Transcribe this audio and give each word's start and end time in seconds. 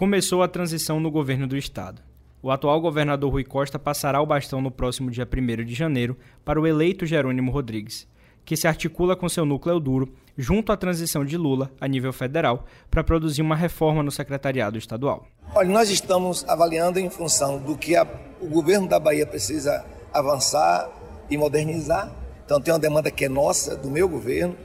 começou 0.00 0.42
a 0.42 0.48
transição 0.48 0.98
no 0.98 1.10
governo 1.10 1.46
do 1.46 1.58
estado. 1.58 2.00
O 2.42 2.50
atual 2.50 2.80
governador 2.80 3.32
Rui 3.32 3.44
Costa 3.44 3.78
passará 3.78 4.18
o 4.22 4.24
bastão 4.24 4.62
no 4.62 4.70
próximo 4.70 5.10
dia 5.10 5.28
1 5.30 5.62
de 5.62 5.74
janeiro 5.74 6.16
para 6.42 6.58
o 6.58 6.66
eleito 6.66 7.04
Jerônimo 7.04 7.52
Rodrigues, 7.52 8.08
que 8.42 8.56
se 8.56 8.66
articula 8.66 9.14
com 9.14 9.28
seu 9.28 9.44
núcleo 9.44 9.78
duro 9.78 10.10
junto 10.38 10.72
à 10.72 10.76
transição 10.78 11.22
de 11.22 11.36
Lula 11.36 11.70
a 11.78 11.86
nível 11.86 12.14
federal 12.14 12.64
para 12.90 13.04
produzir 13.04 13.42
uma 13.42 13.54
reforma 13.54 14.02
no 14.02 14.10
secretariado 14.10 14.78
estadual. 14.78 15.26
Olha, 15.54 15.68
nós 15.68 15.90
estamos 15.90 16.48
avaliando 16.48 16.98
em 16.98 17.10
função 17.10 17.58
do 17.58 17.76
que 17.76 17.94
a, 17.94 18.06
o 18.40 18.46
governo 18.46 18.88
da 18.88 18.98
Bahia 18.98 19.26
precisa 19.26 19.84
avançar 20.14 20.88
e 21.28 21.36
modernizar. 21.36 22.10
Então 22.46 22.58
tem 22.58 22.72
uma 22.72 22.80
demanda 22.80 23.10
que 23.10 23.26
é 23.26 23.28
nossa, 23.28 23.76
do 23.76 23.90
meu 23.90 24.08
governo, 24.08 24.56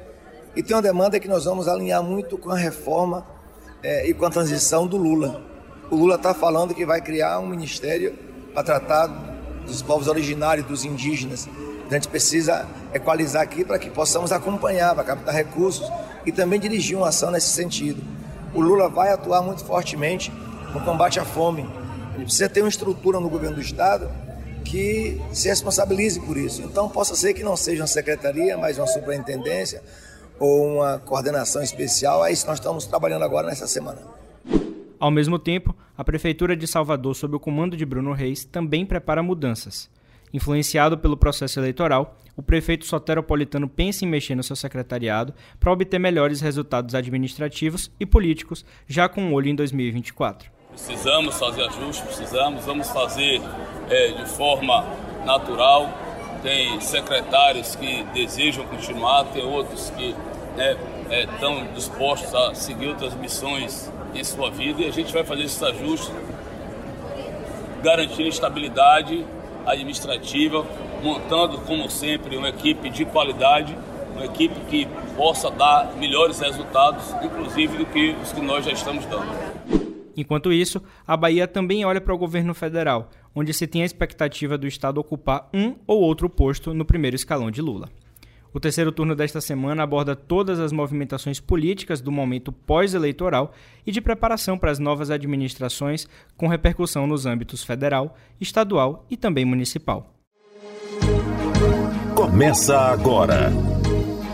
e 0.55 0.63
tem 0.63 0.73
uma 0.73 0.81
demanda 0.81 1.19
que 1.19 1.27
nós 1.27 1.43
vamos 1.43 1.67
alinhar 1.67 2.01
muito 2.01 2.37
com 2.37 2.51
a 2.51 2.57
reforma 2.57 3.34
é, 3.83 4.07
e 4.07 4.13
com 4.13 4.25
a 4.25 4.29
transição 4.29 4.87
do 4.87 4.97
Lula. 4.97 5.41
O 5.89 5.95
Lula 5.95 6.15
está 6.15 6.33
falando 6.33 6.73
que 6.73 6.85
vai 6.85 7.01
criar 7.01 7.39
um 7.39 7.47
ministério 7.47 8.13
para 8.53 8.63
tratar 8.63 9.07
dos 9.65 9.81
povos 9.81 10.07
originários, 10.07 10.65
dos 10.65 10.83
indígenas. 10.83 11.47
A 11.89 11.93
gente 11.93 12.07
precisa 12.07 12.67
equalizar 12.93 13.43
aqui 13.43 13.63
para 13.63 13.77
que 13.77 13.89
possamos 13.89 14.31
acompanhar, 14.31 14.95
para 14.95 15.03
captar 15.03 15.33
recursos 15.33 15.87
e 16.25 16.31
também 16.31 16.59
dirigir 16.59 16.97
uma 16.97 17.09
ação 17.09 17.29
nesse 17.29 17.49
sentido. 17.49 18.01
O 18.53 18.61
Lula 18.61 18.89
vai 18.89 19.11
atuar 19.11 19.41
muito 19.41 19.63
fortemente 19.63 20.31
no 20.73 20.81
combate 20.81 21.19
à 21.19 21.25
fome. 21.25 21.67
Ele 22.15 22.23
precisa 22.23 22.49
ter 22.49 22.61
uma 22.61 22.69
estrutura 22.69 23.19
no 23.19 23.29
governo 23.29 23.57
do 23.57 23.61
Estado 23.61 24.09
que 24.63 25.21
se 25.31 25.47
responsabilize 25.47 26.19
por 26.19 26.37
isso. 26.37 26.61
Então, 26.63 26.89
possa 26.89 27.15
ser 27.15 27.33
que 27.33 27.43
não 27.43 27.55
seja 27.55 27.81
uma 27.83 27.87
secretaria, 27.87 28.57
mas 28.57 28.77
uma 28.77 28.87
superintendência, 28.87 29.83
ou 30.39 30.75
uma 30.75 30.99
coordenação 30.99 31.61
especial. 31.61 32.25
É 32.25 32.31
isso 32.31 32.43
que 32.43 32.49
nós 32.49 32.59
estamos 32.59 32.85
trabalhando 32.85 33.23
agora 33.23 33.47
nessa 33.47 33.67
semana. 33.67 33.99
Ao 34.99 35.11
mesmo 35.11 35.37
tempo, 35.37 35.75
a 35.97 36.03
Prefeitura 36.03 36.55
de 36.55 36.65
Salvador, 36.67 37.15
sob 37.15 37.35
o 37.35 37.39
comando 37.39 37.75
de 37.77 37.85
Bruno 37.85 38.13
Reis, 38.13 38.43
também 38.43 38.85
prepara 38.85 39.21
mudanças. 39.21 39.89
Influenciado 40.33 40.97
pelo 40.97 41.15
processo 41.15 41.59
eleitoral, 41.59 42.17
o 42.35 42.41
prefeito 42.43 42.85
soteropolitano 42.85 43.69
pensa 43.69 44.03
em 44.03 44.07
mexer 44.07 44.35
no 44.35 44.43
seu 44.43 44.55
secretariado 44.55 45.33
para 45.59 45.71
obter 45.71 45.99
melhores 45.99 46.41
resultados 46.41 46.93
administrativos 46.93 47.89
e 47.99 48.05
políticos, 48.05 48.65
já 48.87 49.07
com 49.07 49.21
um 49.21 49.33
olho 49.33 49.49
em 49.49 49.55
2024. 49.55 50.51
Precisamos 50.71 51.39
fazer 51.39 51.63
ajustes, 51.63 52.01
precisamos, 52.01 52.65
vamos 52.65 52.89
fazer 52.89 53.41
é, 53.89 54.11
de 54.11 54.29
forma 54.29 54.85
natural, 55.25 55.89
tem 56.45 56.79
secretários 56.79 57.75
que 57.75 58.03
desejam 58.13 58.63
continuar, 58.67 59.23
tem 59.33 59.43
outros 59.43 59.89
que 59.97 60.15
né, 60.55 60.77
é, 61.09 61.23
estão 61.23 61.65
dispostos 61.73 62.35
a 62.35 62.53
seguir 62.53 62.89
outras 62.89 63.15
missões 63.15 63.91
em 64.13 64.23
sua 64.23 64.51
vida 64.51 64.83
e 64.83 64.87
a 64.87 64.91
gente 64.91 65.11
vai 65.11 65.23
fazer 65.23 65.41
esses 65.41 65.61
ajustes, 65.63 66.13
garantindo 67.81 68.29
estabilidade 68.29 69.25
administrativa, 69.65 70.63
montando, 71.01 71.57
como 71.61 71.89
sempre, 71.89 72.37
uma 72.37 72.49
equipe 72.49 72.91
de 72.91 73.05
qualidade, 73.05 73.75
uma 74.15 74.25
equipe 74.25 74.55
que 74.69 74.87
possa 75.17 75.49
dar 75.49 75.93
melhores 75.95 76.39
resultados, 76.39 77.11
inclusive 77.23 77.75
do 77.75 77.87
que 77.87 78.15
os 78.21 78.31
que 78.31 78.41
nós 78.41 78.63
já 78.63 78.71
estamos 78.71 79.03
dando. 79.05 79.54
Enquanto 80.15 80.53
isso, 80.53 80.81
a 81.05 81.17
Bahia 81.17 81.47
também 81.47 81.83
olha 81.83 81.99
para 81.99 82.13
o 82.13 82.17
governo 82.17 82.53
federal, 82.53 83.09
onde 83.33 83.53
se 83.53 83.67
tem 83.67 83.81
a 83.81 83.85
expectativa 83.85 84.57
do 84.57 84.67
Estado 84.67 84.99
ocupar 84.99 85.49
um 85.53 85.75
ou 85.85 86.01
outro 86.01 86.29
posto 86.29 86.73
no 86.73 86.85
primeiro 86.85 87.15
escalão 87.15 87.51
de 87.51 87.61
Lula. 87.61 87.89
O 88.55 88.59
terceiro 88.59 88.89
turno 88.89 89.13
desta 89.13 89.41
semana 89.41 89.83
aborda 89.83 90.15
todas 90.15 90.61
as 90.61 90.71
movimentações 90.71 91.41
políticas 91.41 91.99
do 91.99 92.09
momento 92.09 92.53
pós-eleitoral 92.53 93.53
e 93.85 93.91
de 93.91 93.99
preparação 93.99 94.57
para 94.57 94.71
as 94.71 94.79
novas 94.79 95.11
administrações, 95.11 96.07
com 96.37 96.47
repercussão 96.47 97.05
nos 97.05 97.25
âmbitos 97.25 97.65
federal, 97.65 98.15
estadual 98.39 99.05
e 99.09 99.17
também 99.17 99.43
municipal. 99.43 100.09
Começa 102.15 102.79
agora 102.79 103.51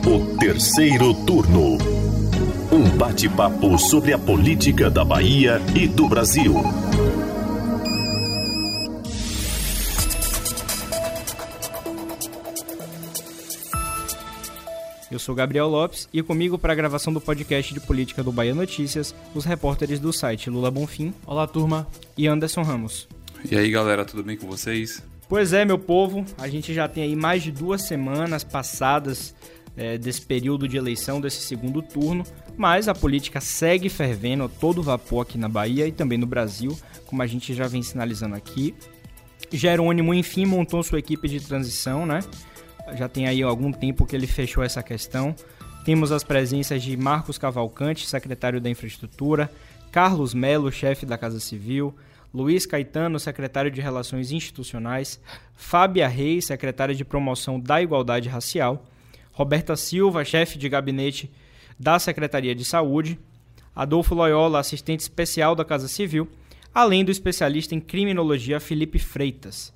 o 0.05 0.37
terceiro 0.37 1.15
turno. 1.25 1.90
Um 2.71 2.89
bate-papo 2.97 3.77
sobre 3.77 4.13
a 4.13 4.17
política 4.17 4.89
da 4.89 5.03
Bahia 5.03 5.59
e 5.75 5.89
do 5.89 6.07
Brasil. 6.07 6.53
Eu 15.11 15.19
sou 15.19 15.35
Gabriel 15.35 15.67
Lopes 15.67 16.07
e 16.13 16.23
comigo 16.23 16.57
para 16.57 16.71
a 16.71 16.75
gravação 16.75 17.11
do 17.11 17.19
podcast 17.19 17.73
de 17.73 17.81
política 17.81 18.23
do 18.23 18.31
Bahia 18.31 18.55
Notícias, 18.55 19.13
os 19.35 19.43
repórteres 19.43 19.99
do 19.99 20.13
site 20.13 20.49
Lula 20.49 20.71
Bonfim. 20.71 21.13
Olá, 21.27 21.45
turma. 21.45 21.85
E 22.17 22.25
Anderson 22.25 22.61
Ramos. 22.61 23.05
E 23.51 23.57
aí, 23.57 23.69
galera, 23.69 24.05
tudo 24.05 24.23
bem 24.23 24.37
com 24.37 24.47
vocês? 24.47 25.03
Pois 25.27 25.51
é, 25.51 25.65
meu 25.65 25.77
povo, 25.77 26.25
a 26.37 26.47
gente 26.47 26.73
já 26.73 26.87
tem 26.87 27.03
aí 27.03 27.17
mais 27.17 27.43
de 27.43 27.51
duas 27.51 27.81
semanas 27.81 28.45
passadas 28.45 29.35
é, 29.81 29.97
desse 29.97 30.21
período 30.21 30.67
de 30.67 30.77
eleição, 30.77 31.19
desse 31.19 31.41
segundo 31.41 31.81
turno, 31.81 32.23
mas 32.55 32.87
a 32.87 32.93
política 32.93 33.41
segue 33.41 33.89
fervendo 33.89 34.47
todo 34.47 34.83
vapor 34.83 35.23
aqui 35.23 35.39
na 35.39 35.49
Bahia 35.49 35.87
e 35.87 35.91
também 35.91 36.19
no 36.19 36.27
Brasil, 36.27 36.77
como 37.07 37.23
a 37.23 37.27
gente 37.27 37.51
já 37.55 37.67
vem 37.67 37.81
sinalizando 37.81 38.35
aqui. 38.35 38.75
Jerônimo, 39.51 40.13
enfim, 40.13 40.45
montou 40.45 40.83
sua 40.83 40.99
equipe 40.99 41.27
de 41.27 41.39
transição, 41.39 42.05
né? 42.05 42.19
Já 42.95 43.09
tem 43.09 43.27
aí 43.27 43.41
algum 43.41 43.71
tempo 43.71 44.05
que 44.05 44.15
ele 44.15 44.27
fechou 44.27 44.63
essa 44.63 44.83
questão. 44.83 45.35
Temos 45.83 46.11
as 46.11 46.23
presenças 46.23 46.83
de 46.83 46.95
Marcos 46.95 47.39
Cavalcante, 47.39 48.07
secretário 48.07 48.61
da 48.61 48.69
Infraestrutura, 48.69 49.49
Carlos 49.91 50.35
Melo, 50.35 50.71
chefe 50.71 51.07
da 51.07 51.17
Casa 51.17 51.39
Civil, 51.39 51.93
Luiz 52.31 52.67
Caetano, 52.67 53.19
secretário 53.19 53.71
de 53.71 53.81
Relações 53.81 54.31
Institucionais, 54.31 55.19
Fábia 55.55 56.07
Reis, 56.07 56.45
secretária 56.45 56.93
de 56.93 57.03
Promoção 57.03 57.59
da 57.59 57.81
Igualdade 57.81 58.29
Racial, 58.29 58.85
Roberta 59.41 59.75
Silva, 59.75 60.23
chefe 60.23 60.59
de 60.59 60.69
gabinete 60.69 61.31
da 61.79 61.97
Secretaria 61.97 62.53
de 62.53 62.63
Saúde, 62.63 63.17
Adolfo 63.75 64.13
Loyola, 64.13 64.59
assistente 64.59 64.99
especial 64.99 65.55
da 65.55 65.65
Casa 65.65 65.87
Civil, 65.87 66.29
além 66.71 67.03
do 67.03 67.09
especialista 67.09 67.73
em 67.73 67.79
criminologia 67.79 68.59
Felipe 68.59 68.99
Freitas. 68.99 69.73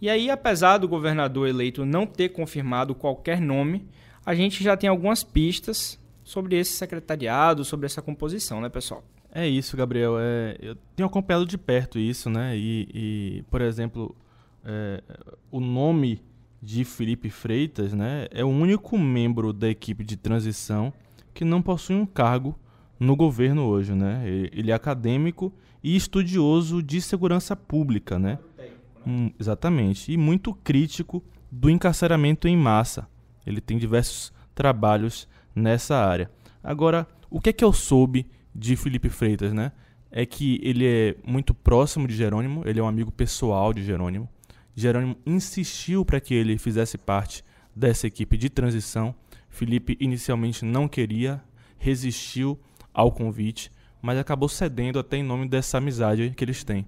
E 0.00 0.10
aí, 0.10 0.28
apesar 0.30 0.78
do 0.78 0.88
governador 0.88 1.46
eleito 1.46 1.84
não 1.84 2.08
ter 2.08 2.30
confirmado 2.30 2.92
qualquer 2.92 3.40
nome, 3.40 3.86
a 4.26 4.34
gente 4.34 4.64
já 4.64 4.76
tem 4.76 4.90
algumas 4.90 5.22
pistas 5.22 5.96
sobre 6.24 6.58
esse 6.58 6.72
secretariado, 6.72 7.64
sobre 7.64 7.86
essa 7.86 8.02
composição, 8.02 8.60
né, 8.60 8.68
pessoal? 8.68 9.04
É 9.32 9.46
isso, 9.46 9.76
Gabriel. 9.76 10.16
É, 10.18 10.56
eu 10.60 10.76
tenho 10.96 11.06
acompanhado 11.06 11.46
de 11.46 11.56
perto 11.56 12.00
isso, 12.00 12.28
né? 12.28 12.56
E, 12.56 12.88
e 12.92 13.44
por 13.48 13.60
exemplo, 13.60 14.12
é, 14.64 15.00
o 15.52 15.60
nome 15.60 16.20
de 16.64 16.82
Felipe 16.84 17.28
Freitas, 17.28 17.92
né, 17.92 18.26
é 18.30 18.42
o 18.42 18.48
único 18.48 18.98
membro 18.98 19.52
da 19.52 19.68
equipe 19.68 20.02
de 20.02 20.16
transição 20.16 20.92
que 21.34 21.44
não 21.44 21.60
possui 21.60 21.94
um 21.94 22.06
cargo 22.06 22.58
no 22.98 23.14
governo 23.14 23.64
hoje, 23.64 23.92
né? 23.92 24.22
Ele 24.26 24.70
é 24.70 24.74
acadêmico 24.74 25.52
e 25.82 25.94
estudioso 25.94 26.82
de 26.82 27.02
segurança 27.02 27.54
pública, 27.54 28.18
né? 28.18 28.38
Um, 29.06 29.30
exatamente. 29.38 30.12
E 30.12 30.16
muito 30.16 30.54
crítico 30.54 31.22
do 31.50 31.68
encarceramento 31.68 32.48
em 32.48 32.56
massa. 32.56 33.08
Ele 33.44 33.60
tem 33.60 33.76
diversos 33.76 34.32
trabalhos 34.54 35.28
nessa 35.54 35.96
área. 35.96 36.30
Agora, 36.62 37.06
o 37.28 37.40
que 37.40 37.50
é 37.50 37.52
que 37.52 37.64
eu 37.64 37.72
soube 37.72 38.26
de 38.54 38.76
Felipe 38.76 39.08
Freitas, 39.08 39.52
né? 39.52 39.72
É 40.10 40.24
que 40.24 40.60
ele 40.62 40.86
é 40.86 41.16
muito 41.26 41.52
próximo 41.52 42.06
de 42.06 42.14
Jerônimo, 42.14 42.62
ele 42.64 42.78
é 42.78 42.82
um 42.82 42.88
amigo 42.88 43.10
pessoal 43.10 43.72
de 43.74 43.82
Jerônimo. 43.82 44.28
Jerônimo 44.74 45.16
insistiu 45.24 46.04
para 46.04 46.20
que 46.20 46.34
ele 46.34 46.58
fizesse 46.58 46.98
parte 46.98 47.44
dessa 47.74 48.06
equipe 48.06 48.36
de 48.36 48.48
transição. 48.48 49.14
Felipe 49.48 49.96
inicialmente 50.00 50.64
não 50.64 50.88
queria, 50.88 51.42
resistiu 51.78 52.58
ao 52.92 53.12
convite, 53.12 53.70
mas 54.02 54.18
acabou 54.18 54.48
cedendo 54.48 54.98
até 54.98 55.16
em 55.16 55.22
nome 55.22 55.48
dessa 55.48 55.78
amizade 55.78 56.32
que 56.36 56.44
eles 56.44 56.64
têm. 56.64 56.86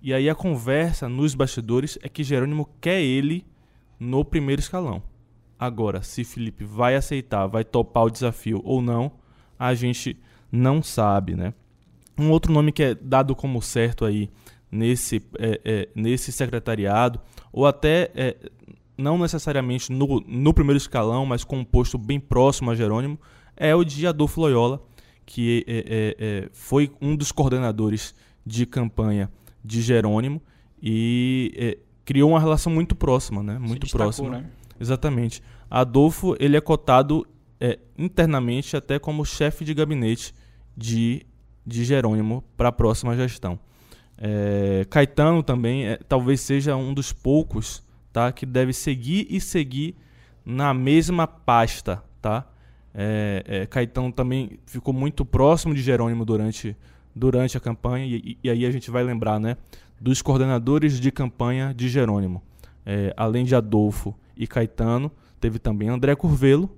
E 0.00 0.14
aí 0.14 0.30
a 0.30 0.34
conversa 0.34 1.08
nos 1.08 1.34
bastidores 1.34 1.98
é 2.02 2.08
que 2.08 2.22
Jerônimo 2.22 2.68
quer 2.80 3.00
ele 3.00 3.44
no 3.98 4.24
primeiro 4.24 4.60
escalão. 4.60 5.02
Agora, 5.58 6.02
se 6.02 6.22
Felipe 6.22 6.64
vai 6.64 6.94
aceitar, 6.94 7.48
vai 7.48 7.64
topar 7.64 8.04
o 8.04 8.10
desafio 8.10 8.60
ou 8.64 8.80
não, 8.80 9.10
a 9.58 9.74
gente 9.74 10.16
não 10.52 10.82
sabe, 10.82 11.34
né? 11.34 11.52
Um 12.16 12.30
outro 12.30 12.52
nome 12.52 12.70
que 12.70 12.82
é 12.82 12.94
dado 12.94 13.34
como 13.34 13.60
certo 13.60 14.04
aí 14.04 14.30
nesse, 14.70 15.22
é, 15.38 15.60
é, 15.64 15.88
nesse 15.94 16.32
secretariado, 16.32 17.20
ou 17.52 17.66
até 17.66 18.10
é, 18.14 18.36
não 18.96 19.18
necessariamente 19.18 19.90
no, 19.92 20.22
no 20.26 20.54
primeiro 20.54 20.76
escalão, 20.76 21.24
mas 21.24 21.44
com 21.44 21.58
um 21.58 21.64
posto 21.64 21.96
bem 21.96 22.20
próximo 22.20 22.70
a 22.70 22.74
Jerônimo, 22.74 23.18
é 23.56 23.74
o 23.74 23.84
de 23.84 24.06
Adolfo 24.06 24.40
Loyola, 24.40 24.82
que 25.26 25.64
é, 25.66 25.78
é, 25.78 26.16
é, 26.18 26.48
foi 26.52 26.90
um 27.00 27.14
dos 27.14 27.32
coordenadores 27.32 28.14
de 28.44 28.64
campanha 28.64 29.30
de 29.64 29.82
Jerônimo 29.82 30.40
e 30.82 31.78
criou 32.04 32.30
uma 32.30 32.40
relação 32.40 32.72
muito 32.72 32.94
próxima, 32.94 33.42
né? 33.42 33.58
Muito 33.58 33.82
destacou, 33.82 34.06
próxima. 34.06 34.30
Né? 34.30 34.46
Exatamente. 34.80 35.42
Adolfo 35.68 36.34
ele 36.38 36.56
é 36.56 36.60
cotado 36.60 37.26
internamente 37.98 38.76
até 38.76 38.98
como 38.98 39.24
chefe 39.24 39.64
de 39.64 39.74
gabinete 39.74 40.32
de 40.76 41.26
de 41.68 41.84
Jerônimo 41.84 42.42
para 42.56 42.70
a 42.70 42.72
próxima 42.72 43.14
gestão. 43.14 43.60
É, 44.20 44.84
Caetano 44.90 45.42
também 45.42 45.86
é, 45.86 45.98
talvez 46.08 46.40
seja 46.40 46.74
um 46.74 46.92
dos 46.92 47.12
poucos 47.12 47.86
tá, 48.12 48.32
que 48.32 48.44
deve 48.44 48.72
seguir 48.72 49.26
e 49.30 49.40
seguir 49.40 49.94
na 50.44 50.74
mesma 50.74 51.26
pasta. 51.26 52.02
Tá? 52.20 52.44
É, 52.92 53.44
é, 53.46 53.66
Caetano 53.66 54.10
também 54.10 54.58
ficou 54.66 54.92
muito 54.92 55.24
próximo 55.24 55.72
de 55.72 55.80
Jerônimo 55.80 56.24
durante, 56.24 56.76
durante 57.14 57.56
a 57.56 57.60
campanha, 57.60 58.04
e, 58.06 58.36
e, 58.42 58.50
aí 58.50 58.66
a 58.66 58.70
gente 58.70 58.90
vai 58.90 59.04
lembrar 59.04 59.38
né, 59.38 59.56
dos 60.00 60.20
coordenadores 60.20 60.98
de 60.98 61.12
campanha 61.12 61.72
de 61.72 61.88
Jerônimo. 61.88 62.42
É, 62.84 63.12
além 63.16 63.44
de 63.44 63.54
Adolfo 63.54 64.14
e 64.36 64.46
Caetano, 64.46 65.12
teve 65.38 65.58
também 65.58 65.88
André 65.88 66.16
Curvelo, 66.16 66.74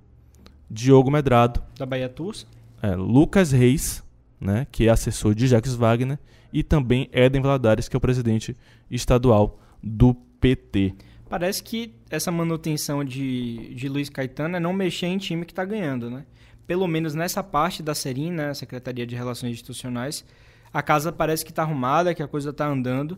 Diogo 0.69 1.09
Medrado. 1.09 1.63
Da 1.77 1.85
Bahia 1.85 2.09
Tours. 2.09 2.45
É, 2.83 2.95
Lucas 2.95 3.51
Reis, 3.51 4.03
né, 4.39 4.67
que 4.71 4.87
é 4.87 4.91
assessor 4.91 5.33
de 5.33 5.47
Jacques 5.47 5.73
Wagner, 5.73 6.19
e 6.51 6.63
também 6.63 7.09
Éden 7.11 7.41
Valadares, 7.41 7.87
que 7.87 7.95
é 7.95 7.97
o 7.97 8.01
presidente 8.01 8.55
estadual 8.89 9.59
do 9.81 10.13
PT. 10.13 10.95
Parece 11.29 11.63
que 11.63 11.95
essa 12.09 12.31
manutenção 12.31 13.03
de, 13.03 13.73
de 13.73 13.87
Luiz 13.87 14.09
Caetano 14.09 14.57
é 14.57 14.59
não 14.59 14.73
mexer 14.73 15.07
em 15.07 15.17
time 15.17 15.45
que 15.45 15.51
está 15.51 15.63
ganhando, 15.63 16.09
né? 16.09 16.25
Pelo 16.67 16.87
menos 16.87 17.15
nessa 17.15 17.41
parte 17.41 17.81
da 17.81 17.95
Serim, 17.95 18.31
né, 18.31 18.53
Secretaria 18.53 19.05
de 19.05 19.15
Relações 19.15 19.53
Institucionais, 19.53 20.25
a 20.73 20.81
casa 20.81 21.11
parece 21.11 21.43
que 21.43 21.51
está 21.51 21.63
arrumada, 21.63 22.13
que 22.13 22.23
a 22.23 22.27
coisa 22.27 22.49
está 22.51 22.67
andando. 22.67 23.17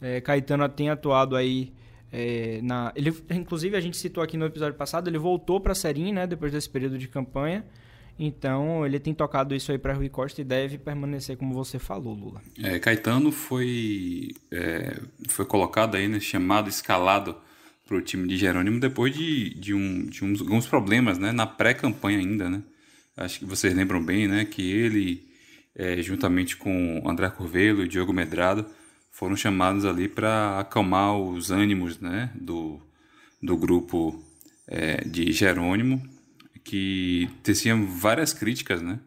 É, 0.00 0.20
Caetano 0.20 0.68
tem 0.68 0.90
atuado 0.90 1.36
aí 1.36 1.72
é, 2.12 2.60
na, 2.62 2.92
ele, 2.96 3.14
inclusive 3.30 3.76
a 3.76 3.80
gente 3.80 3.96
citou 3.96 4.22
aqui 4.22 4.36
no 4.36 4.44
episódio 4.44 4.74
passado, 4.74 5.08
ele 5.08 5.18
voltou 5.18 5.60
para 5.60 5.72
a 5.72 5.74
Serim, 5.74 6.12
né, 6.12 6.26
depois 6.26 6.50
desse 6.52 6.68
período 6.68 6.98
de 6.98 7.06
campanha. 7.06 7.64
Então, 8.22 8.84
ele 8.84 9.00
tem 9.00 9.14
tocado 9.14 9.54
isso 9.54 9.72
aí 9.72 9.78
para 9.78 9.94
Rui 9.94 10.10
Costa 10.10 10.42
e 10.42 10.44
deve 10.44 10.76
permanecer 10.76 11.38
como 11.38 11.54
você 11.54 11.78
falou, 11.78 12.12
Lula. 12.12 12.42
É, 12.62 12.78
Caetano 12.78 13.32
foi, 13.32 14.28
é, 14.52 15.00
foi 15.26 15.46
colocado 15.46 15.94
aí, 15.94 16.06
né, 16.06 16.20
chamado, 16.20 16.68
escalado 16.68 17.34
para 17.88 17.96
o 17.96 18.02
time 18.02 18.28
de 18.28 18.36
Jerônimo 18.36 18.78
depois 18.78 19.14
de, 19.14 19.54
de, 19.54 19.72
um, 19.72 20.04
de 20.04 20.22
uns, 20.22 20.42
alguns 20.42 20.66
problemas 20.66 21.16
né, 21.16 21.32
na 21.32 21.46
pré-campanha 21.46 22.18
ainda. 22.18 22.50
Né? 22.50 22.62
Acho 23.16 23.38
que 23.38 23.46
vocês 23.46 23.72
lembram 23.72 24.04
bem 24.04 24.28
né, 24.28 24.44
que 24.44 24.70
ele, 24.70 25.26
é, 25.74 26.02
juntamente 26.02 26.58
com 26.58 27.02
André 27.06 27.30
Curvelo 27.30 27.82
e 27.82 27.88
Diogo 27.88 28.12
Medrado, 28.12 28.66
foram 29.10 29.34
chamados 29.34 29.86
ali 29.86 30.08
para 30.08 30.58
acalmar 30.58 31.16
os 31.16 31.50
ânimos 31.50 31.98
né, 31.98 32.30
do, 32.34 32.78
do 33.42 33.56
grupo 33.56 34.22
é, 34.68 35.08
de 35.08 35.32
Jerônimo 35.32 36.19
que 36.64 37.28
teciam 37.42 37.86
várias 37.86 38.32
críticas, 38.32 38.82
né, 38.82 38.98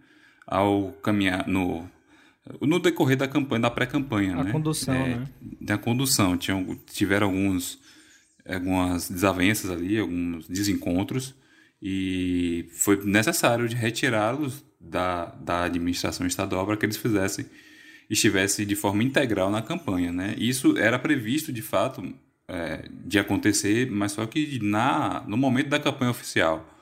ao 0.46 0.92
caminhar 1.04 1.48
no 1.48 1.90
no 2.60 2.78
decorrer 2.78 3.16
da 3.16 3.26
campanha, 3.28 3.62
da 3.62 3.72
pré-campanha, 3.72 4.44
né? 4.44 4.52
condução, 4.52 4.94
é, 4.94 5.16
né? 5.16 5.28
Da 5.62 5.78
condução, 5.78 6.38
tinham 6.38 6.78
tiveram 6.92 7.28
alguns 7.28 7.80
algumas 8.46 9.10
desavenças 9.10 9.72
ali, 9.72 9.98
alguns 9.98 10.48
desencontros 10.48 11.34
e 11.82 12.66
foi 12.72 13.04
necessário 13.06 13.68
de 13.68 13.76
retirá-los 13.76 14.64
da, 14.80 15.26
da 15.26 15.64
administração 15.64 16.28
estadual 16.28 16.66
para 16.66 16.76
que 16.76 16.86
eles 16.86 16.98
fizessem 16.98 17.46
estivesse 18.10 18.66
de 18.66 18.76
forma 18.76 19.04
integral 19.04 19.50
na 19.50 19.62
campanha, 19.62 20.12
né? 20.12 20.36
Isso 20.38 20.78
era 20.78 21.00
previsto 21.00 21.54
de 21.54 21.62
fato 21.62 22.14
é, 22.48 22.90
de 23.06 23.18
acontecer, 23.18 23.90
mas 23.90 24.12
só 24.12 24.26
que 24.26 24.60
na 24.62 25.24
no 25.28 25.38
momento 25.38 25.70
da 25.70 25.80
campanha 25.80 26.12
oficial 26.12 26.73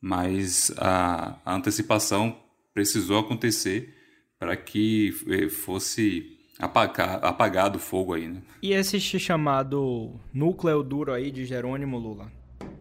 mas 0.00 0.72
a, 0.76 1.38
a 1.44 1.54
antecipação 1.54 2.36
precisou 2.72 3.18
acontecer 3.20 3.94
para 4.38 4.54
que 4.56 5.14
eh, 5.28 5.48
fosse 5.48 6.36
apagar, 6.58 7.24
apagado 7.24 7.78
o 7.78 7.80
fogo 7.80 8.14
aí, 8.14 8.28
né? 8.28 8.42
E 8.62 8.72
esse 8.72 8.98
chamado 9.00 10.12
núcleo 10.32 10.82
duro 10.82 11.12
aí 11.12 11.30
de 11.30 11.44
Jerônimo 11.44 11.98
Lula, 11.98 12.30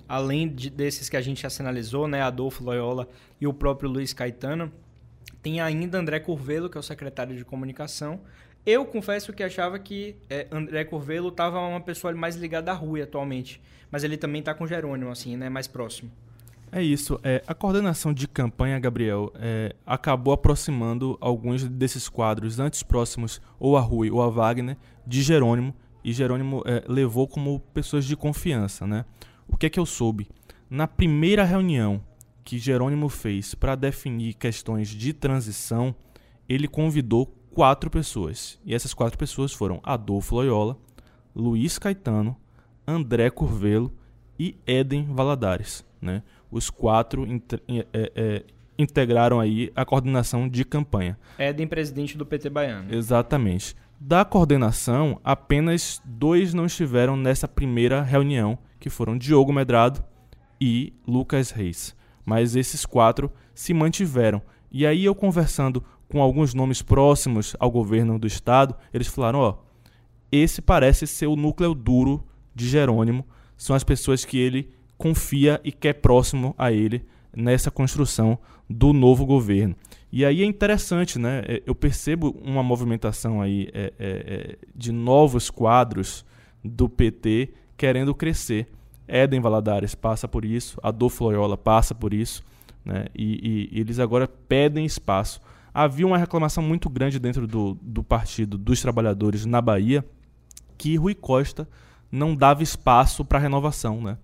além 0.07 0.47
de, 0.47 0.69
desses 0.69 1.09
que 1.09 1.17
a 1.17 1.21
gente 1.21 1.41
já 1.41 1.49
sinalizou, 1.49 2.07
né, 2.07 2.21
Adolfo 2.21 2.63
Loyola 2.63 3.07
e 3.39 3.47
o 3.47 3.53
próprio 3.53 3.89
Luiz 3.89 4.13
Caetano, 4.13 4.71
tem 5.41 5.61
ainda 5.61 5.99
André 5.99 6.19
Curvelo, 6.19 6.69
que 6.69 6.77
é 6.77 6.79
o 6.79 6.83
secretário 6.83 7.35
de 7.35 7.45
comunicação. 7.45 8.21
Eu 8.65 8.83
confesso 8.83 9.31
que 9.31 9.43
achava 9.43 9.77
que 9.77 10.15
é, 10.29 10.47
André 10.49 10.83
Curvelo 10.85 11.29
estava 11.29 11.59
uma 11.59 11.81
pessoa 11.81 12.13
mais 12.13 12.35
ligada 12.35 12.71
à 12.71 12.73
Rui 12.73 13.01
atualmente, 13.01 13.61
mas 13.91 14.03
ele 14.03 14.17
também 14.17 14.39
está 14.39 14.55
com 14.55 14.65
Jerônimo, 14.65 15.11
assim, 15.11 15.37
né, 15.37 15.49
mais 15.49 15.67
próximo. 15.67 16.11
É 16.71 16.81
isso. 16.81 17.19
É, 17.23 17.43
a 17.47 17.53
coordenação 17.53 18.13
de 18.13 18.27
campanha, 18.27 18.79
Gabriel, 18.79 19.31
é, 19.35 19.75
acabou 19.85 20.33
aproximando 20.33 21.17
alguns 21.21 21.63
desses 21.63 22.09
quadros 22.09 22.59
antes 22.59 22.83
próximos, 22.83 23.41
ou 23.59 23.77
a 23.77 23.81
Rui 23.81 24.09
ou 24.09 24.21
a 24.21 24.29
Wagner, 24.29 24.77
de 25.05 25.21
Jerônimo, 25.21 25.73
e 26.03 26.11
Jerônimo 26.11 26.61
é, 26.65 26.83
levou 26.87 27.27
como 27.27 27.59
pessoas 27.73 28.05
de 28.05 28.15
confiança. 28.15 28.85
Né? 28.85 29.05
O 29.47 29.57
que 29.57 29.65
é 29.65 29.69
que 29.69 29.79
eu 29.79 29.85
soube? 29.85 30.27
Na 30.69 30.87
primeira 30.87 31.43
reunião 31.43 32.01
que 32.43 32.59
Jerônimo 32.59 33.09
fez 33.09 33.55
para 33.55 33.75
definir 33.75 34.35
questões 34.35 34.89
de 34.89 35.13
transição, 35.13 35.95
ele 36.47 36.67
convidou 36.67 37.25
quatro 37.51 37.89
pessoas. 37.89 38.59
E 38.63 38.75
essas 38.75 38.93
quatro 38.93 39.17
pessoas 39.17 39.51
foram 39.51 39.79
Adolfo 39.83 40.35
Loyola, 40.35 40.77
Luiz 41.35 41.79
Caetano, 41.79 42.37
André 42.85 43.29
Curvelo 43.29 43.91
e 44.37 44.57
Éden 44.67 45.05
Valadares. 45.11 45.83
Né? 46.01 46.21
Os 46.55 46.69
quatro 46.69 47.27
é, 47.67 47.85
é, 48.15 48.43
integraram 48.79 49.41
aí 49.41 49.69
a 49.75 49.83
coordenação 49.83 50.47
de 50.47 50.63
campanha. 50.63 51.19
Éden, 51.37 51.67
presidente 51.67 52.17
do 52.17 52.25
PT 52.25 52.49
baiano. 52.49 52.95
Exatamente. 52.95 53.75
Da 53.99 54.23
coordenação, 54.23 55.19
apenas 55.21 56.01
dois 56.05 56.53
não 56.53 56.65
estiveram 56.65 57.17
nessa 57.17 57.45
primeira 57.45 58.01
reunião, 58.01 58.57
que 58.79 58.89
foram 58.89 59.17
Diogo 59.17 59.51
Medrado 59.51 60.01
e 60.59 60.93
Lucas 61.05 61.51
Reis. 61.51 61.93
Mas 62.25 62.55
esses 62.55 62.85
quatro 62.85 63.29
se 63.53 63.73
mantiveram. 63.73 64.41
E 64.71 64.87
aí 64.87 65.03
eu 65.03 65.13
conversando 65.13 65.83
com 66.07 66.21
alguns 66.21 66.53
nomes 66.53 66.81
próximos 66.81 67.53
ao 67.59 67.69
governo 67.69 68.17
do 68.17 68.27
estado, 68.27 68.75
eles 68.93 69.07
falaram, 69.07 69.39
ó, 69.39 69.57
esse 70.31 70.61
parece 70.61 71.05
ser 71.05 71.27
o 71.27 71.35
núcleo 71.35 71.73
duro 71.73 72.23
de 72.53 72.65
Jerônimo, 72.65 73.25
são 73.57 73.75
as 73.75 73.83
pessoas 73.83 74.23
que 74.23 74.37
ele 74.37 74.73
confia 74.97 75.59
e 75.63 75.71
quer 75.71 75.93
próximo 75.93 76.53
a 76.57 76.71
ele 76.71 77.05
nessa 77.35 77.69
construção 77.69 78.37
do 78.69 78.93
novo 78.93 79.25
governo. 79.25 79.75
E 80.11 80.23
aí 80.23 80.41
é 80.41 80.45
interessante, 80.45 81.19
né? 81.19 81.43
É, 81.45 81.63
eu 81.65 81.75
percebo 81.75 82.35
uma 82.41 82.63
movimentação 82.63 83.41
aí 83.41 83.69
é, 83.73 83.93
é, 83.99 84.09
é, 84.09 84.57
de 84.73 84.91
novos 84.91 85.49
quadros 85.49 86.25
do 86.63 86.87
PT 86.87 87.53
querendo 87.75 88.15
crescer. 88.15 88.67
Éden 89.07 89.41
Valadares 89.41 89.93
passa 89.93 90.27
por 90.27 90.45
isso, 90.45 90.79
Adolfo 90.81 91.25
Loyola 91.25 91.57
passa 91.57 91.93
por 91.93 92.13
isso, 92.13 92.43
né? 92.83 93.05
E, 93.13 93.69
e, 93.71 93.77
e 93.77 93.79
eles 93.81 93.99
agora 93.99 94.27
pedem 94.27 94.85
espaço. 94.85 95.41
Havia 95.73 96.07
uma 96.07 96.17
reclamação 96.17 96.63
muito 96.63 96.89
grande 96.89 97.19
dentro 97.19 97.45
do, 97.45 97.77
do 97.81 98.01
Partido 98.01 98.57
dos 98.57 98.81
Trabalhadores 98.81 99.45
na 99.45 99.61
Bahia 99.61 100.03
que 100.77 100.95
Rui 100.95 101.13
Costa 101.13 101.67
não 102.11 102.35
dava 102.35 102.63
espaço 102.63 103.25
para 103.25 103.39
renovação, 103.39 104.01
né? 104.01 104.17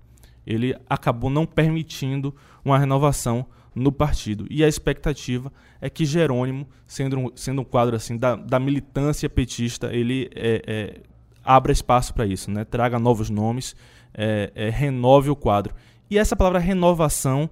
Ele 0.45 0.75
acabou 0.89 1.29
não 1.29 1.45
permitindo 1.45 2.35
uma 2.63 2.77
renovação 2.77 3.45
no 3.73 3.91
partido. 3.91 4.45
E 4.49 4.63
a 4.63 4.67
expectativa 4.67 5.51
é 5.79 5.89
que 5.89 6.05
Jerônimo, 6.05 6.67
sendo 6.85 7.17
um, 7.17 7.31
sendo 7.35 7.61
um 7.61 7.63
quadro 7.63 7.95
assim 7.95 8.17
da, 8.17 8.35
da 8.35 8.59
militância 8.59 9.29
petista, 9.29 9.93
ele 9.93 10.29
é, 10.35 10.61
é, 10.67 11.01
abra 11.43 11.71
espaço 11.71 12.13
para 12.13 12.25
isso, 12.25 12.51
né? 12.51 12.65
traga 12.65 12.99
novos 12.99 13.29
nomes, 13.29 13.75
é, 14.13 14.51
é, 14.55 14.69
renove 14.69 15.29
o 15.29 15.35
quadro. 15.35 15.73
E 16.09 16.17
essa 16.17 16.35
palavra 16.35 16.59
renovação 16.59 17.49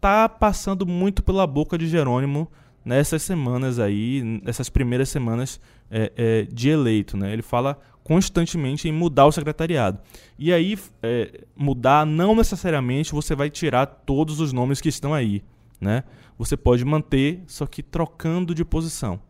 tá 0.00 0.28
passando 0.28 0.86
muito 0.86 1.22
pela 1.22 1.46
boca 1.46 1.78
de 1.78 1.88
Jerônimo 1.88 2.50
nessas 2.84 3.22
semanas 3.22 3.78
aí, 3.78 4.22
nessas 4.44 4.68
primeiras 4.68 5.08
semanas 5.08 5.60
é, 5.90 6.12
é, 6.16 6.42
de 6.42 6.68
eleito. 6.68 7.16
Né? 7.16 7.32
Ele 7.32 7.42
fala 7.42 7.80
constantemente 8.06 8.88
em 8.88 8.92
mudar 8.92 9.26
o 9.26 9.32
secretariado. 9.32 9.98
E 10.38 10.52
aí, 10.52 10.78
é, 11.02 11.40
mudar 11.56 12.06
não 12.06 12.36
necessariamente 12.36 13.10
você 13.10 13.34
vai 13.34 13.50
tirar 13.50 13.84
todos 13.84 14.38
os 14.38 14.52
nomes 14.52 14.80
que 14.80 14.88
estão 14.88 15.12
aí. 15.12 15.42
Né? 15.80 16.04
Você 16.38 16.56
pode 16.56 16.84
manter, 16.84 17.42
só 17.48 17.66
que 17.66 17.82
trocando 17.82 18.54
de 18.54 18.64
posição. 18.64 19.20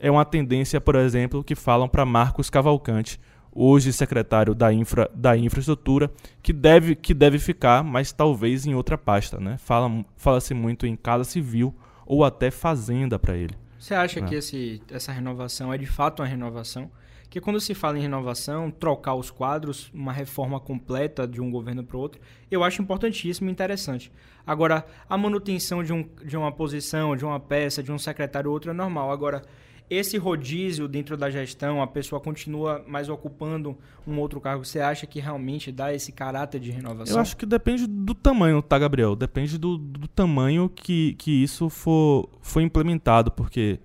É 0.00 0.10
uma 0.10 0.24
tendência, 0.24 0.80
por 0.80 0.96
exemplo, 0.96 1.44
que 1.44 1.54
falam 1.54 1.88
para 1.88 2.04
Marcos 2.04 2.50
Cavalcante, 2.50 3.20
hoje 3.52 3.92
secretário 3.92 4.52
da, 4.52 4.72
infra, 4.72 5.08
da 5.14 5.36
infraestrutura, 5.36 6.10
que 6.42 6.52
deve, 6.52 6.96
que 6.96 7.14
deve 7.14 7.38
ficar, 7.38 7.84
mas 7.84 8.10
talvez 8.10 8.66
em 8.66 8.74
outra 8.74 8.98
pasta. 8.98 9.38
Né? 9.38 9.58
Fala-se 9.58 10.04
fala 10.16 10.40
muito 10.60 10.88
em 10.88 10.96
casa 10.96 11.22
civil 11.22 11.72
ou 12.04 12.24
até 12.24 12.50
fazenda 12.50 13.16
para 13.16 13.36
ele. 13.36 13.54
Você 13.78 13.94
acha 13.94 14.18
é. 14.18 14.22
que 14.24 14.34
esse, 14.34 14.82
essa 14.90 15.12
renovação 15.12 15.72
é 15.72 15.78
de 15.78 15.86
fato 15.86 16.20
uma 16.20 16.28
renovação? 16.28 16.90
Que 17.34 17.40
quando 17.40 17.60
se 17.60 17.74
fala 17.74 17.98
em 17.98 18.00
renovação, 18.00 18.70
trocar 18.70 19.16
os 19.16 19.28
quadros, 19.28 19.90
uma 19.92 20.12
reforma 20.12 20.60
completa 20.60 21.26
de 21.26 21.40
um 21.40 21.50
governo 21.50 21.82
para 21.82 21.96
o 21.96 22.00
outro, 22.00 22.20
eu 22.48 22.62
acho 22.62 22.80
importantíssimo 22.80 23.48
e 23.48 23.52
interessante. 23.52 24.12
Agora, 24.46 24.86
a 25.10 25.18
manutenção 25.18 25.82
de, 25.82 25.92
um, 25.92 26.08
de 26.24 26.36
uma 26.36 26.52
posição, 26.52 27.16
de 27.16 27.24
uma 27.24 27.40
peça, 27.40 27.82
de 27.82 27.90
um 27.90 27.98
secretário 27.98 28.50
ou 28.50 28.54
outro 28.54 28.70
é 28.70 28.72
normal. 28.72 29.10
Agora, 29.10 29.42
esse 29.90 30.16
rodízio 30.16 30.86
dentro 30.86 31.16
da 31.16 31.28
gestão, 31.28 31.82
a 31.82 31.88
pessoa 31.88 32.20
continua 32.20 32.84
mais 32.86 33.08
ocupando 33.08 33.76
um 34.06 34.16
outro 34.20 34.40
cargo, 34.40 34.64
você 34.64 34.78
acha 34.78 35.04
que 35.04 35.18
realmente 35.18 35.72
dá 35.72 35.92
esse 35.92 36.12
caráter 36.12 36.60
de 36.60 36.70
renovação? 36.70 37.16
Eu 37.16 37.20
acho 37.20 37.36
que 37.36 37.44
depende 37.44 37.88
do 37.88 38.14
tamanho, 38.14 38.62
tá, 38.62 38.78
Gabriel? 38.78 39.16
Depende 39.16 39.58
do, 39.58 39.76
do 39.76 40.06
tamanho 40.06 40.68
que, 40.68 41.14
que 41.14 41.42
isso 41.42 41.68
for, 41.68 42.30
for 42.40 42.60
implementado, 42.60 43.32
porque 43.32 43.80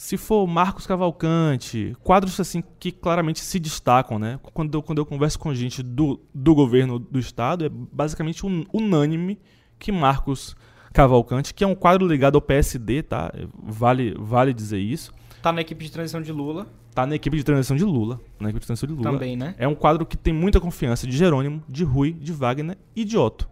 se 0.00 0.16
for 0.16 0.46
Marcos 0.46 0.86
Cavalcante, 0.86 1.94
quadros 2.02 2.40
assim 2.40 2.64
que 2.78 2.90
claramente 2.90 3.40
se 3.40 3.60
destacam, 3.60 4.18
né? 4.18 4.40
Quando 4.54 4.74
eu, 4.74 4.82
quando 4.82 4.96
eu 4.96 5.04
converso 5.04 5.38
com 5.38 5.52
gente 5.52 5.82
do, 5.82 6.18
do 6.34 6.54
governo 6.54 6.98
do 6.98 7.18
estado, 7.18 7.66
é 7.66 7.68
basicamente 7.68 8.46
un, 8.46 8.64
unânime 8.72 9.38
que 9.78 9.92
Marcos 9.92 10.56
Cavalcante, 10.94 11.52
que 11.52 11.62
é 11.62 11.66
um 11.66 11.74
quadro 11.74 12.08
ligado 12.08 12.36
ao 12.36 12.40
PSD, 12.40 13.02
tá? 13.02 13.30
Vale, 13.62 14.14
vale 14.18 14.54
dizer 14.54 14.78
isso. 14.78 15.12
Tá 15.42 15.52
na 15.52 15.60
equipe 15.60 15.84
de 15.84 15.92
transição 15.92 16.22
de 16.22 16.32
Lula. 16.32 16.66
Tá 16.94 17.06
na 17.06 17.16
equipe 17.16 17.36
de 17.36 17.44
transição 17.44 17.76
de 17.76 17.84
Lula. 17.84 18.18
Na 18.40 18.48
equipe 18.48 18.60
de 18.60 18.66
transição 18.68 18.88
de 18.88 18.94
Lula. 18.94 19.12
Também, 19.12 19.36
né? 19.36 19.54
É 19.58 19.68
um 19.68 19.74
quadro 19.74 20.06
que 20.06 20.16
tem 20.16 20.32
muita 20.32 20.58
confiança 20.58 21.06
de 21.06 21.14
Jerônimo, 21.14 21.62
de 21.68 21.84
Rui, 21.84 22.14
de 22.14 22.32
Wagner 22.32 22.78
e 22.96 23.04
de 23.04 23.18
Otto. 23.18 23.46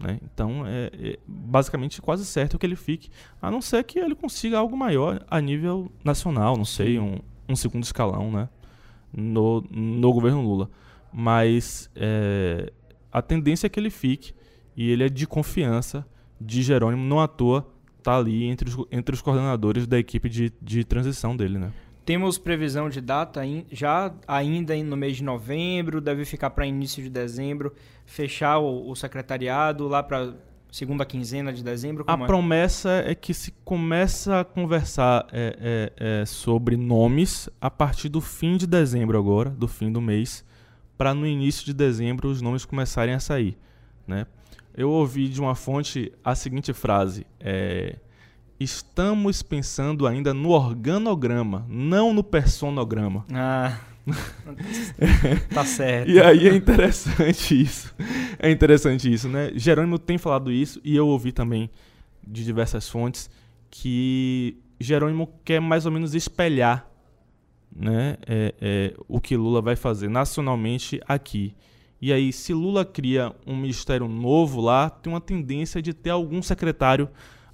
Né? 0.00 0.18
Então, 0.24 0.66
é, 0.66 0.90
é, 0.94 1.18
basicamente 1.26 2.00
quase 2.00 2.24
certo 2.24 2.58
que 2.58 2.64
ele 2.64 2.76
fique, 2.76 3.10
a 3.40 3.50
não 3.50 3.60
ser 3.60 3.84
que 3.84 3.98
ele 3.98 4.14
consiga 4.14 4.58
algo 4.58 4.76
maior 4.76 5.24
a 5.28 5.40
nível 5.40 5.92
nacional, 6.02 6.56
não 6.56 6.64
sei, 6.64 6.98
um, 6.98 7.18
um 7.48 7.54
segundo 7.54 7.84
escalão 7.84 8.30
né? 8.30 8.48
no, 9.12 9.62
no 9.70 10.12
governo 10.12 10.40
Lula. 10.40 10.70
Mas 11.12 11.90
é, 11.94 12.72
a 13.12 13.20
tendência 13.20 13.66
é 13.66 13.70
que 13.70 13.78
ele 13.78 13.90
fique 13.90 14.32
e 14.74 14.90
ele 14.90 15.04
é 15.04 15.08
de 15.08 15.26
confiança 15.26 16.06
de 16.40 16.62
Jerônimo, 16.62 17.04
não 17.04 17.20
à 17.20 17.28
toa 17.28 17.68
tá 18.02 18.16
ali 18.16 18.44
entre 18.44 18.70
os, 18.70 18.76
entre 18.90 19.14
os 19.14 19.20
coordenadores 19.20 19.86
da 19.86 19.98
equipe 19.98 20.28
de, 20.28 20.50
de 20.62 20.84
transição 20.84 21.36
dele, 21.36 21.58
né? 21.58 21.70
Temos 22.10 22.38
previsão 22.38 22.88
de 22.88 23.00
data 23.00 23.40
já 23.70 24.12
ainda 24.26 24.76
no 24.82 24.96
mês 24.96 25.18
de 25.18 25.22
novembro, 25.22 26.00
deve 26.00 26.24
ficar 26.24 26.50
para 26.50 26.66
início 26.66 27.00
de 27.00 27.08
dezembro, 27.08 27.72
fechar 28.04 28.58
o, 28.58 28.90
o 28.90 28.96
secretariado 28.96 29.86
lá 29.86 30.02
para 30.02 30.34
segunda 30.72 31.06
quinzena 31.06 31.52
de 31.52 31.62
dezembro? 31.62 32.02
a 32.08 32.14
é? 32.14 32.26
promessa 32.26 33.04
é 33.06 33.14
que 33.14 33.32
se 33.32 33.52
começa 33.64 34.40
a 34.40 34.44
conversar 34.44 35.24
é, 35.30 35.92
é, 35.96 36.20
é, 36.22 36.26
sobre 36.26 36.76
nomes 36.76 37.48
a 37.60 37.70
partir 37.70 38.08
do 38.08 38.20
fim 38.20 38.56
de 38.56 38.66
dezembro 38.66 39.16
agora, 39.16 39.48
do 39.48 39.68
fim 39.68 39.92
do 39.92 40.00
mês, 40.00 40.44
para 40.98 41.14
no 41.14 41.24
início 41.24 41.64
de 41.64 41.72
dezembro 41.72 42.28
os 42.28 42.42
nomes 42.42 42.64
começarem 42.64 43.14
a 43.14 43.20
sair. 43.20 43.56
Né? 44.04 44.26
Eu 44.76 44.90
ouvi 44.90 45.28
de 45.28 45.40
uma 45.40 45.54
fonte 45.54 46.10
a 46.24 46.34
seguinte 46.34 46.72
frase: 46.72 47.24
é, 47.38 47.94
estamos 48.60 49.42
pensando 49.42 50.06
ainda 50.06 50.34
no 50.34 50.50
organograma, 50.50 51.66
não 51.68 52.12
no 52.12 52.22
personograma. 52.22 53.24
Ah. 53.32 53.78
tá 55.52 55.64
certo. 55.64 56.10
E 56.10 56.20
aí 56.20 56.46
é 56.46 56.54
interessante 56.54 57.60
isso. 57.60 57.94
É 58.38 58.50
interessante 58.50 59.12
isso, 59.12 59.28
né? 59.28 59.50
Jerônimo 59.54 59.98
tem 59.98 60.18
falado 60.18 60.52
isso 60.52 60.80
e 60.84 60.94
eu 60.94 61.08
ouvi 61.08 61.32
também 61.32 61.70
de 62.26 62.44
diversas 62.44 62.88
fontes 62.88 63.30
que 63.70 64.56
Jerônimo 64.78 65.28
quer 65.44 65.60
mais 65.60 65.86
ou 65.86 65.92
menos 65.92 66.14
espelhar 66.14 66.90
né, 67.74 68.16
é, 68.26 68.54
é, 68.60 68.94
o 69.06 69.20
que 69.20 69.36
Lula 69.36 69.62
vai 69.62 69.76
fazer 69.76 70.08
nacionalmente 70.08 71.00
aqui. 71.06 71.54
E 72.00 72.12
aí, 72.12 72.32
se 72.32 72.54
Lula 72.54 72.84
cria 72.84 73.32
um 73.46 73.54
ministério 73.54 74.08
novo 74.08 74.60
lá, 74.60 74.88
tem 74.88 75.12
uma 75.12 75.20
tendência 75.20 75.82
de 75.82 75.92
ter 75.92 76.10
algum 76.10 76.42
secretário 76.42 77.08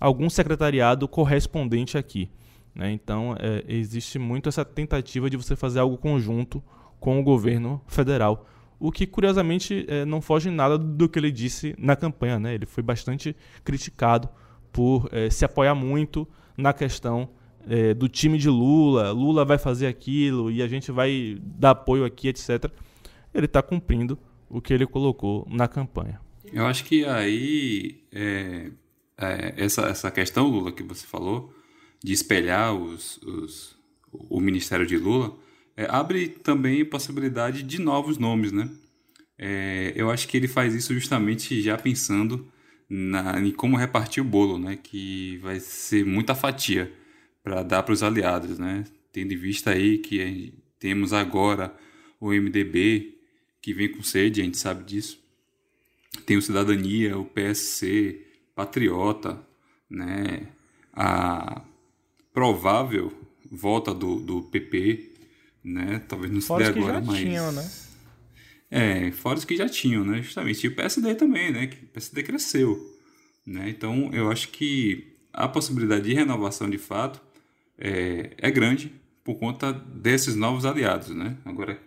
algum 0.06 0.30
secretariado 0.30 1.08
correspondente 1.08 1.98
aqui. 1.98 2.30
Né? 2.74 2.92
Então, 2.92 3.34
é, 3.40 3.64
existe 3.66 4.18
muito 4.18 4.48
essa 4.48 4.64
tentativa 4.64 5.28
de 5.28 5.36
você 5.36 5.56
fazer 5.56 5.80
algo 5.80 5.98
conjunto 5.98 6.62
com 7.00 7.18
o 7.18 7.22
governo 7.22 7.82
federal. 7.88 8.46
O 8.78 8.92
que, 8.92 9.06
curiosamente, 9.06 9.84
é, 9.88 10.04
não 10.04 10.20
foge 10.20 10.48
nada 10.48 10.78
do 10.78 11.08
que 11.08 11.18
ele 11.18 11.32
disse 11.32 11.74
na 11.76 11.96
campanha. 11.96 12.38
Né? 12.38 12.54
Ele 12.54 12.66
foi 12.66 12.82
bastante 12.84 13.34
criticado 13.64 14.28
por 14.72 15.08
é, 15.10 15.28
se 15.28 15.44
apoiar 15.44 15.74
muito 15.74 16.28
na 16.56 16.72
questão 16.72 17.28
é, 17.68 17.92
do 17.92 18.08
time 18.08 18.38
de 18.38 18.48
Lula. 18.48 19.10
Lula 19.10 19.44
vai 19.44 19.58
fazer 19.58 19.88
aquilo 19.88 20.52
e 20.52 20.62
a 20.62 20.68
gente 20.68 20.92
vai 20.92 21.36
dar 21.42 21.70
apoio 21.70 22.04
aqui, 22.04 22.28
etc. 22.28 22.70
Ele 23.34 23.46
está 23.46 23.60
cumprindo 23.60 24.16
o 24.48 24.60
que 24.60 24.72
ele 24.72 24.86
colocou 24.86 25.44
na 25.50 25.66
campanha. 25.66 26.20
Eu 26.52 26.64
acho 26.64 26.84
que 26.84 27.04
aí 27.04 28.04
é, 29.18 29.54
essa, 29.56 29.82
essa 29.82 30.10
questão, 30.10 30.48
Lula, 30.48 30.72
que 30.72 30.82
você 30.82 31.06
falou, 31.06 31.54
de 32.02 32.12
espelhar 32.12 32.74
os, 32.74 33.18
os 33.18 33.76
o 34.12 34.40
Ministério 34.40 34.86
de 34.86 34.96
Lula, 34.96 35.36
é, 35.76 35.86
abre 35.88 36.28
também 36.28 36.84
possibilidade 36.84 37.62
de 37.62 37.80
novos 37.80 38.18
nomes, 38.18 38.52
né? 38.52 38.70
É, 39.38 39.92
eu 39.94 40.10
acho 40.10 40.26
que 40.26 40.36
ele 40.36 40.48
faz 40.48 40.74
isso 40.74 40.94
justamente 40.94 41.60
já 41.60 41.76
pensando 41.76 42.50
na, 42.88 43.38
em 43.40 43.50
como 43.50 43.76
repartir 43.76 44.22
o 44.22 44.26
bolo, 44.26 44.58
né? 44.58 44.76
Que 44.76 45.38
vai 45.38 45.60
ser 45.60 46.04
muita 46.04 46.34
fatia 46.34 46.92
para 47.42 47.62
dar 47.62 47.82
para 47.82 47.92
os 47.92 48.02
aliados, 48.02 48.58
né? 48.58 48.84
Tendo 49.12 49.32
em 49.32 49.36
vista 49.36 49.70
aí 49.70 49.98
que 49.98 50.54
temos 50.78 51.12
agora 51.12 51.74
o 52.20 52.30
MDB 52.32 53.14
que 53.60 53.74
vem 53.74 53.90
com 53.90 54.02
sede, 54.02 54.40
a 54.40 54.44
gente 54.44 54.58
sabe 54.58 54.84
disso. 54.84 55.20
Tem 56.24 56.36
o 56.36 56.42
Cidadania, 56.42 57.18
o 57.18 57.24
PSC, 57.24 58.25
patriota, 58.56 59.40
né? 59.88 60.48
a 60.92 61.62
provável 62.32 63.12
volta 63.52 63.94
do, 63.94 64.18
do 64.18 64.42
PP, 64.42 65.12
né? 65.62 66.02
talvez 66.08 66.32
não 66.32 66.40
se 66.40 66.56
dê 66.56 66.64
agora, 66.64 67.00
mas... 67.00 67.18
Tinham, 67.18 67.52
né? 67.52 67.70
É, 68.68 69.12
fora 69.12 69.38
os 69.38 69.44
que 69.44 69.56
já 69.56 69.68
tinham, 69.68 70.04
né? 70.04 70.20
Justamente. 70.22 70.64
E 70.64 70.68
o 70.68 70.74
PSD 70.74 71.14
também, 71.14 71.52
né? 71.52 71.68
Que 71.68 71.84
o 71.84 71.88
PSD 71.88 72.24
cresceu. 72.24 72.98
Né? 73.46 73.68
Então, 73.68 74.10
eu 74.12 74.28
acho 74.28 74.48
que 74.48 75.14
a 75.32 75.46
possibilidade 75.46 76.08
de 76.08 76.14
renovação 76.14 76.68
de 76.68 76.78
fato 76.78 77.20
é, 77.78 78.32
é 78.38 78.50
grande 78.50 78.92
por 79.22 79.36
conta 79.36 79.72
desses 79.72 80.34
novos 80.34 80.64
aliados, 80.64 81.10
né? 81.10 81.36
Agora, 81.44 81.80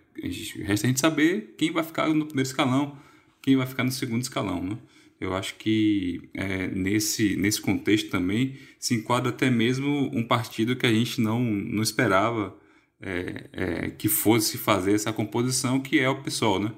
resta 0.66 0.88
a 0.88 0.90
gente 0.90 1.00
saber 1.00 1.56
quem 1.58 1.72
vai 1.72 1.84
ficar 1.84 2.08
no 2.10 2.26
primeiro 2.26 2.48
escalão, 2.48 2.98
quem 3.42 3.58
vai 3.58 3.68
ficar 3.68 3.84
no 3.84 3.92
segundo 3.92 4.22
escalão, 4.22 4.64
né? 4.64 4.78
Eu 5.20 5.36
acho 5.36 5.56
que 5.56 6.30
é, 6.34 6.68
nesse, 6.68 7.36
nesse 7.36 7.62
contexto 7.62 8.10
também 8.10 8.58
se 8.80 8.96
enquadra 8.96 9.30
até 9.30 9.50
mesmo 9.50 10.10
um 10.14 10.24
partido 10.24 10.76
que 10.76 10.86
a 10.86 10.94
gente 10.94 11.20
não, 11.20 11.42
não 11.42 11.84
esperava 11.84 12.56
é, 13.02 13.50
é, 13.52 13.90
que 13.90 14.08
fosse 14.08 14.58
fazer 14.58 14.94
essa 14.94 15.12
composição, 15.12 15.80
que 15.80 16.00
é 16.00 16.10
o 16.10 16.22
PSOL. 16.22 16.60
Né? 16.60 16.74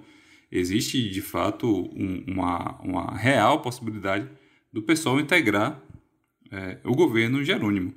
Existe, 0.51 1.09
de 1.09 1.21
fato, 1.21 1.67
um, 1.67 2.23
uma, 2.27 2.81
uma 2.81 3.15
real 3.15 3.61
possibilidade 3.61 4.27
do 4.73 4.81
PSOL 4.81 5.19
integrar 5.19 5.81
é, 6.51 6.79
o 6.83 6.95
governo 6.95 7.43
Jerônimo. 7.43 7.93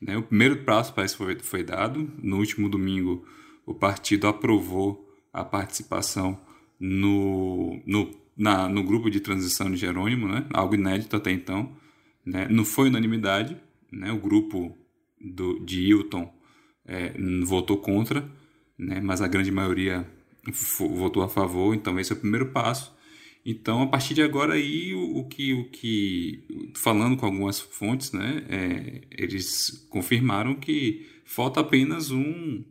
Né? 0.00 0.16
O 0.16 0.22
primeiro 0.22 0.58
prazo 0.64 0.92
para 0.94 1.04
isso 1.04 1.16
foi, 1.16 1.38
foi 1.40 1.64
dado. 1.64 2.08
No 2.22 2.38
último 2.38 2.68
domingo, 2.68 3.26
o 3.66 3.74
partido 3.74 4.28
aprovou 4.28 5.08
a 5.32 5.44
participação 5.44 6.40
no, 6.78 7.80
no 7.84 8.21
na, 8.36 8.68
no 8.68 8.82
grupo 8.82 9.10
de 9.10 9.20
transição 9.20 9.70
de 9.70 9.76
Jerônimo, 9.76 10.28
né? 10.28 10.46
algo 10.52 10.74
inédito 10.74 11.16
até 11.16 11.30
então. 11.30 11.72
Né? 12.24 12.46
Não 12.48 12.64
foi 12.64 12.88
unanimidade, 12.88 13.56
né? 13.90 14.12
o 14.12 14.18
grupo 14.18 14.76
do, 15.20 15.58
de 15.60 15.80
Hilton 15.82 16.32
é, 16.86 17.12
votou 17.44 17.78
contra, 17.78 18.28
né? 18.78 19.00
mas 19.00 19.20
a 19.20 19.28
grande 19.28 19.50
maioria 19.50 20.06
votou 20.78 21.22
a 21.22 21.28
favor, 21.28 21.74
então 21.74 21.98
esse 22.00 22.12
é 22.12 22.16
o 22.16 22.20
primeiro 22.20 22.50
passo. 22.50 22.94
Então, 23.44 23.82
a 23.82 23.86
partir 23.88 24.14
de 24.14 24.22
agora 24.22 24.54
aí, 24.54 24.94
o, 24.94 25.18
o 25.18 25.28
que, 25.28 25.52
o 25.52 25.68
que, 25.68 26.72
falando 26.76 27.16
com 27.16 27.26
algumas 27.26 27.58
fontes, 27.58 28.12
né, 28.12 28.44
é, 28.48 29.00
eles 29.10 29.86
confirmaram 29.90 30.54
que 30.54 31.08
falta 31.24 31.60
apenas 31.60 32.12
um 32.12 32.64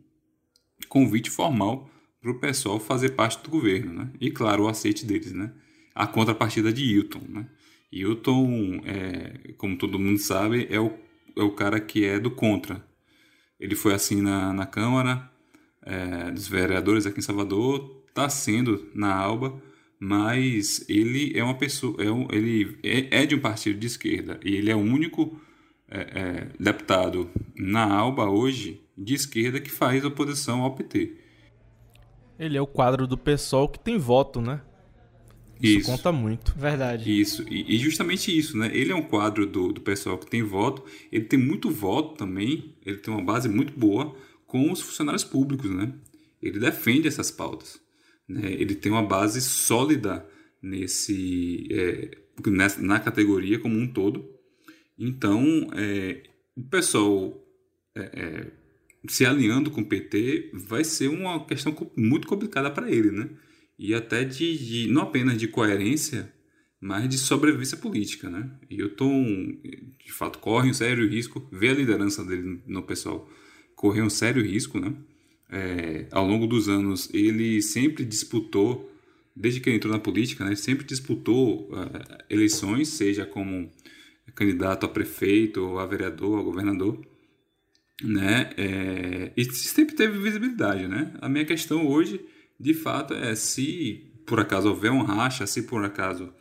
convite 0.88 1.28
formal 1.28 1.90
para 2.22 2.30
o 2.30 2.38
pessoal 2.38 2.78
fazer 2.78 3.10
parte 3.10 3.42
do 3.42 3.50
governo, 3.50 3.92
né? 3.92 4.10
E 4.20 4.30
claro, 4.30 4.62
o 4.62 4.68
aceite 4.68 5.04
deles, 5.04 5.32
né? 5.32 5.50
A 5.92 6.06
contrapartida 6.06 6.72
de 6.72 6.84
Hilton, 6.84 7.22
né? 7.28 7.46
Hilton, 7.90 8.80
é, 8.86 9.52
como 9.58 9.76
todo 9.76 9.98
mundo 9.98 10.18
sabe, 10.18 10.68
é 10.70 10.80
o, 10.80 10.92
é 11.36 11.42
o 11.42 11.50
cara 11.50 11.80
que 11.80 12.04
é 12.04 12.20
do 12.20 12.30
contra. 12.30 12.82
Ele 13.58 13.74
foi 13.74 13.92
assim 13.92 14.22
na, 14.22 14.52
na 14.52 14.64
Câmara 14.64 15.30
é, 15.82 16.30
dos 16.30 16.46
Vereadores 16.46 17.06
aqui 17.06 17.18
em 17.18 17.22
Salvador, 17.22 18.02
está 18.08 18.28
sendo 18.28 18.88
na 18.94 19.12
Alba, 19.12 19.60
mas 19.98 20.84
ele 20.88 21.36
é 21.36 21.42
uma 21.42 21.54
pessoa, 21.54 22.02
é 22.02 22.10
um, 22.10 22.28
ele 22.30 22.78
é, 22.82 23.22
é, 23.22 23.26
de 23.26 23.34
um 23.34 23.40
partido 23.40 23.78
de 23.78 23.86
esquerda 23.86 24.38
e 24.44 24.56
ele 24.56 24.70
é 24.70 24.76
o 24.76 24.80
único 24.80 25.40
é, 25.88 26.00
é 26.00 26.48
deputado 26.58 27.30
na 27.54 27.84
Alba 27.84 28.28
hoje 28.28 28.80
de 28.96 29.14
esquerda 29.14 29.60
que 29.60 29.70
faz 29.70 30.04
oposição 30.04 30.62
ao 30.62 30.74
PT. 30.74 31.21
Ele 32.38 32.56
é 32.56 32.60
o 32.60 32.66
quadro 32.66 33.06
do 33.06 33.16
PSOL 33.16 33.68
que 33.68 33.78
tem 33.78 33.98
voto, 33.98 34.40
né? 34.40 34.60
Isso, 35.60 35.78
isso, 35.78 35.90
conta 35.90 36.10
muito. 36.10 36.52
Verdade. 36.58 37.20
Isso, 37.20 37.44
e, 37.48 37.76
e, 37.76 37.78
justamente 37.78 38.36
isso, 38.36 38.58
né? 38.58 38.70
Ele 38.74 38.90
é 38.90 38.94
um 38.94 39.02
quadro 39.02 39.46
do, 39.46 39.72
do 39.72 39.80
pessoal 39.80 40.18
que 40.18 40.28
tem 40.28 40.42
voto, 40.42 40.84
ele 41.10 41.24
tem 41.24 41.38
muito 41.38 41.70
voto 41.70 42.16
também, 42.16 42.74
ele 42.84 42.96
tem 42.96 43.14
uma 43.14 43.22
base 43.22 43.48
muito 43.48 43.72
boa 43.78 44.16
com 44.44 44.72
os 44.72 44.80
funcionários 44.80 45.22
públicos, 45.22 45.70
né? 45.70 45.94
Ele 46.42 46.58
defende 46.58 47.06
essas 47.06 47.30
pautas. 47.30 47.80
Né? 48.28 48.52
Ele 48.52 48.74
tem 48.74 48.90
uma 48.90 49.04
base 49.04 49.40
sólida 49.40 50.26
nesse, 50.60 51.68
é, 51.70 52.10
nessa, 52.48 52.82
na 52.82 52.98
categoria 52.98 53.60
como 53.60 53.78
um 53.78 53.86
todo. 53.86 54.28
Então, 54.98 55.70
é, 55.74 56.24
o 56.56 56.62
pessoal 56.64 57.40
é, 57.94 58.00
é 58.02 58.52
se 59.08 59.26
alinhando 59.26 59.70
com 59.70 59.80
o 59.80 59.86
PT 59.86 60.50
vai 60.54 60.84
ser 60.84 61.08
uma 61.08 61.44
questão 61.44 61.74
muito 61.96 62.26
complicada 62.26 62.70
para 62.70 62.90
ele, 62.90 63.10
né? 63.10 63.28
E 63.78 63.94
até 63.94 64.24
de, 64.24 64.56
de, 64.56 64.88
não 64.88 65.02
apenas 65.02 65.36
de 65.38 65.48
coerência, 65.48 66.32
mas 66.80 67.08
de 67.08 67.18
sobrevivência 67.18 67.76
política, 67.76 68.30
né? 68.30 68.50
E 68.70 68.82
o 68.82 68.90
Tom, 68.90 69.24
de 70.04 70.12
fato, 70.12 70.38
corre 70.38 70.70
um 70.70 70.74
sério 70.74 71.08
risco, 71.08 71.46
vê 71.50 71.70
a 71.70 71.74
liderança 71.74 72.24
dele 72.24 72.60
no 72.66 72.82
pessoal 72.82 73.28
correr 73.74 74.02
um 74.02 74.10
sério 74.10 74.42
risco, 74.42 74.78
né? 74.78 74.94
É, 75.50 76.06
ao 76.10 76.26
longo 76.26 76.46
dos 76.46 76.68
anos, 76.68 77.10
ele 77.12 77.60
sempre 77.60 78.04
disputou, 78.04 78.90
desde 79.34 79.60
que 79.60 79.68
ele 79.68 79.76
entrou 79.76 79.92
na 79.92 79.98
política, 79.98 80.44
né? 80.44 80.54
Sempre 80.54 80.86
disputou 80.86 81.68
uh, 81.70 82.24
eleições, 82.30 82.88
seja 82.88 83.26
como 83.26 83.70
candidato 84.34 84.86
a 84.86 84.88
prefeito, 84.88 85.60
ou 85.60 85.78
a 85.78 85.86
vereador, 85.86 86.38
a 86.38 86.42
governador, 86.42 87.00
né? 88.02 88.50
É, 88.56 89.32
e 89.36 89.44
sempre 89.44 89.94
teve 89.94 90.18
visibilidade, 90.18 90.88
né? 90.88 91.12
A 91.20 91.28
minha 91.28 91.44
questão 91.44 91.86
hoje, 91.86 92.20
de 92.58 92.74
fato, 92.74 93.14
é 93.14 93.34
se 93.34 94.12
por 94.26 94.40
acaso 94.40 94.68
houver 94.68 94.90
um 94.90 95.02
racha, 95.02 95.46
se 95.46 95.62
por 95.62 95.84
acaso 95.84 96.32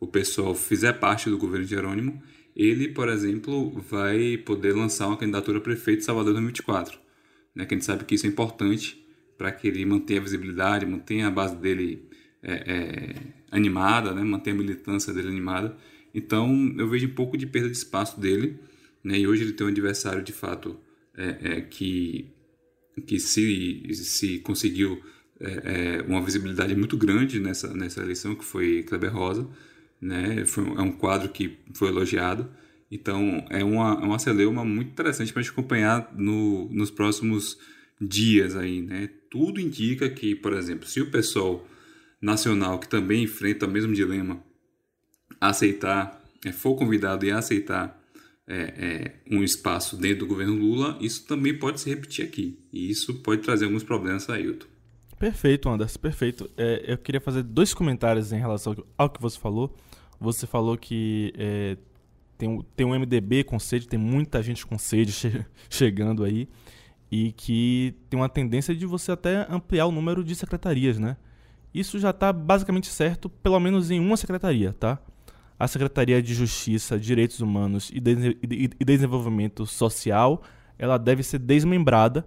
o 0.00 0.06
pessoal 0.06 0.54
fizer 0.54 0.94
parte 0.94 1.28
do 1.28 1.38
governo 1.38 1.64
de 1.64 1.70
Jerônimo, 1.70 2.22
ele, 2.54 2.88
por 2.88 3.08
exemplo, 3.08 3.70
vai 3.88 4.36
poder 4.36 4.72
lançar 4.74 5.06
uma 5.06 5.16
candidatura 5.16 5.58
a 5.58 5.60
prefeito 5.60 6.00
de 6.00 6.04
Salvador 6.04 6.32
2024. 6.32 6.98
Né? 7.54 7.64
Que 7.64 7.74
a 7.74 7.76
gente 7.76 7.86
sabe 7.86 8.04
que 8.04 8.14
isso 8.14 8.26
é 8.26 8.28
importante 8.28 9.04
para 9.36 9.52
que 9.52 9.68
ele 9.68 9.84
mantenha 9.84 10.20
a 10.20 10.22
visibilidade, 10.22 10.84
mantenha 10.84 11.28
a 11.28 11.30
base 11.30 11.56
dele 11.56 12.08
é, 12.42 12.52
é, 12.52 13.14
animada, 13.50 14.12
né? 14.12 14.22
mantenha 14.22 14.56
a 14.56 14.58
militância 14.58 15.12
dele 15.12 15.28
animada. 15.28 15.76
Então, 16.12 16.74
eu 16.76 16.88
vejo 16.88 17.06
um 17.06 17.14
pouco 17.14 17.36
de 17.36 17.46
perda 17.46 17.68
de 17.68 17.76
espaço 17.76 18.20
dele. 18.20 18.58
Né? 19.04 19.20
E 19.20 19.26
hoje 19.28 19.44
ele 19.44 19.52
tem 19.52 19.66
um 19.66 19.70
adversário, 19.70 20.22
de 20.22 20.32
fato, 20.32 20.78
é, 21.18 21.58
é, 21.58 21.60
que, 21.60 22.32
que 23.04 23.18
se, 23.18 23.92
se 23.92 24.38
conseguiu 24.38 25.02
é, 25.40 25.98
é, 25.98 26.02
uma 26.02 26.22
visibilidade 26.22 26.74
muito 26.76 26.96
grande 26.96 27.40
nessa, 27.40 27.74
nessa 27.74 28.00
eleição, 28.00 28.36
que 28.36 28.44
foi 28.44 28.84
Kleber 28.84 29.12
Rosa. 29.12 29.48
Né? 30.00 30.44
Foi, 30.46 30.64
é 30.64 30.80
um 30.80 30.92
quadro 30.92 31.28
que 31.28 31.58
foi 31.74 31.88
elogiado. 31.88 32.48
Então, 32.90 33.44
é 33.50 33.64
uma, 33.64 34.00
é 34.00 34.04
uma 34.04 34.18
celeuma 34.18 34.64
muito 34.64 34.92
interessante 34.92 35.32
para 35.32 35.40
a 35.40 35.42
gente 35.42 35.52
acompanhar 35.52 36.14
no, 36.16 36.68
nos 36.70 36.90
próximos 36.90 37.58
dias 38.00 38.56
aí, 38.56 38.80
né? 38.80 39.10
Tudo 39.28 39.60
indica 39.60 40.08
que, 40.08 40.34
por 40.34 40.52
exemplo, 40.52 40.86
se 40.86 41.00
o 41.00 41.10
pessoal 41.10 41.68
nacional 42.22 42.78
que 42.78 42.88
também 42.88 43.24
enfrenta 43.24 43.66
o 43.66 43.70
mesmo 43.70 43.92
dilema 43.92 44.42
aceitar, 45.40 46.24
é, 46.46 46.52
for 46.52 46.76
convidado 46.76 47.26
e 47.26 47.30
aceitar 47.30 47.97
é, 48.48 48.56
é, 48.56 49.14
um 49.30 49.42
espaço 49.42 49.96
dentro 49.96 50.20
do 50.20 50.26
governo 50.26 50.54
Lula, 50.54 50.96
isso 51.00 51.26
também 51.26 51.56
pode 51.56 51.80
se 51.80 51.90
repetir 51.90 52.24
aqui. 52.24 52.58
E 52.72 52.90
isso 52.90 53.14
pode 53.16 53.42
trazer 53.42 53.66
alguns 53.66 53.84
problemas 53.84 54.28
a 54.30 54.34
Ailton. 54.34 54.66
Perfeito, 55.18 55.68
Anderson, 55.68 55.98
perfeito. 55.98 56.50
É, 56.56 56.92
eu 56.92 56.96
queria 56.96 57.20
fazer 57.20 57.42
dois 57.42 57.74
comentários 57.74 58.32
em 58.32 58.38
relação 58.38 58.74
ao 58.96 59.10
que 59.10 59.20
você 59.20 59.38
falou. 59.38 59.76
Você 60.18 60.46
falou 60.46 60.78
que 60.78 61.32
é, 61.36 61.76
tem, 62.38 62.64
tem 62.74 62.86
um 62.86 62.98
MDB 62.98 63.44
com 63.44 63.58
sede, 63.58 63.86
tem 63.86 63.98
muita 63.98 64.42
gente 64.42 64.64
com 64.66 64.78
sede 64.78 65.12
che 65.12 65.44
chegando 65.68 66.24
aí, 66.24 66.48
e 67.10 67.32
que 67.32 67.94
tem 68.08 68.18
uma 68.18 68.28
tendência 68.28 68.74
de 68.74 68.86
você 68.86 69.12
até 69.12 69.46
ampliar 69.50 69.86
o 69.86 69.92
número 69.92 70.24
de 70.24 70.34
secretarias, 70.34 70.98
né? 70.98 71.16
Isso 71.74 71.98
já 71.98 72.10
está 72.10 72.32
basicamente 72.32 72.86
certo, 72.86 73.28
pelo 73.28 73.60
menos 73.60 73.90
em 73.90 74.00
uma 74.00 74.16
secretaria, 74.16 74.72
tá? 74.72 74.98
A 75.58 75.66
Secretaria 75.66 76.22
de 76.22 76.34
Justiça, 76.34 76.98
Direitos 76.98 77.40
Humanos 77.40 77.90
e, 77.92 78.00
de 78.00 78.36
e 78.78 78.84
Desenvolvimento 78.84 79.66
Social, 79.66 80.42
ela 80.78 80.96
deve 80.96 81.22
ser 81.22 81.38
desmembrada, 81.38 82.24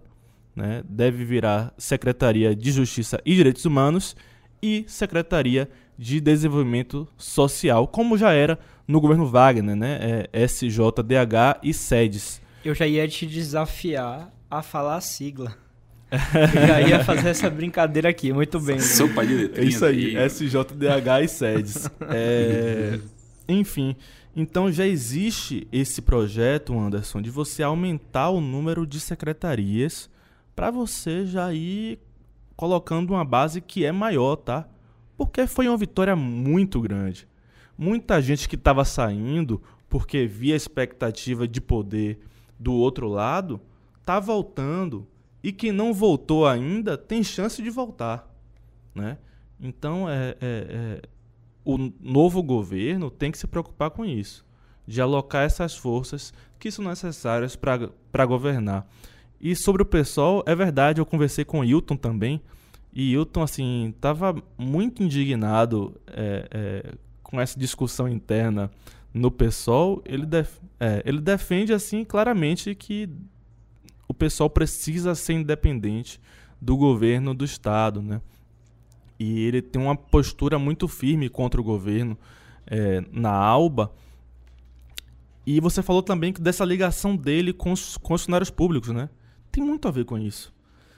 né? 0.56 0.84
deve 0.88 1.24
virar 1.24 1.74
Secretaria 1.78 2.56
de 2.56 2.72
Justiça 2.72 3.22
e 3.26 3.34
Direitos 3.36 3.66
Humanos 3.66 4.16
e 4.62 4.84
Secretaria 4.88 5.70
de 5.98 6.20
Desenvolvimento 6.20 7.08
Social, 7.18 7.88
como 7.88 8.18
já 8.18 8.34
era 8.34 8.60
no 8.88 9.00
governo 9.00 9.26
Wagner, 9.26 9.76
né? 9.76 10.28
É 10.34 10.48
SJDH 10.48 11.60
e 11.64 11.74
SEDES. 11.74 12.42
Eu 12.66 12.76
já 12.76 12.86
ia 12.86 13.08
te 13.08 13.26
desafiar 13.26 14.32
a 14.50 14.62
falar 14.62 14.96
a 14.96 15.02
sigla. 15.02 15.56
Eu 16.12 16.68
já 16.68 16.82
ia 16.82 17.04
fazer 17.06 17.30
essa 17.30 17.50
brincadeira 17.50 18.10
aqui, 18.10 18.34
muito 18.34 18.60
bem. 18.60 18.80
Sopa 18.80 19.26
de 19.26 19.34
letrinha. 19.34 19.66
É 19.66 19.70
isso 19.70 19.86
aí, 19.86 20.18
SJDH 20.18 21.24
e 21.24 21.28
SEDES. 21.28 21.90
É... 22.10 23.00
Enfim, 23.48 23.96
então 24.36 24.72
já 24.72 24.86
existe 24.86 25.68
esse 25.72 26.02
projeto, 26.02 26.78
Anderson, 26.78 27.22
de 27.22 27.30
você 27.30 27.64
aumentar 27.64 28.30
o 28.30 28.40
número 28.40 28.86
de 28.86 29.00
secretarias 29.00 30.10
para 30.56 30.72
você 30.72 31.26
já 31.26 31.54
ir 31.54 32.00
colocando 32.56 33.12
uma 33.12 33.26
base 33.26 33.60
que 33.60 33.84
é 33.86 33.92
maior, 33.92 34.36
tá? 34.36 34.68
Porque 35.18 35.48
foi 35.48 35.68
uma 35.68 35.78
vitória 35.78 36.16
muito 36.16 36.80
grande. 36.80 37.28
Muita 37.78 38.22
gente 38.22 38.48
que 38.48 38.56
estava 38.56 38.86
saindo 38.86 39.62
porque 39.90 40.26
via 40.26 40.56
expectativa 40.56 41.48
de 41.48 41.60
poder 41.60 42.20
do 42.60 42.74
outro 42.74 43.10
lado, 43.10 43.60
tá 44.06 44.20
voltando 44.20 45.08
e 45.44 45.52
que 45.52 45.72
não 45.72 45.94
voltou 45.94 46.48
ainda 46.48 46.98
tem 46.98 47.24
chance 47.24 47.62
de 47.62 47.70
voltar, 47.70 48.32
né? 48.94 49.18
Então 49.60 50.08
é, 50.08 50.30
é, 50.30 50.38
é 50.42 51.02
o 51.64 51.78
novo 52.00 52.42
governo 52.42 53.10
tem 53.10 53.32
que 53.32 53.38
se 53.38 53.48
preocupar 53.48 53.92
com 53.92 54.06
isso, 54.06 54.46
de 54.88 55.02
alocar 55.02 55.44
essas 55.44 55.76
forças 55.76 56.34
que 56.60 56.72
são 56.72 56.86
necessárias 56.86 57.56
para 57.56 58.26
governar. 58.26 58.88
E 59.40 59.56
sobre 59.56 59.82
o 59.82 59.86
pessoal, 59.86 60.44
é 60.46 60.56
verdade, 60.56 61.02
eu 61.02 61.06
conversei 61.06 61.44
com 61.44 61.60
o 61.60 61.66
Hilton 61.66 61.96
também, 61.96 62.42
e 62.94 63.14
Hilton, 63.14 63.42
assim, 63.42 63.94
estava 63.96 64.36
muito 64.58 65.02
indignado 65.02 66.00
é, 66.08 66.48
é, 66.52 66.94
com 67.24 67.40
essa 67.40 67.58
discussão 67.58 68.08
interna 68.08 68.70
no 69.14 69.32
PSOL. 69.32 70.02
Ele, 70.06 70.26
def 70.26 70.58
é, 70.80 71.02
ele 71.06 71.22
defende, 71.22 71.74
assim, 71.74 72.04
claramente 72.04 72.76
que 72.76 73.10
o 74.08 74.14
PSOL 74.14 74.50
precisa 74.50 75.16
ser 75.16 75.34
independente 75.34 76.20
do 76.60 76.76
governo 76.76 77.34
do 77.34 77.46
Estado, 77.46 78.02
né? 78.02 78.22
E 79.22 79.42
ele 79.42 79.62
tem 79.62 79.80
uma 79.80 79.96
postura 79.96 80.58
muito 80.58 80.88
firme 80.88 81.30
contra 81.30 81.62
o 81.62 81.64
governo 81.64 82.18
é, 82.66 83.04
na 83.12 83.30
Alba. 83.32 83.94
E 85.46 85.60
você 85.60 85.84
falou 85.84 86.02
também 86.02 86.34
dessa 86.34 86.66
ligação 86.66 87.16
dele 87.16 87.54
com 87.54 87.72
os, 87.72 87.98
com 87.98 88.16
os 88.16 88.22
funcionários 88.22 88.50
públicos, 88.50 88.90
né? 88.90 89.10
Tem 89.52 89.64
muito 89.64 89.88
a 89.88 89.92
ver 89.92 90.06
com 90.06 90.18
isso. 90.18 90.52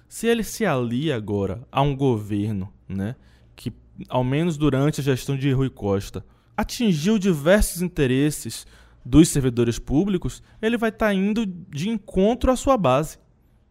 Se 0.07 0.25
ele 0.25 0.41
se 0.41 0.65
alia 0.65 1.17
agora 1.17 1.67
a 1.69 1.81
um 1.81 1.93
governo, 1.93 2.71
né, 2.87 3.17
que 3.57 3.73
ao 4.07 4.23
menos 4.23 4.55
durante 4.55 5.01
a 5.01 5.03
gestão 5.03 5.35
de 5.35 5.51
Rui 5.51 5.69
Costa 5.69 6.25
atingiu 6.55 7.19
diversos 7.19 7.81
interesses 7.81 8.65
dos 9.03 9.27
servidores 9.27 9.77
públicos, 9.77 10.41
ele 10.61 10.77
vai 10.77 10.91
estar 10.91 11.07
tá 11.07 11.13
indo 11.13 11.45
de 11.45 11.89
encontro 11.89 12.51
à 12.51 12.55
sua 12.55 12.77
base, 12.77 13.17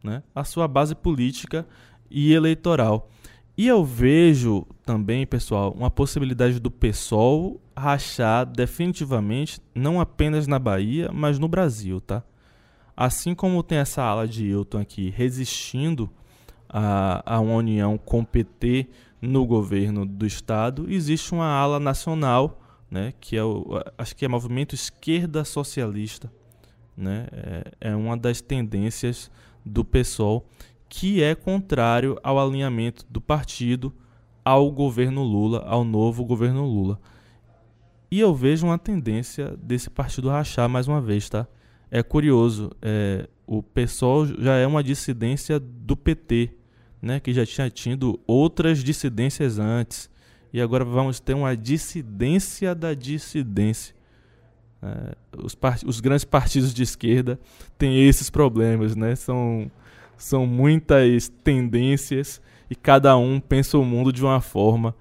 né, 0.05 0.23
à 0.35 0.45
sua 0.45 0.69
base 0.69 0.95
política 0.95 1.67
e 2.11 2.35
eleitoral. 2.35 3.09
E 3.57 3.67
eu 3.67 3.85
vejo 3.85 4.67
também, 4.85 5.27
pessoal, 5.27 5.73
uma 5.73 5.91
possibilidade 5.91 6.59
do 6.59 6.71
PSOL 6.71 7.61
rachar 7.77 8.47
definitivamente, 8.47 9.61
não 9.75 10.01
apenas 10.01 10.47
na 10.47 10.59
Bahia, 10.59 11.11
mas 11.13 11.39
no 11.39 11.49
Brasil, 11.49 12.01
tá? 12.01 12.23
Assim 12.97 13.35
como 13.35 13.63
tem 13.63 13.79
essa 13.79 14.03
ala 14.03 14.27
de 14.27 14.47
Hilton 14.47 14.79
aqui 14.79 15.11
resistindo 15.11 16.11
a, 16.69 17.23
a 17.35 17.41
uma 17.41 17.55
união 17.55 17.99
com 17.99 18.25
PT 18.25 18.89
no 19.21 19.47
governo 19.47 20.07
do 20.07 20.27
Estado, 20.27 20.91
existe 20.91 21.33
uma 21.33 21.47
ala 21.47 21.79
nacional, 21.79 22.61
né, 22.91 23.13
que 23.21 23.37
é 23.37 23.45
o, 23.45 23.83
acho 23.97 24.17
que 24.17 24.25
é 24.25 24.29
movimento 24.29 24.75
esquerda 24.75 25.45
socialista, 25.45 26.33
né, 26.97 27.27
é, 27.33 27.91
é 27.93 27.97
uma 27.97 28.17
das 28.17 28.41
tendências 28.41 29.31
do 29.65 29.85
PSOL 29.85 30.45
que 30.95 31.23
é 31.23 31.35
contrário 31.35 32.19
ao 32.23 32.39
alinhamento 32.39 33.07
do 33.09 33.19
partido 33.19 33.91
ao 34.45 34.71
governo 34.71 35.23
Lula, 35.23 35.65
ao 35.67 35.85
novo 35.85 36.23
governo 36.23 36.67
Lula. 36.67 37.01
E 38.11 38.21
eu 38.21 38.35
vejo 38.35 38.67
uma 38.67 38.77
tendência 38.77 39.57
desse 39.57 39.89
partido 39.89 40.29
rachar 40.29 40.69
mais 40.69 40.87
uma 40.87 41.01
vez, 41.01 41.31
tá? 41.31 41.49
É 41.91 42.03
curioso, 42.03 42.71
é, 42.83 43.27
o 43.47 43.63
PSOL 43.63 44.27
já 44.39 44.57
é 44.57 44.67
uma 44.67 44.83
dissidência 44.85 45.59
do 45.59 45.97
PT, 45.97 46.51
né, 47.01 47.19
que 47.19 47.33
já 47.33 47.47
tinha 47.47 47.71
tido 47.71 48.21
outras 48.27 48.85
dissidências 48.85 49.59
antes. 49.59 50.11
e 50.53 50.61
agora 50.61 50.85
vamos 50.85 51.19
ter 51.19 51.33
uma 51.33 51.57
dissidência 51.57 52.75
da 52.75 52.93
dissidência. 52.93 53.95
É, 54.83 55.15
os, 55.43 55.57
os, 55.87 56.01
grandes 56.01 56.27
partidos 56.27 56.75
de 56.75 56.83
esquerda 56.83 57.41
têm 57.79 58.07
esses 58.07 58.29
problemas, 58.29 58.95
né? 58.95 59.17
São, 59.17 59.71
são 60.23 60.47
muitas 60.47 61.29
tendências 61.29 62.41
e 62.71 62.77
cada 62.77 63.17
um 63.17 63.41
pensa 63.41 63.77
o 63.77 63.85
mundo 63.85 64.13
de 64.13 64.23
uma 64.23 64.41
forma 64.41 64.95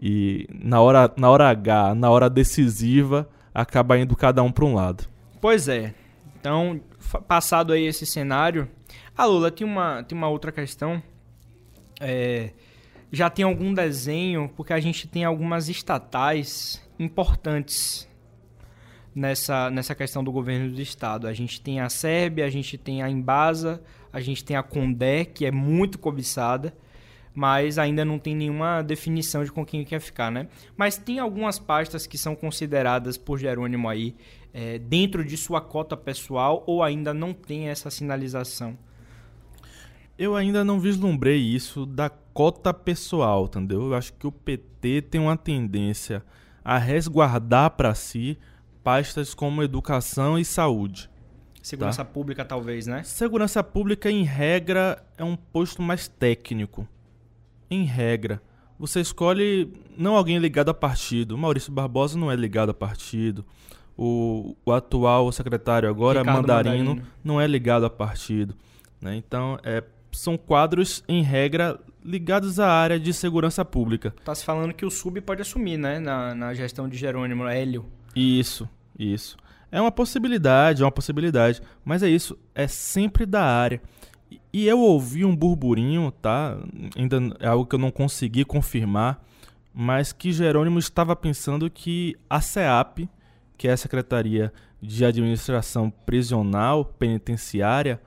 e 0.00 0.46
na 0.48 0.80
hora, 0.80 1.12
na 1.16 1.28
hora 1.28 1.48
H, 1.50 1.94
na 1.96 2.08
hora 2.08 2.30
decisiva, 2.30 3.28
acaba 3.52 3.98
indo 3.98 4.14
cada 4.14 4.44
um 4.44 4.52
para 4.52 4.64
um 4.64 4.74
lado. 4.74 5.08
Pois 5.40 5.66
é. 5.66 5.92
Então, 6.38 6.80
passado 7.26 7.72
aí 7.72 7.84
esse 7.84 8.06
cenário, 8.06 8.68
a 9.18 9.24
Lula 9.24 9.50
tem 9.50 9.66
uma, 9.66 10.04
tem 10.04 10.16
uma 10.16 10.28
outra 10.28 10.52
questão. 10.52 11.02
É, 12.00 12.50
já 13.10 13.28
tem 13.28 13.44
algum 13.44 13.74
desenho, 13.74 14.48
porque 14.56 14.72
a 14.72 14.80
gente 14.80 15.08
tem 15.08 15.24
algumas 15.24 15.68
estatais 15.68 16.80
importantes 16.96 18.08
nessa, 19.12 19.68
nessa 19.68 19.96
questão 19.96 20.22
do 20.22 20.30
governo 20.30 20.70
do 20.70 20.80
estado. 20.80 21.26
A 21.26 21.32
gente 21.32 21.60
tem 21.60 21.80
a 21.80 21.88
Sérvia, 21.88 22.46
a 22.46 22.50
gente 22.50 22.78
tem 22.78 23.02
a 23.02 23.10
Embasa, 23.10 23.82
a 24.12 24.20
gente 24.20 24.44
tem 24.44 24.56
a 24.56 24.62
Condé, 24.62 25.24
que 25.24 25.44
é 25.46 25.50
muito 25.50 25.98
cobiçada, 25.98 26.74
mas 27.34 27.78
ainda 27.78 28.04
não 28.04 28.18
tem 28.18 28.34
nenhuma 28.34 28.82
definição 28.82 29.44
de 29.44 29.52
com 29.52 29.64
quem 29.64 29.84
quer 29.84 30.00
ficar, 30.00 30.30
né? 30.30 30.48
Mas 30.76 30.96
tem 30.96 31.18
algumas 31.18 31.58
pastas 31.58 32.06
que 32.06 32.18
são 32.18 32.34
consideradas 32.34 33.16
por 33.16 33.38
Jerônimo 33.38 33.88
aí 33.88 34.14
é, 34.52 34.78
dentro 34.78 35.24
de 35.24 35.36
sua 35.36 35.60
cota 35.60 35.96
pessoal 35.96 36.64
ou 36.66 36.82
ainda 36.82 37.14
não 37.14 37.32
tem 37.32 37.68
essa 37.68 37.90
sinalização? 37.90 38.76
Eu 40.18 40.36
ainda 40.36 40.64
não 40.64 40.78
vislumbrei 40.78 41.38
isso 41.38 41.86
da 41.86 42.10
cota 42.10 42.74
pessoal, 42.74 43.46
entendeu? 43.46 43.86
Eu 43.86 43.94
acho 43.94 44.12
que 44.12 44.26
o 44.26 44.32
PT 44.32 45.02
tem 45.02 45.20
uma 45.20 45.36
tendência 45.36 46.22
a 46.64 46.76
resguardar 46.76 47.70
para 47.70 47.94
si 47.94 48.38
pastas 48.82 49.34
como 49.34 49.62
educação 49.62 50.38
e 50.38 50.44
saúde. 50.44 51.08
Segurança 51.62 52.04
tá? 52.04 52.10
pública, 52.10 52.44
talvez, 52.44 52.86
né? 52.86 53.02
Segurança 53.02 53.62
pública, 53.62 54.10
em 54.10 54.22
regra, 54.22 55.02
é 55.16 55.24
um 55.24 55.36
posto 55.36 55.82
mais 55.82 56.08
técnico. 56.08 56.86
Em 57.70 57.84
regra. 57.84 58.42
Você 58.78 59.00
escolhe 59.00 59.70
não 59.96 60.16
alguém 60.16 60.38
ligado 60.38 60.70
a 60.70 60.74
partido. 60.74 61.36
Maurício 61.36 61.70
Barbosa 61.70 62.18
não 62.18 62.32
é 62.32 62.36
ligado 62.36 62.70
a 62.70 62.74
partido. 62.74 63.44
O, 63.96 64.56
o 64.64 64.72
atual 64.72 65.30
secretário 65.30 65.88
agora, 65.88 66.24
Mandarino, 66.24 66.94
Mandarino, 66.94 67.06
não 67.22 67.38
é 67.38 67.46
ligado 67.46 67.84
a 67.84 67.90
partido. 67.90 68.54
Né? 69.00 69.16
Então, 69.16 69.58
é, 69.62 69.84
são 70.10 70.38
quadros, 70.38 71.04
em 71.06 71.22
regra, 71.22 71.78
ligados 72.02 72.58
à 72.58 72.68
área 72.68 72.98
de 72.98 73.12
segurança 73.12 73.62
pública. 73.64 74.14
Está 74.18 74.34
se 74.34 74.44
falando 74.44 74.72
que 74.72 74.86
o 74.86 74.90
SUB 74.90 75.20
pode 75.20 75.42
assumir, 75.42 75.76
né? 75.76 75.98
Na, 75.98 76.34
na 76.34 76.54
gestão 76.54 76.88
de 76.88 76.96
Jerônimo 76.96 77.46
Hélio. 77.46 77.84
Isso, 78.16 78.68
isso. 78.98 79.36
É 79.72 79.80
uma 79.80 79.92
possibilidade, 79.92 80.82
é 80.82 80.84
uma 80.84 80.92
possibilidade. 80.92 81.60
Mas 81.84 82.02
é 82.02 82.08
isso, 82.08 82.38
é 82.54 82.66
sempre 82.66 83.24
da 83.24 83.42
área. 83.42 83.80
E 84.52 84.66
eu 84.66 84.80
ouvi 84.80 85.24
um 85.24 85.34
burburinho, 85.34 86.10
tá? 86.10 86.56
Ainda 86.96 87.18
é 87.38 87.48
algo 87.48 87.66
que 87.66 87.74
eu 87.74 87.78
não 87.78 87.90
consegui 87.90 88.44
confirmar, 88.44 89.24
mas 89.72 90.12
que 90.12 90.32
Jerônimo 90.32 90.78
estava 90.78 91.14
pensando 91.14 91.70
que 91.70 92.16
a 92.28 92.40
CEAP, 92.40 93.08
que 93.56 93.68
é 93.68 93.72
a 93.72 93.76
Secretaria 93.76 94.52
de 94.82 95.04
Administração 95.04 95.90
Prisional 95.90 96.84
Penitenciária, 96.84 98.00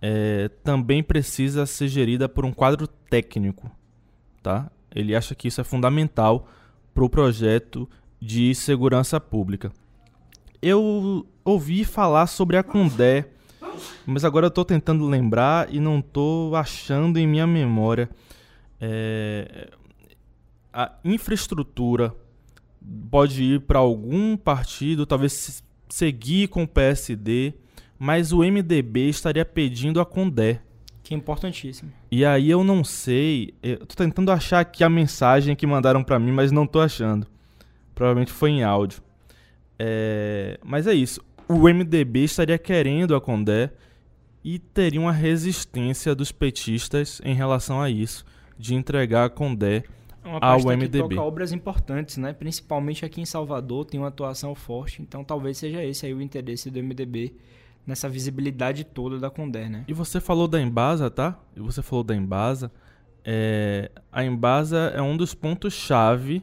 é, 0.00 0.48
também 0.62 1.02
precisa 1.02 1.66
ser 1.66 1.88
gerida 1.88 2.28
por 2.28 2.44
um 2.44 2.52
quadro 2.52 2.86
técnico, 2.86 3.70
tá? 4.42 4.70
Ele 4.94 5.14
acha 5.14 5.34
que 5.34 5.48
isso 5.48 5.60
é 5.60 5.64
fundamental 5.64 6.48
para 6.94 7.04
o 7.04 7.10
projeto 7.10 7.88
de 8.20 8.54
segurança 8.54 9.20
pública. 9.20 9.72
Eu 10.62 11.26
ouvi 11.44 11.84
falar 11.84 12.26
sobre 12.26 12.56
a 12.56 12.62
Condé, 12.62 13.28
mas 14.04 14.24
agora 14.24 14.46
eu 14.46 14.48
estou 14.48 14.64
tentando 14.64 15.06
lembrar 15.06 15.72
e 15.72 15.80
não 15.80 16.00
estou 16.00 16.54
achando 16.54 17.18
em 17.18 17.26
minha 17.26 17.46
memória. 17.46 18.10
É, 18.80 19.70
a 20.72 20.92
infraestrutura 21.04 22.14
pode 23.10 23.42
ir 23.42 23.60
para 23.62 23.78
algum 23.78 24.36
partido, 24.36 25.06
talvez 25.06 25.62
seguir 25.88 26.48
com 26.48 26.62
o 26.62 26.68
PSD, 26.68 27.54
mas 27.98 28.32
o 28.32 28.38
MDB 28.38 29.08
estaria 29.08 29.44
pedindo 29.44 30.00
a 30.00 30.06
Condé. 30.06 30.60
Que 31.02 31.14
é 31.14 31.16
importantíssimo. 31.16 31.92
E 32.10 32.24
aí 32.24 32.50
eu 32.50 32.62
não 32.62 32.84
sei, 32.84 33.54
eu 33.62 33.78
tô 33.86 33.94
tentando 33.94 34.30
achar 34.30 34.60
aqui 34.60 34.84
a 34.84 34.88
mensagem 34.88 35.56
que 35.56 35.66
mandaram 35.66 36.04
para 36.04 36.18
mim, 36.18 36.32
mas 36.32 36.52
não 36.52 36.66
tô 36.66 36.80
achando. 36.80 37.26
Provavelmente 37.94 38.30
foi 38.30 38.50
em 38.50 38.62
áudio. 38.62 39.02
É, 39.82 40.58
mas 40.62 40.86
é 40.86 40.92
isso. 40.92 41.24
O 41.48 41.62
MDB 41.62 42.24
estaria 42.24 42.58
querendo 42.58 43.16
a 43.16 43.20
Condé 43.20 43.70
e 44.44 44.58
teria 44.58 45.00
uma 45.00 45.12
resistência 45.12 46.14
dos 46.14 46.30
petistas 46.30 47.20
em 47.24 47.34
relação 47.34 47.80
a 47.80 47.88
isso, 47.88 48.24
de 48.58 48.74
entregar 48.74 49.24
a 49.24 49.30
Condé 49.30 49.84
é 50.22 50.28
uma 50.28 50.38
ao 50.38 50.60
MDB. 50.60 50.90
Que 50.90 50.98
toca 50.98 51.22
obras 51.22 51.50
importantes, 51.50 52.18
né? 52.18 52.34
Principalmente 52.34 53.06
aqui 53.06 53.22
em 53.22 53.24
Salvador 53.24 53.86
tem 53.86 53.98
uma 53.98 54.08
atuação 54.08 54.54
forte, 54.54 55.00
então 55.00 55.24
talvez 55.24 55.56
seja 55.56 55.82
esse 55.82 56.04
aí 56.04 56.12
o 56.12 56.20
interesse 56.20 56.70
do 56.70 56.82
MDB 56.82 57.34
nessa 57.86 58.06
visibilidade 58.06 58.84
toda 58.84 59.18
da 59.18 59.30
Condé, 59.30 59.66
né? 59.66 59.84
E 59.88 59.94
você 59.94 60.20
falou 60.20 60.46
da 60.46 60.60
Embasa, 60.60 61.10
tá? 61.10 61.38
E 61.56 61.60
você 61.60 61.82
falou 61.82 62.04
da 62.04 62.14
Embasa. 62.14 62.70
É... 63.24 63.90
A 64.12 64.22
Embasa 64.22 64.92
é 64.94 65.00
um 65.00 65.16
dos 65.16 65.34
pontos 65.34 65.72
chave 65.72 66.42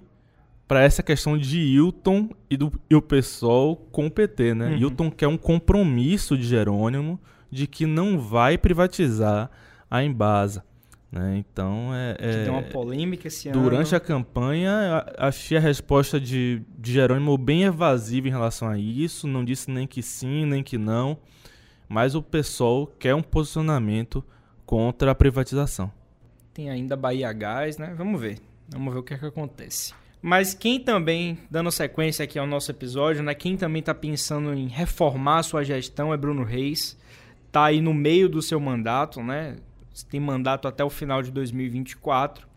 para 0.68 0.84
essa 0.84 1.02
questão 1.02 1.38
de 1.38 1.60
Hilton 1.60 2.30
e, 2.50 2.58
do, 2.58 2.72
e 2.90 2.96
o 2.96 3.02
PSOL 3.02 3.78
com 3.92 4.08
o 4.08 4.12
PT, 4.12 4.54
né? 4.54 4.68
Uhum. 4.68 4.78
Hilton 4.78 5.12
quer 5.12 5.28
um 5.28 5.38
compromisso 5.38 6.38
de 6.38 6.44
Jerônimo 6.44 7.20
de 7.50 7.66
que 7.66 7.86
não 7.86 8.20
vai 8.20 8.58
privatizar 8.58 9.50
a 9.90 10.04
Embasa. 10.04 10.66
Né? 11.10 11.38
Então, 11.38 11.94
é, 11.94 12.18
é, 12.20 12.44
deu 12.44 12.54
uma 12.54 12.64
polêmica 12.64 13.30
esse 13.30 13.48
ano. 13.48 13.62
Durante 13.62 13.96
a 13.96 14.00
campanha, 14.00 15.06
achei 15.18 15.58
a 15.58 15.62
resposta 15.62 16.20
de, 16.20 16.62
de 16.78 16.92
Jerônimo 16.92 17.38
bem 17.38 17.64
evasiva 17.64 18.28
em 18.28 18.32
relação 18.32 18.68
a 18.68 18.78
isso. 18.78 19.26
Não 19.26 19.46
disse 19.46 19.72
nem 19.72 19.88
que 19.88 20.02
sim, 20.04 20.46
nem 20.46 20.62
que 20.62 20.78
não. 20.78 21.18
Mas 21.88 22.14
o 22.14 22.22
PSOL 22.22 22.88
quer 23.00 23.16
um 23.16 23.24
posicionamento 23.24 24.22
contra 24.66 25.12
a 25.12 25.16
privatização. 25.16 25.90
Tem 26.54 26.70
ainda 26.70 26.98
Bahia 26.98 27.32
Gás, 27.32 27.78
né? 27.78 27.94
Vamos 27.98 28.20
ver. 28.20 28.40
Vamos 28.68 28.94
ver 28.94 29.00
o 29.00 29.04
que, 29.04 29.14
é 29.14 29.18
que 29.18 29.26
acontece. 29.26 29.94
Mas 30.22 30.54
quem 30.54 30.80
também, 30.80 31.38
dando 31.50 31.72
sequência 31.72 32.24
aqui 32.24 32.40
ao 32.40 32.48
nosso 32.48 32.72
episódio, 32.72 33.24
né, 33.24 33.34
quem 33.36 33.56
também 33.56 33.80
está 33.80 33.94
pensando 33.94 34.54
em 34.54 34.68
reformar 34.68 35.40
a 35.40 35.44
sua 35.44 35.64
gestão 35.64 36.14
é 36.14 36.18
Bruno 36.18 36.44
Reis. 36.44 36.98
Está 37.46 37.66
aí 37.66 37.82
no 37.82 37.94
meio 37.94 38.28
do 38.28 38.42
seu 38.42 38.60
mandato, 38.60 39.22
né? 39.22 39.58
Tem 40.10 40.20
mandato 40.20 40.68
até 40.68 40.84
o 40.84 40.90
final 40.90 41.22
de 41.22 41.32
2024. 41.32 42.48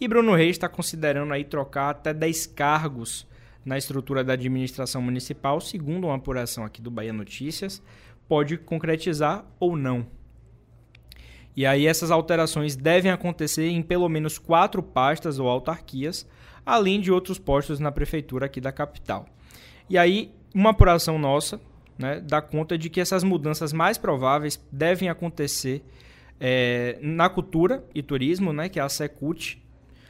E 0.00 0.08
Bruno 0.08 0.34
Reis 0.34 0.50
está 0.50 0.68
considerando 0.68 1.32
aí 1.32 1.44
trocar 1.44 1.90
até 1.90 2.12
10 2.12 2.46
cargos 2.48 3.26
na 3.64 3.78
estrutura 3.78 4.22
da 4.22 4.34
administração 4.34 5.00
municipal, 5.00 5.60
segundo 5.60 6.08
uma 6.08 6.16
apuração 6.16 6.64
aqui 6.64 6.82
do 6.82 6.90
Bahia 6.90 7.12
Notícias, 7.12 7.82
pode 8.28 8.58
concretizar 8.58 9.44
ou 9.58 9.76
não. 9.76 10.06
E 11.56 11.64
aí 11.64 11.86
essas 11.86 12.10
alterações 12.10 12.74
devem 12.76 13.10
acontecer 13.10 13.68
em 13.68 13.82
pelo 13.82 14.08
menos 14.08 14.38
quatro 14.38 14.82
pastas 14.82 15.38
ou 15.38 15.48
autarquias, 15.48 16.26
além 16.64 17.00
de 17.00 17.12
outros 17.12 17.38
postos 17.38 17.78
na 17.78 17.92
prefeitura 17.92 18.46
aqui 18.46 18.60
da 18.60 18.72
capital. 18.72 19.26
E 19.88 19.98
aí, 19.98 20.32
uma 20.54 20.70
apuração 20.70 21.18
nossa 21.18 21.60
né, 21.98 22.20
dá 22.20 22.40
conta 22.40 22.76
de 22.76 22.88
que 22.88 23.00
essas 23.00 23.22
mudanças 23.22 23.72
mais 23.72 23.98
prováveis 23.98 24.62
devem 24.70 25.08
acontecer 25.08 25.84
é, 26.40 26.98
na 27.00 27.28
cultura 27.28 27.84
e 27.94 28.02
turismo, 28.02 28.52
né, 28.52 28.68
que 28.68 28.78
é 28.78 28.82
a 28.82 28.88
Secult, 28.88 29.58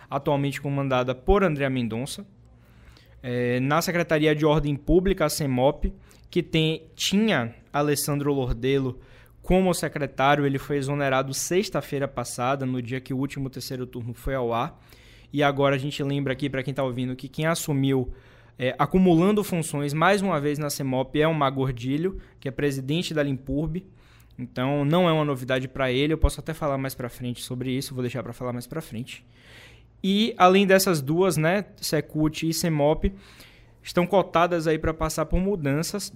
atualmente 0.08 0.60
comandada 0.60 1.14
por 1.14 1.42
André 1.42 1.68
Mendonça, 1.68 2.26
é, 3.22 3.58
na 3.60 3.80
Secretaria 3.80 4.34
de 4.34 4.44
Ordem 4.44 4.76
Pública, 4.76 5.24
a 5.24 5.28
CEMOP, 5.28 5.92
que 6.30 6.42
tem, 6.42 6.84
tinha 6.94 7.54
Alessandro 7.72 8.32
Lordelo 8.32 9.00
como 9.42 9.72
secretário, 9.74 10.46
ele 10.46 10.58
foi 10.58 10.76
exonerado 10.76 11.34
sexta-feira 11.34 12.08
passada, 12.08 12.64
no 12.64 12.80
dia 12.80 13.00
que 13.00 13.12
o 13.12 13.18
último 13.18 13.50
terceiro 13.50 13.86
turno 13.86 14.14
foi 14.14 14.34
ao 14.34 14.52
ar. 14.52 14.80
E 15.34 15.42
agora 15.42 15.74
a 15.74 15.78
gente 15.78 16.00
lembra 16.00 16.32
aqui 16.32 16.48
para 16.48 16.62
quem 16.62 16.70
está 16.70 16.84
ouvindo 16.84 17.16
que 17.16 17.26
quem 17.26 17.44
assumiu 17.44 18.08
é, 18.56 18.72
acumulando 18.78 19.42
funções 19.42 19.92
mais 19.92 20.22
uma 20.22 20.40
vez 20.40 20.60
na 20.60 20.70
CEMOP 20.70 21.20
é 21.20 21.26
o 21.26 21.34
Magordilho, 21.34 22.20
que 22.38 22.46
é 22.46 22.52
presidente 22.52 23.12
da 23.12 23.20
Limpurb. 23.20 23.84
Então 24.38 24.84
não 24.84 25.08
é 25.08 25.12
uma 25.12 25.24
novidade 25.24 25.66
para 25.66 25.90
ele, 25.90 26.12
eu 26.12 26.18
posso 26.18 26.38
até 26.38 26.54
falar 26.54 26.78
mais 26.78 26.94
para 26.94 27.08
frente 27.08 27.42
sobre 27.42 27.72
isso, 27.72 27.94
vou 27.94 28.02
deixar 28.02 28.22
para 28.22 28.32
falar 28.32 28.52
mais 28.52 28.68
para 28.68 28.80
frente. 28.80 29.26
E 30.04 30.32
além 30.38 30.68
dessas 30.68 31.02
duas, 31.02 31.36
né, 31.36 31.64
Secult 31.78 32.48
e 32.48 32.54
CEMOP, 32.54 33.12
estão 33.82 34.06
cotadas 34.06 34.68
aí 34.68 34.78
para 34.78 34.94
passar 34.94 35.26
por 35.26 35.40
mudanças. 35.40 36.12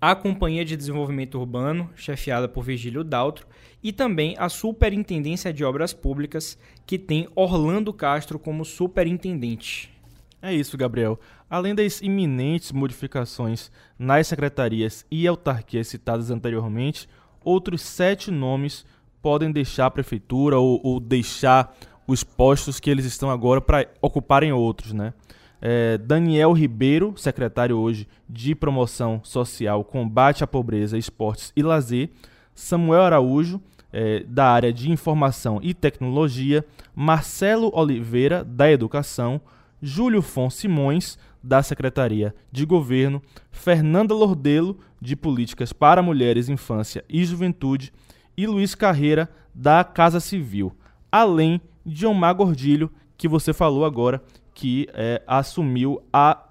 A 0.00 0.14
Companhia 0.14 0.64
de 0.64 0.76
Desenvolvimento 0.76 1.38
Urbano, 1.38 1.90
chefiada 1.94 2.48
por 2.48 2.64
Virgílio 2.64 3.04
Daltro, 3.04 3.46
e 3.82 3.92
também 3.92 4.34
a 4.38 4.48
Superintendência 4.48 5.52
de 5.52 5.62
Obras 5.64 5.92
Públicas, 5.92 6.56
que 6.86 6.98
tem 6.98 7.28
Orlando 7.34 7.92
Castro 7.92 8.38
como 8.38 8.64
superintendente. 8.64 9.92
É 10.40 10.54
isso, 10.54 10.78
Gabriel. 10.78 11.20
Além 11.50 11.74
das 11.74 12.00
iminentes 12.00 12.72
modificações 12.72 13.70
nas 13.98 14.26
secretarias 14.26 15.04
e 15.10 15.26
autarquias 15.26 15.88
citadas 15.88 16.30
anteriormente, 16.30 17.06
outros 17.44 17.82
sete 17.82 18.30
nomes 18.30 18.86
podem 19.20 19.52
deixar 19.52 19.86
a 19.86 19.90
prefeitura 19.90 20.58
ou, 20.58 20.80
ou 20.82 20.98
deixar 20.98 21.76
os 22.06 22.24
postos 22.24 22.80
que 22.80 22.88
eles 22.88 23.04
estão 23.04 23.30
agora 23.30 23.60
para 23.60 23.86
ocuparem 24.00 24.52
outros, 24.52 24.92
né? 24.92 25.12
É, 25.60 25.98
Daniel 25.98 26.52
Ribeiro, 26.52 27.12
secretário 27.16 27.76
hoje 27.76 28.08
de 28.28 28.54
Promoção 28.54 29.20
Social, 29.22 29.84
Combate 29.84 30.42
à 30.42 30.46
Pobreza, 30.46 30.96
Esportes 30.96 31.52
e 31.54 31.62
Lazer. 31.62 32.10
Samuel 32.54 33.02
Araújo, 33.02 33.60
é, 33.92 34.24
da 34.24 34.46
área 34.46 34.72
de 34.72 34.90
Informação 34.90 35.60
e 35.62 35.74
Tecnologia. 35.74 36.64
Marcelo 36.94 37.70
Oliveira, 37.74 38.42
da 38.44 38.70
Educação. 38.70 39.40
Júlio 39.82 40.20
Fon 40.20 40.50
Simões, 40.50 41.18
da 41.42 41.62
Secretaria 41.62 42.34
de 42.52 42.64
Governo. 42.64 43.22
Fernanda 43.50 44.14
Lordelo, 44.14 44.78
de 45.00 45.16
Políticas 45.16 45.72
para 45.72 46.02
Mulheres, 46.02 46.48
Infância 46.48 47.04
e 47.08 47.24
Juventude. 47.24 47.92
E 48.36 48.46
Luiz 48.46 48.74
Carreira, 48.74 49.28
da 49.54 49.84
Casa 49.84 50.20
Civil. 50.20 50.72
Além 51.10 51.60
de 51.84 52.06
Omar 52.06 52.34
Gordilho, 52.34 52.90
que 53.16 53.28
você 53.28 53.52
falou 53.52 53.84
agora, 53.84 54.22
que 54.60 54.86
é, 54.92 55.22
assumiu 55.26 56.02
a 56.12 56.46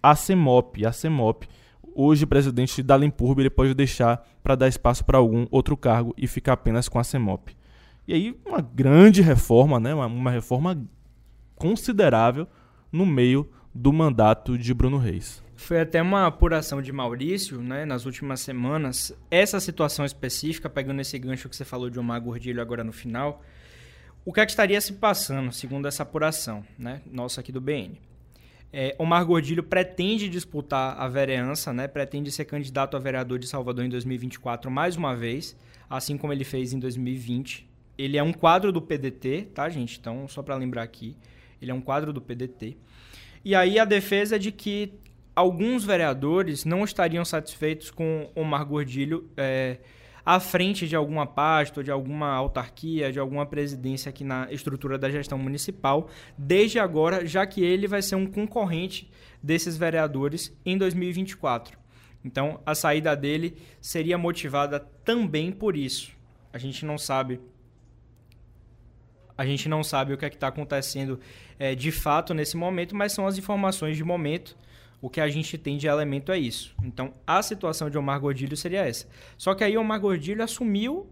a 0.00 0.16
CEMOP, 0.16 0.84
a 0.84 0.92
CEMOP. 0.92 1.48
Hoje, 1.94 2.26
presidente 2.26 2.82
da 2.82 2.96
Limpurb, 2.96 3.40
ele 3.40 3.50
pode 3.50 3.74
deixar 3.74 4.26
para 4.42 4.54
dar 4.54 4.68
espaço 4.68 5.04
para 5.04 5.18
algum 5.18 5.46
outro 5.50 5.76
cargo 5.76 6.14
e 6.16 6.26
ficar 6.26 6.54
apenas 6.54 6.88
com 6.88 6.98
a 6.98 7.04
CEMOP. 7.04 7.56
E 8.06 8.14
aí, 8.14 8.40
uma 8.46 8.60
grande 8.60 9.22
reforma, 9.22 9.78
né? 9.78 9.94
uma, 9.94 10.06
uma 10.06 10.30
reforma 10.30 10.80
considerável 11.54 12.48
no 12.90 13.06
meio 13.06 13.48
do 13.74 13.92
mandato 13.92 14.56
de 14.56 14.72
Bruno 14.72 14.98
Reis. 14.98 15.42
Foi 15.56 15.80
até 15.80 16.00
uma 16.02 16.26
apuração 16.26 16.82
de 16.82 16.92
Maurício, 16.92 17.60
né, 17.60 17.84
nas 17.84 18.06
últimas 18.06 18.40
semanas. 18.40 19.16
Essa 19.30 19.60
situação 19.60 20.04
específica, 20.04 20.68
pegando 20.68 21.00
esse 21.00 21.16
gancho 21.18 21.48
que 21.48 21.54
você 21.54 21.64
falou 21.64 21.88
de 21.88 21.98
Omar 21.98 22.20
Gordilho 22.20 22.60
agora 22.60 22.82
no 22.82 22.92
final, 22.92 23.42
o 24.24 24.32
que, 24.32 24.40
é 24.40 24.46
que 24.46 24.52
estaria 24.52 24.80
se 24.80 24.94
passando, 24.94 25.52
segundo 25.52 25.88
essa 25.88 26.02
apuração, 26.02 26.64
né, 26.78 27.02
nossa 27.10 27.40
aqui 27.40 27.50
do 27.50 27.60
BN? 27.60 28.00
É, 28.72 28.94
Omar 28.98 29.24
Gordilho 29.26 29.62
pretende 29.62 30.28
disputar 30.28 30.98
a 30.98 31.08
vereança, 31.08 31.72
né, 31.72 31.88
pretende 31.88 32.30
ser 32.30 32.44
candidato 32.44 32.96
a 32.96 33.00
vereador 33.00 33.38
de 33.38 33.46
Salvador 33.46 33.84
em 33.84 33.88
2024 33.88 34.70
mais 34.70 34.96
uma 34.96 35.14
vez, 35.14 35.56
assim 35.90 36.16
como 36.16 36.32
ele 36.32 36.44
fez 36.44 36.72
em 36.72 36.78
2020. 36.78 37.68
Ele 37.98 38.16
é 38.16 38.22
um 38.22 38.32
quadro 38.32 38.72
do 38.72 38.80
PDT, 38.80 39.48
tá, 39.52 39.68
gente? 39.68 39.98
Então, 39.98 40.26
só 40.26 40.42
para 40.42 40.56
lembrar 40.56 40.82
aqui, 40.82 41.16
ele 41.60 41.70
é 41.70 41.74
um 41.74 41.80
quadro 41.80 42.12
do 42.12 42.20
PDT. 42.20 42.76
E 43.44 43.54
aí 43.54 43.78
a 43.78 43.84
defesa 43.84 44.36
é 44.36 44.38
de 44.38 44.50
que 44.50 44.94
alguns 45.34 45.84
vereadores 45.84 46.64
não 46.64 46.84
estariam 46.84 47.24
satisfeitos 47.24 47.90
com 47.90 48.30
Omar 48.34 48.64
Gordilho 48.64 49.28
é, 49.36 49.78
à 50.24 50.38
frente 50.38 50.86
de 50.86 50.94
alguma 50.94 51.26
pasta, 51.26 51.82
de 51.82 51.90
alguma 51.90 52.32
autarquia, 52.32 53.12
de 53.12 53.18
alguma 53.18 53.44
presidência 53.44 54.08
aqui 54.08 54.24
na 54.24 54.50
estrutura 54.52 54.98
da 54.98 55.10
gestão 55.10 55.38
municipal, 55.38 56.08
desde 56.36 56.78
agora, 56.78 57.26
já 57.26 57.46
que 57.46 57.62
ele 57.62 57.88
vai 57.88 58.02
ser 58.02 58.16
um 58.16 58.26
concorrente 58.26 59.10
desses 59.42 59.76
vereadores 59.76 60.56
em 60.64 60.78
2024. 60.78 61.78
Então, 62.24 62.60
a 62.64 62.74
saída 62.74 63.16
dele 63.16 63.56
seria 63.80 64.16
motivada 64.16 64.78
também 65.04 65.50
por 65.50 65.76
isso. 65.76 66.12
A 66.52 66.58
gente 66.58 66.84
não 66.84 66.96
sabe 66.96 67.40
a 69.36 69.46
gente 69.46 69.68
não 69.68 69.82
sabe 69.82 70.12
o 70.12 70.18
que 70.18 70.24
é 70.24 70.28
está 70.28 70.48
acontecendo 70.48 71.18
é, 71.58 71.74
de 71.74 71.90
fato 71.90 72.34
nesse 72.34 72.56
momento, 72.56 72.94
mas 72.94 73.12
são 73.12 73.26
as 73.26 73.38
informações 73.38 73.96
de 73.96 74.04
momento 74.04 74.56
o 75.02 75.10
que 75.10 75.20
a 75.20 75.28
gente 75.28 75.58
tem 75.58 75.76
de 75.76 75.88
elemento 75.88 76.30
é 76.30 76.38
isso. 76.38 76.72
Então, 76.84 77.12
a 77.26 77.42
situação 77.42 77.90
de 77.90 77.98
Omar 77.98 78.20
Gordilho 78.20 78.56
seria 78.56 78.86
essa. 78.86 79.08
Só 79.36 79.52
que 79.52 79.64
aí 79.64 79.76
Omar 79.76 80.00
Gordilho 80.00 80.44
assumiu, 80.44 81.10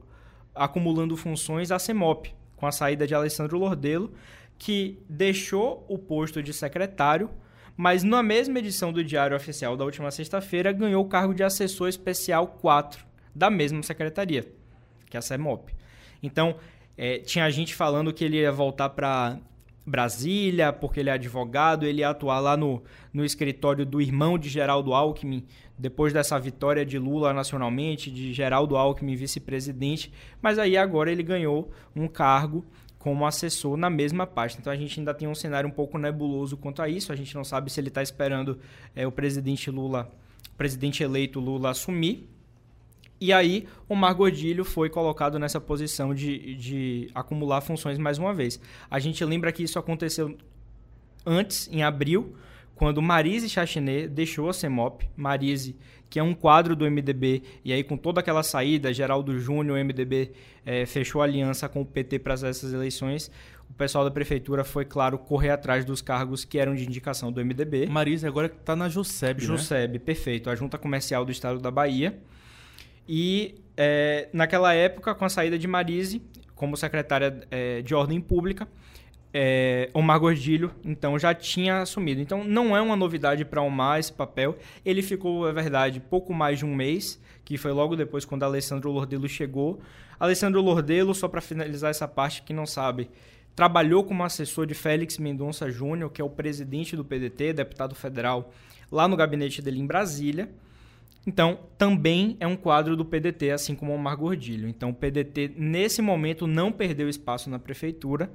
acumulando 0.55 1.16
funções, 1.16 1.72
a 1.72 1.79
CEMOP, 1.79 2.33
com 2.57 2.68
a 2.68 2.72
saída 2.72 3.05
de 3.05 3.16
Alessandro 3.16 3.59
Lordelo, 3.59 4.14
que 4.57 5.03
deixou 5.09 5.85
o 5.88 5.98
posto 5.98 6.40
de 6.40 6.53
secretário, 6.53 7.29
mas 7.76 8.05
na 8.05 8.22
mesma 8.22 8.61
edição 8.61 8.92
do 8.92 9.03
Diário 9.03 9.37
Oficial 9.37 9.76
da 9.76 9.85
última 9.85 10.11
sexta-feira 10.12 10.70
ganhou 10.70 11.05
o 11.05 11.09
cargo 11.09 11.35
de 11.35 11.42
assessor 11.42 11.88
especial 11.88 12.46
4 12.46 13.05
da 13.35 13.50
mesma 13.50 13.83
secretaria, 13.83 14.46
que 15.09 15.16
é 15.16 15.18
a 15.18 15.22
CEMOP. 15.22 15.74
Então, 16.22 16.55
é, 16.96 17.18
tinha 17.18 17.50
gente 17.50 17.74
falando 17.74 18.12
que 18.12 18.24
ele 18.24 18.37
ia 18.37 18.53
voltar 18.53 18.90
para 18.90 19.38
Brasília, 19.85 20.73
porque 20.73 21.01
ele 21.01 21.11
é 21.11 21.12
advogado, 21.12 21.87
ele 21.87 22.01
ia 22.01 22.11
atuar 22.11 22.38
lá 22.40 22.57
no, 22.57 22.83
no 23.12 23.25
escritório 23.25 23.85
do 23.85 24.01
irmão 24.01 24.38
de 24.38 24.49
Geraldo 24.49 24.93
Alckmin, 24.93 25.45
depois 25.79 26.12
dessa 26.12 26.38
vitória 26.38 26.85
de 26.85 26.99
Lula 26.99 27.33
nacionalmente, 27.33 28.11
de 28.11 28.33
Geraldo 28.33 28.77
Alckmin 28.77 29.16
vice-presidente, 29.16 30.12
mas 30.43 30.59
aí 30.59 30.77
agora 30.77 31.11
ele 31.11 31.23
ganhou 31.23 31.71
um 31.97 32.07
cargo 32.07 32.64
como 32.99 33.27
assessor 33.27 33.79
na 33.79 33.88
mesma 33.88 34.27
pasta. 34.27 34.61
Então 34.61 34.73
a 34.73 34.77
gente 34.77 35.01
ainda 35.01 35.14
tem 35.14 35.27
um 35.27 35.35
cenário 35.35 35.69
um 35.69 35.73
pouco 35.73 35.97
nebuloso 35.97 36.57
quanto 36.57 36.83
a 36.83 36.88
isso, 36.88 37.12
a 37.12 37.16
gente 37.16 37.35
não 37.35 37.45
sabe 37.45 37.73
se 37.73 37.81
ele 37.81 37.88
está 37.88 38.03
esperando 38.03 38.59
é, 38.95 39.07
o 39.07 39.12
presidente 39.12 39.71
Lula, 39.71 40.11
presidente 40.57 41.03
eleito 41.03 41.40
Lula 41.40 41.71
assumir, 41.71 42.29
e 43.20 43.33
aí, 43.33 43.66
o 43.88 43.94
Mar 43.94 44.14
Gordilho 44.14 44.64
foi 44.64 44.88
colocado 44.88 45.38
nessa 45.38 45.61
posição 45.61 46.14
de, 46.14 46.54
de 46.54 47.11
acumular 47.14 47.61
funções 47.61 47.98
mais 47.98 48.16
uma 48.16 48.33
vez. 48.33 48.59
A 48.90 48.98
gente 48.98 49.22
lembra 49.24 49.52
que 49.52 49.62
isso 49.62 49.78
aconteceu 49.78 50.37
antes, 51.26 51.68
em 51.70 51.83
abril, 51.83 52.35
quando 52.74 53.02
Marise 53.02 53.46
Chachinet 53.46 54.09
deixou 54.09 54.48
a 54.48 54.54
CEMOP. 54.54 55.06
Marise, 55.14 55.76
que 56.09 56.18
é 56.18 56.22
um 56.22 56.33
quadro 56.33 56.74
do 56.74 56.90
MDB, 56.90 57.42
e 57.62 57.74
aí 57.74 57.85
com 57.85 57.94
toda 57.94 58.20
aquela 58.20 58.42
saída, 58.42 58.90
Geraldo 58.90 59.38
Júnior, 59.38 59.78
o 59.78 59.85
MDB 59.85 60.33
é, 60.64 60.87
fechou 60.87 61.20
aliança 61.20 61.68
com 61.68 61.83
o 61.83 61.85
PT 61.85 62.20
para 62.20 62.33
essas 62.33 62.72
eleições. 62.72 63.30
O 63.68 63.74
pessoal 63.74 64.02
da 64.02 64.11
prefeitura 64.11 64.64
foi, 64.64 64.87
claro, 64.87 65.18
correr 65.18 65.50
atrás 65.50 65.85
dos 65.85 66.00
cargos 66.00 66.42
que 66.42 66.59
eram 66.59 66.74
de 66.74 66.87
indicação 66.87 67.30
do 67.30 67.44
MDB. 67.44 67.87
Marise 67.87 68.26
agora 68.26 68.46
está 68.46 68.74
na 68.74 68.88
JUSEB, 68.88 69.44
JUSEB, 69.44 69.92
né? 69.92 69.98
perfeito. 69.98 70.48
A 70.48 70.56
Junta 70.56 70.78
Comercial 70.78 71.22
do 71.22 71.30
Estado 71.30 71.61
da 71.61 71.70
Bahia. 71.70 72.18
E 73.12 73.57
é, 73.77 74.29
naquela 74.33 74.73
época, 74.73 75.12
com 75.16 75.25
a 75.25 75.29
saída 75.29 75.59
de 75.59 75.66
Marise 75.66 76.23
como 76.55 76.77
secretária 76.77 77.40
é, 77.51 77.83
de 77.83 77.92
Ordem 77.92 78.20
Pública, 78.20 78.68
é, 79.35 79.90
Omar 79.92 80.20
Gordilho, 80.20 80.70
então, 80.85 81.18
já 81.18 81.35
tinha 81.35 81.81
assumido. 81.81 82.20
Então, 82.20 82.44
não 82.44 82.77
é 82.77 82.81
uma 82.81 82.94
novidade 82.94 83.44
para 83.44 83.62
Omar 83.62 83.99
esse 83.99 84.12
papel. 84.12 84.57
Ele 84.85 85.03
ficou, 85.03 85.49
é 85.49 85.53
verdade, 85.53 85.99
pouco 85.99 86.33
mais 86.33 86.61
de 86.61 86.64
um 86.64 86.73
mês, 86.73 87.20
que 87.44 87.59
foi 87.59 87.73
logo 87.73 87.96
depois 87.96 88.25
quando 88.25 88.44
Alessandro 88.44 88.92
Lordelo 88.92 89.29
chegou. 89.29 89.81
Alessandro 90.20 90.61
Lordelo, 90.61 91.12
só 91.12 91.27
para 91.27 91.40
finalizar 91.40 91.90
essa 91.90 92.07
parte 92.07 92.42
que 92.42 92.53
não 92.53 92.64
sabe, 92.64 93.11
trabalhou 93.57 94.05
como 94.05 94.23
assessor 94.23 94.66
de 94.66 94.75
Félix 94.75 95.18
Mendonça 95.18 95.68
Júnior, 95.68 96.11
que 96.11 96.23
é 96.23 96.25
o 96.25 96.31
presidente 96.31 96.94
do 96.94 97.05
PDT, 97.05 97.55
deputado 97.55 97.92
federal, 97.96 98.53
lá 98.92 99.09
no 99.09 99.16
gabinete 99.16 99.61
dele 99.61 99.81
em 99.81 99.87
Brasília. 99.87 100.49
Então, 101.26 101.61
também 101.76 102.37
é 102.40 102.46
um 102.46 102.56
quadro 102.56 102.96
do 102.96 103.04
PDT, 103.04 103.50
assim 103.50 103.74
como 103.74 103.94
o 103.94 103.98
Mar 103.98 104.16
Gordilho. 104.16 104.68
Então, 104.68 104.90
o 104.90 104.94
PDT, 104.94 105.52
nesse 105.56 106.00
momento, 106.00 106.46
não 106.46 106.72
perdeu 106.72 107.09
espaço 107.09 107.50
na 107.50 107.59
prefeitura 107.59 108.30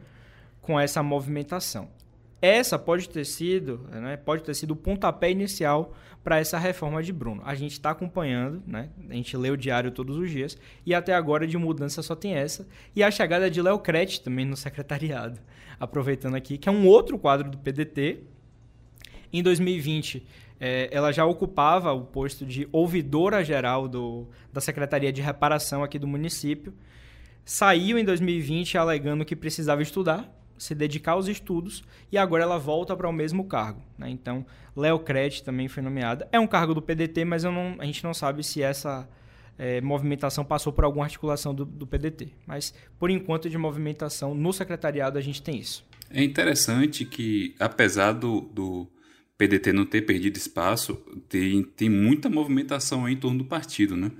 com 0.61 0.79
essa 0.79 1.01
movimentação. 1.01 1.89
Essa 2.41 2.77
pode 2.77 3.09
ter 3.09 3.25
sido, 3.25 3.87
né, 3.91 4.17
pode 4.17 4.43
ter 4.43 4.53
sido 4.53 4.71
o 4.71 4.75
pontapé 4.75 5.31
inicial 5.31 5.95
para 6.23 6.37
essa 6.39 6.59
reforma 6.59 7.01
de 7.01 7.11
Bruno. 7.11 7.41
A 7.43 7.55
gente 7.55 7.71
está 7.71 7.91
acompanhando, 7.91 8.61
né, 8.67 8.89
a 9.09 9.13
gente 9.13 9.35
lê 9.35 9.49
o 9.49 9.57
diário 9.57 9.89
todos 9.89 10.17
os 10.17 10.29
dias, 10.29 10.57
e 10.85 10.93
até 10.93 11.13
agora 11.13 11.47
de 11.47 11.57
mudança 11.57 12.03
só 12.03 12.15
tem 12.15 12.35
essa. 12.35 12.67
E 12.95 13.03
a 13.03 13.09
chegada 13.09 13.49
de 13.49 13.61
Léo 13.61 13.79
Crete 13.79 14.21
também 14.21 14.45
no 14.45 14.57
secretariado. 14.57 15.39
Aproveitando 15.79 16.35
aqui, 16.35 16.57
que 16.57 16.69
é 16.69 16.71
um 16.71 16.87
outro 16.87 17.17
quadro 17.17 17.49
do 17.49 17.57
PDT. 17.57 18.19
Em 19.33 19.43
2020, 19.43 20.25
é, 20.59 20.89
ela 20.91 21.11
já 21.11 21.25
ocupava 21.25 21.91
o 21.91 22.01
posto 22.01 22.45
de 22.45 22.67
ouvidora 22.71 23.43
geral 23.43 23.87
do, 23.87 24.27
da 24.51 24.61
Secretaria 24.61 25.11
de 25.11 25.21
Reparação 25.21 25.83
aqui 25.83 25.99
do 25.99 26.07
município. 26.07 26.73
Saiu 27.43 27.97
em 27.99 28.03
2020 28.03 28.77
alegando 28.77 29.25
que 29.25 29.35
precisava 29.35 29.81
estudar, 29.81 30.31
se 30.57 30.73
dedicar 30.73 31.13
aos 31.13 31.27
estudos, 31.27 31.83
e 32.11 32.17
agora 32.17 32.43
ela 32.43 32.57
volta 32.57 32.95
para 32.95 33.09
o 33.09 33.13
mesmo 33.13 33.43
cargo. 33.45 33.81
Né? 33.97 34.09
Então, 34.09 34.45
Léo 34.75 34.99
Crete 34.99 35.43
também 35.43 35.67
foi 35.67 35.83
nomeada. 35.83 36.27
É 36.31 36.39
um 36.39 36.47
cargo 36.47 36.73
do 36.73 36.81
PDT, 36.81 37.25
mas 37.25 37.43
não, 37.43 37.75
a 37.77 37.85
gente 37.85 38.03
não 38.03 38.13
sabe 38.13 38.43
se 38.43 38.63
essa 38.63 39.07
é, 39.59 39.81
movimentação 39.81 40.43
passou 40.43 40.71
por 40.71 40.85
alguma 40.85 41.05
articulação 41.05 41.53
do, 41.53 41.65
do 41.65 41.85
PDT. 41.85 42.29
Mas, 42.47 42.73
por 42.97 43.09
enquanto, 43.09 43.49
de 43.49 43.57
movimentação 43.57 44.33
no 44.33 44.51
secretariado, 44.53 45.17
a 45.17 45.21
gente 45.21 45.41
tem 45.41 45.57
isso. 45.57 45.85
É 46.09 46.23
interessante 46.23 47.03
que, 47.05 47.53
apesar 47.59 48.13
do, 48.13 48.41
do 48.41 48.87
PDT 49.37 49.73
não 49.73 49.85
ter 49.85 50.01
perdido 50.03 50.37
espaço, 50.37 50.95
tem, 51.27 51.63
tem 51.63 51.89
muita 51.89 52.29
movimentação 52.29 53.07
em 53.07 53.17
torno 53.17 53.39
do 53.39 53.45
partido, 53.45 53.95
né? 53.95 54.11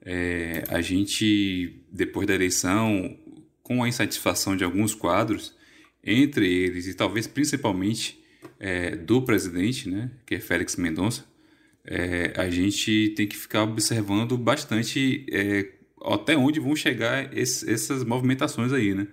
É, 0.00 0.64
a 0.68 0.80
gente, 0.80 1.82
depois 1.90 2.26
da 2.26 2.34
eleição, 2.34 3.18
com 3.62 3.82
a 3.82 3.88
insatisfação 3.88 4.56
de 4.56 4.62
alguns 4.62 4.94
quadros, 4.94 5.54
entre 6.02 6.46
eles 6.48 6.86
e 6.86 6.94
talvez 6.94 7.26
principalmente 7.26 8.22
é, 8.60 8.94
do 8.94 9.20
presidente, 9.22 9.88
né, 9.88 10.10
que 10.24 10.36
é 10.36 10.40
Félix 10.40 10.76
Mendonça, 10.76 11.24
é, 11.84 12.32
a 12.36 12.48
gente 12.48 13.12
tem 13.16 13.26
que 13.26 13.36
ficar 13.36 13.64
observando 13.64 14.38
bastante 14.38 15.26
é, 15.30 15.72
até 16.04 16.36
onde 16.36 16.60
vão 16.60 16.76
chegar 16.76 17.36
esse, 17.36 17.68
essas 17.70 18.04
movimentações 18.04 18.72
aí, 18.72 18.94
né? 18.94 19.08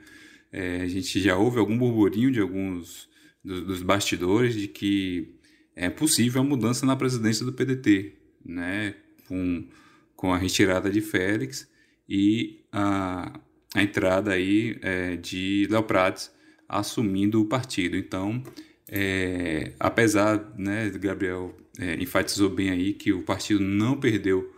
É, 0.52 0.82
a 0.82 0.88
gente 0.88 1.20
já 1.20 1.36
ouve 1.36 1.58
algum 1.58 1.78
burburinho 1.78 2.32
de 2.32 2.40
alguns 2.40 3.10
do, 3.44 3.66
dos 3.66 3.82
bastidores 3.82 4.56
de 4.56 4.68
que 4.68 5.33
é 5.76 5.90
possível 5.90 6.42
a 6.42 6.46
mudança 6.46 6.86
na 6.86 6.96
presidência 6.96 7.46
do 7.46 7.54
PDT, 7.54 8.14
né? 8.46 8.96
Com, 9.28 9.68
com 10.16 10.34
a 10.34 10.38
retirada 10.38 10.90
de 10.90 11.02
Félix 11.02 11.70
e 12.08 12.62
a, 12.72 13.40
a 13.74 13.84
entrada 13.84 14.32
aí 14.32 14.78
é, 14.82 15.16
de 15.16 15.68
Léo 15.70 15.84
Prates 15.84 16.32
assumindo 16.68 17.42
o 17.42 17.46
partido. 17.46 17.96
Então, 17.96 18.44
é, 18.88 19.74
apesar, 19.80 20.54
né, 20.58 20.90
Gabriel 20.92 21.56
é, 21.80 21.96
enfatizou 21.96 22.50
bem 22.50 22.70
aí 22.70 22.94
que 22.94 23.12
o 23.14 23.24
partido 23.24 23.60
não 23.60 24.00
perdeu, 24.00 24.54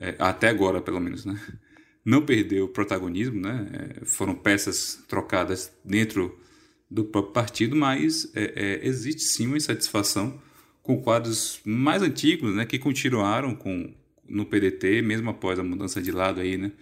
é, 0.00 0.14
até 0.18 0.48
agora 0.48 0.80
pelo 0.80 1.00
menos, 1.00 1.24
né, 1.24 1.40
não 2.04 2.24
perdeu 2.24 2.68
protagonismo, 2.68 3.40
né, 3.40 3.68
é, 4.00 4.04
foram 4.04 4.34
peças 4.34 5.02
trocadas 5.08 5.72
dentro 5.84 6.38
do 6.90 7.04
próprio 7.04 7.32
partido, 7.32 7.74
mas 7.74 8.30
é, 8.34 8.80
existe 8.82 9.22
sim 9.22 9.46
uma 9.46 9.56
insatisfação 9.56 10.40
com 10.82 11.00
quadros 11.00 11.60
mais 11.64 12.02
antigos, 12.02 12.54
né, 12.54 12.66
que 12.66 12.78
continuaram 12.78 13.54
com 13.54 13.94
no 14.28 14.46
PDT, 14.46 15.02
mesmo 15.02 15.30
após 15.30 15.58
a 15.58 15.62
mudança 15.62 16.00
de 16.00 16.10
lado 16.10 16.40
aí, 16.40 16.56
né, 16.56 16.72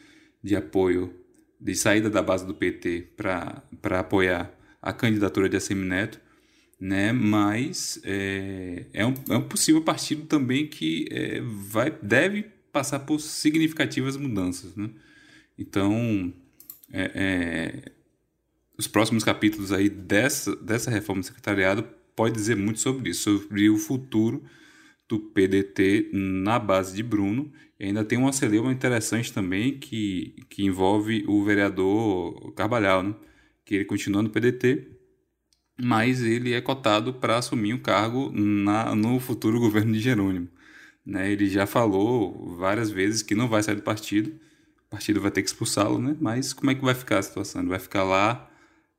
de 0.43 0.55
apoio, 0.57 1.13
de 1.61 1.75
saída 1.75 2.09
da 2.09 2.23
base 2.23 2.47
do 2.47 2.55
PT 2.55 3.09
para 3.17 4.01
apoiar 4.01 4.53
a 4.81 4.93
candidatura 4.93 5.49
de 5.49 5.57
Assemineto, 5.57 6.21
né, 6.79 7.13
mas 7.13 8.01
é, 8.05 8.87
é, 8.93 9.05
um, 9.05 9.15
é 9.29 9.37
um 9.37 9.43
possível 9.43 9.83
partido 9.83 10.25
também 10.27 10.67
que 10.67 11.07
é, 11.11 11.41
vai, 11.43 11.91
deve 12.03 12.47
passar 12.73 13.01
por 13.01 13.21
significativas 13.21 14.17
mudanças, 14.17 14.75
né? 14.77 14.89
Então, 15.59 16.33
é, 16.91 17.11
é, 17.15 17.93
os 18.79 18.87
próximos 18.87 19.23
capítulos 19.25 19.73
aí 19.73 19.91
dessa, 19.91 20.57
dessa 20.57 20.91
reforma 20.91 21.21
do 21.21 21.27
secretariado 21.27 21.87
pode 22.15 22.35
dizer 22.35 22.57
muito 22.57 22.81
sobre 22.81 23.11
isso, 23.11 23.39
sobre 23.39 23.69
o 23.71 23.77
futuro 23.77 24.43
do 25.09 25.19
PDT 25.19 26.11
na 26.13 26.59
base 26.59 26.95
de 26.95 27.03
Bruno. 27.03 27.53
E 27.79 27.87
ainda 27.87 28.05
tem 28.05 28.19
uma 28.19 28.33
celeuma 28.33 28.73
interessante 28.73 29.33
também 29.33 29.79
que, 29.79 30.37
que 30.49 30.65
envolve 30.65 31.25
o 31.27 31.45
vereador 31.45 32.53
Carvalhal, 32.53 33.03
né? 33.03 33.15
que 33.65 33.75
ele 33.75 33.85
continua 33.85 34.23
no 34.23 34.31
PDT, 34.31 34.87
mas 35.81 36.23
ele 36.23 36.53
é 36.53 36.61
cotado 36.61 37.15
para 37.15 37.39
assumir 37.39 37.73
o 37.73 37.77
um 37.77 37.79
cargo 37.79 38.31
na, 38.33 38.95
no 38.95 39.19
futuro 39.19 39.59
governo 39.59 39.93
de 39.93 40.01
Jerônimo. 40.01 40.49
Né? 41.05 41.33
Ele 41.33 41.49
já 41.49 41.67
falou 41.67 42.57
várias 42.57 42.91
vezes 42.91 43.23
que 43.23 43.35
não 43.35 43.49
vai 43.49 43.63
sair 43.63 43.77
do 43.77 43.83
partido, 43.83 44.31
o 44.87 44.91
partido 44.91 45.21
vai 45.21 45.31
ter 45.31 45.43
que 45.43 45.49
expulsá-lo, 45.49 45.99
né? 45.99 46.17
mas 46.21 46.53
como 46.53 46.71
é 46.71 46.75
que 46.75 46.85
vai 46.85 46.95
ficar 46.95 47.19
a 47.19 47.23
situação? 47.23 47.63
Ele 47.63 47.71
vai 47.71 47.79
ficar 47.79 48.05
lá, 48.05 48.50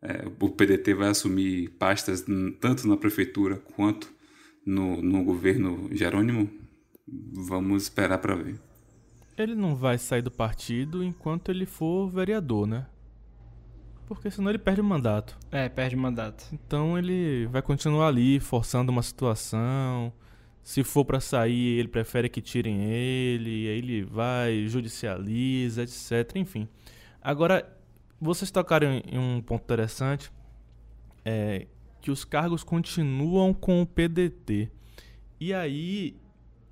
é, 0.01 0.25
o 0.39 0.49
PDT 0.49 0.95
vai 0.95 1.09
assumir 1.09 1.69
pastas 1.77 2.25
tanto 2.59 2.87
na 2.87 2.97
prefeitura 2.97 3.57
quanto 3.75 4.11
no, 4.65 5.01
no 5.01 5.23
governo 5.23 5.89
Jerônimo? 5.91 6.49
Vamos 7.07 7.83
esperar 7.83 8.17
para 8.17 8.35
ver. 8.35 8.59
Ele 9.37 9.55
não 9.55 9.75
vai 9.75 9.97
sair 9.97 10.21
do 10.21 10.31
partido 10.31 11.03
enquanto 11.03 11.49
ele 11.49 11.65
for 11.65 12.09
vereador, 12.09 12.67
né? 12.67 12.85
Porque 14.07 14.29
senão 14.29 14.49
ele 14.49 14.59
perde 14.59 14.81
o 14.81 14.83
mandato. 14.83 15.37
É, 15.51 15.69
perde 15.69 15.95
o 15.95 15.99
mandato. 15.99 16.45
Então 16.51 16.97
ele 16.97 17.45
vai 17.47 17.61
continuar 17.61 18.07
ali, 18.07 18.39
forçando 18.39 18.91
uma 18.91 19.01
situação. 19.01 20.11
Se 20.63 20.83
for 20.83 21.05
para 21.05 21.19
sair, 21.19 21.79
ele 21.79 21.87
prefere 21.87 22.27
que 22.27 22.41
tirem 22.41 22.83
ele, 22.83 23.67
aí 23.69 23.77
ele 23.77 24.03
vai, 24.03 24.67
judicializa, 24.67 25.83
etc. 25.83 26.35
Enfim. 26.35 26.67
Agora, 27.21 27.65
vocês 28.21 28.51
tocaram 28.51 29.01
em 29.05 29.17
um 29.17 29.41
ponto 29.41 29.63
interessante. 29.63 30.31
É, 31.25 31.67
que 32.01 32.09
os 32.09 32.25
cargos 32.25 32.63
continuam 32.63 33.53
com 33.53 33.81
o 33.81 33.85
PDT. 33.85 34.69
E 35.39 35.53
aí 35.53 36.15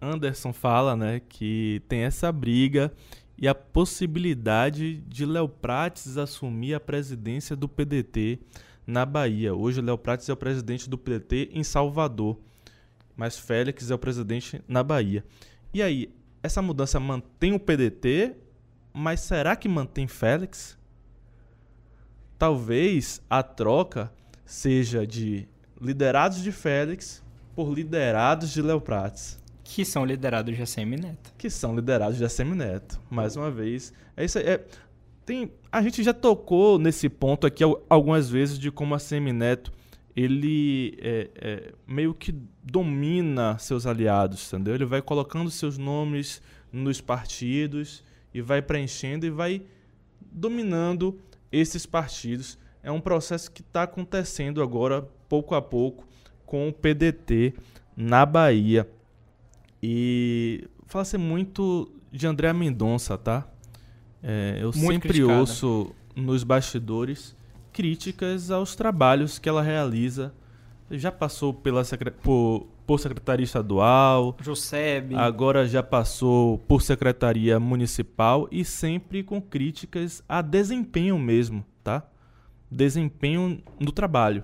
Anderson 0.01 0.51
fala, 0.51 0.95
né, 0.95 1.21
que 1.27 1.81
tem 1.87 2.01
essa 2.01 2.31
briga 2.31 2.91
e 3.37 3.47
a 3.47 3.55
possibilidade 3.55 4.97
de 5.07 5.25
Léo 5.25 5.47
Prates 5.47 6.17
assumir 6.17 6.73
a 6.73 6.79
presidência 6.79 7.55
do 7.55 7.69
PDT 7.69 8.39
na 8.85 9.05
Bahia. 9.05 9.53
Hoje 9.53 9.81
Léo 9.81 9.97
Prates 9.97 10.27
é 10.29 10.33
o 10.33 10.37
presidente 10.37 10.89
do 10.89 10.97
PDT 10.97 11.49
em 11.53 11.63
Salvador, 11.63 12.39
mas 13.15 13.37
Félix 13.37 13.91
é 13.91 13.95
o 13.95 13.99
presidente 13.99 14.61
na 14.67 14.83
Bahia. 14.83 15.23
E 15.73 15.81
aí, 15.81 16.13
essa 16.41 16.61
mudança 16.61 16.99
mantém 16.99 17.53
o 17.53 17.59
PDT, 17.59 18.35
mas 18.91 19.19
será 19.19 19.55
que 19.55 19.69
mantém 19.69 20.07
Félix? 20.07 20.78
Talvez 22.39 23.21
a 23.29 23.43
troca 23.43 24.09
seja 24.45 25.05
de 25.05 25.45
liderados 25.79 26.41
de 26.41 26.53
Félix 26.53 27.21
por 27.53 27.73
liderados 27.73 28.51
de 28.51 28.61
Léo 28.61 28.79
Prates. 28.79 29.37
Que 29.61 29.83
são 29.83 30.05
liderados 30.05 30.55
de 30.55 30.61
ACM 30.61 30.95
Neto. 30.95 31.33
Que 31.37 31.49
são 31.49 31.75
liderados 31.75 32.17
de 32.17 32.23
ACM 32.23 32.55
Neto. 32.55 32.97
Mais 33.09 33.35
uma 33.35 33.51
vez. 33.51 33.93
É 34.15 34.23
isso 34.23 34.39
aí. 34.39 34.45
É, 34.45 34.65
tem, 35.25 35.51
a 35.69 35.81
gente 35.81 36.01
já 36.01 36.13
tocou 36.13 36.79
nesse 36.79 37.09
ponto 37.09 37.45
aqui 37.45 37.61
algumas 37.89 38.29
vezes 38.29 38.57
de 38.57 38.71
como 38.71 38.93
a 38.93 38.97
ACM 38.97 39.33
Neto 39.33 39.69
ele 40.15 40.97
é, 41.01 41.29
é, 41.35 41.73
meio 41.85 42.13
que 42.13 42.33
domina 42.63 43.57
seus 43.57 43.85
aliados, 43.85 44.47
entendeu? 44.47 44.75
Ele 44.75 44.85
vai 44.85 45.01
colocando 45.01 45.51
seus 45.51 45.77
nomes 45.77 46.41
nos 46.71 47.01
partidos 47.01 48.01
e 48.33 48.41
vai 48.41 48.61
preenchendo 48.61 49.25
e 49.25 49.29
vai 49.29 49.61
dominando 50.31 51.19
esses 51.51 51.85
partidos 51.85 52.57
é 52.81 52.91
um 52.91 53.01
processo 53.01 53.51
que 53.51 53.61
está 53.61 53.83
acontecendo 53.83 54.61
agora, 54.61 55.07
pouco 55.27 55.55
a 55.55 55.61
pouco, 55.61 56.07
com 56.45 56.69
o 56.69 56.73
PDT 56.73 57.53
na 57.95 58.25
Bahia. 58.25 58.89
E 59.81 60.67
fala-se 60.87 61.17
muito 61.17 61.91
de 62.11 62.25
André 62.25 62.51
Mendonça, 62.53 63.17
tá? 63.17 63.47
É, 64.21 64.57
eu 64.61 64.71
muito 64.75 64.93
sempre 64.93 65.09
criticada. 65.09 65.39
ouço 65.39 65.95
nos 66.15 66.43
bastidores 66.43 67.35
críticas 67.71 68.51
aos 68.51 68.75
trabalhos 68.75 69.39
que 69.39 69.47
ela 69.47 69.61
realiza. 69.61 70.33
Já 70.91 71.11
passou 71.11 71.53
pela 71.53 71.83
por, 72.23 72.67
por 72.85 72.99
secretaria 72.99 73.43
estadual, 73.43 74.35
Joseb. 74.41 75.15
agora 75.15 75.67
já 75.67 75.83
passou 75.83 76.57
por 76.59 76.81
secretaria 76.81 77.59
municipal 77.59 78.47
e 78.51 78.65
sempre 78.65 79.23
com 79.23 79.41
críticas 79.41 80.23
a 80.27 80.41
desempenho 80.41 81.17
mesmo, 81.19 81.63
tá? 81.83 82.09
desempenho 82.69 83.61
no 83.79 83.91
trabalho. 83.91 84.43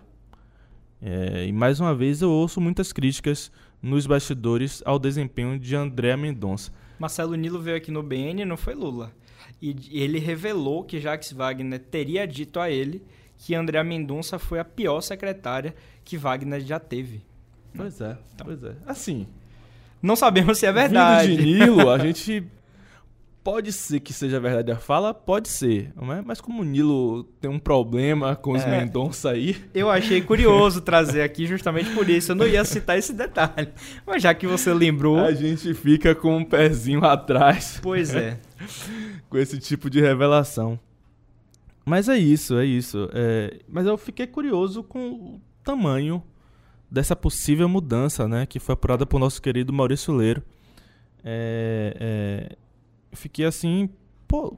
É, 1.01 1.45
e 1.45 1.51
mais 1.51 1.79
uma 1.79 1.93
vez 1.93 2.21
eu 2.21 2.31
ouço 2.31 2.60
muitas 2.60 2.91
críticas 2.91 3.51
nos 3.81 4.08
bastidores 4.08 4.81
ao 4.86 4.97
desempenho 4.97 5.60
de 5.60 5.75
André 5.75 6.15
Mendonça. 6.15 6.71
Marcelo 6.97 7.36
Nilo 7.36 7.62
veio 7.62 7.77
aqui 7.77 7.91
no 7.91 8.01
BN 8.01 8.45
não 8.45 8.58
foi 8.58 8.73
Lula. 8.73 9.12
E 9.62 9.75
ele 9.91 10.17
revelou 10.17 10.84
que 10.84 10.99
Jacques 10.99 11.31
Wagner 11.31 11.79
teria 11.79 12.25
dito 12.25 12.60
a 12.60 12.69
ele 12.69 13.03
que 13.37 13.55
André 13.55 13.83
Mendonça 13.83 14.39
foi 14.39 14.59
a 14.59 14.65
pior 14.65 15.01
secretária 15.01 15.75
que 16.03 16.17
Wagner 16.17 16.61
já 16.61 16.79
teve. 16.79 17.21
Pois 17.75 17.99
é, 18.01 18.17
então, 18.33 18.45
pois 18.45 18.63
é. 18.63 18.75
Assim. 18.85 19.27
Não 20.01 20.15
sabemos 20.15 20.57
se 20.57 20.65
é 20.65 20.71
verdade. 20.71 21.29
Vindo 21.29 21.39
de 21.39 21.45
Nilo, 21.45 21.89
a 21.89 21.97
gente 21.99 22.45
Pode 23.45 23.71
ser 23.71 23.99
que 23.99 24.11
seja 24.11 24.39
verdade 24.39 24.71
a 24.71 24.75
fala, 24.75 25.13
pode 25.13 25.49
ser. 25.49 25.93
Né? 25.95 26.23
Mas 26.25 26.41
como 26.41 26.63
o 26.63 26.65
Nilo 26.65 27.25
tem 27.39 27.47
um 27.47 27.59
problema 27.59 28.35
com 28.35 28.53
os 28.53 28.63
é, 28.63 28.67
Mendonça 28.67 29.29
aí. 29.29 29.55
Eu 29.71 29.87
achei 29.87 30.19
curioso 30.19 30.81
trazer 30.81 31.21
aqui 31.21 31.45
justamente 31.45 31.91
por 31.91 32.09
isso. 32.09 32.31
Eu 32.31 32.35
não 32.35 32.47
ia 32.47 32.65
citar 32.65 32.97
esse 32.97 33.13
detalhe. 33.13 33.69
Mas 34.03 34.23
já 34.23 34.33
que 34.33 34.47
você 34.47 34.73
lembrou. 34.73 35.19
A 35.19 35.31
gente 35.31 35.75
fica 35.75 36.15
com 36.15 36.38
um 36.38 36.43
pezinho 36.43 37.05
atrás. 37.05 37.79
Pois 37.83 38.15
é. 38.15 38.39
com 39.29 39.38
esse 39.38 39.59
tipo 39.59 39.91
de 39.91 40.01
revelação. 40.01 40.79
Mas 41.86 42.09
é 42.09 42.17
isso, 42.17 42.57
é 42.57 42.65
isso. 42.65 43.07
É... 43.13 43.59
Mas 43.69 43.86
eu 43.86 43.97
fiquei 43.97 44.25
curioso 44.25 44.83
com 44.83 45.11
o 45.11 45.41
tamanho 45.63 46.23
dessa 46.89 47.15
possível 47.15 47.69
mudança, 47.69 48.27
né? 48.27 48.45
Que 48.45 48.59
foi 48.59 48.73
apurada 48.73 49.05
por 49.05 49.19
nosso 49.19 49.41
querido 49.41 49.71
Maurício 49.71 50.13
Leiro. 50.13 50.43
É, 51.27 51.97
é, 51.99 52.55
fiquei 53.13 53.45
assim, 53.45 53.89
pô, 54.27 54.49
o 54.49 54.57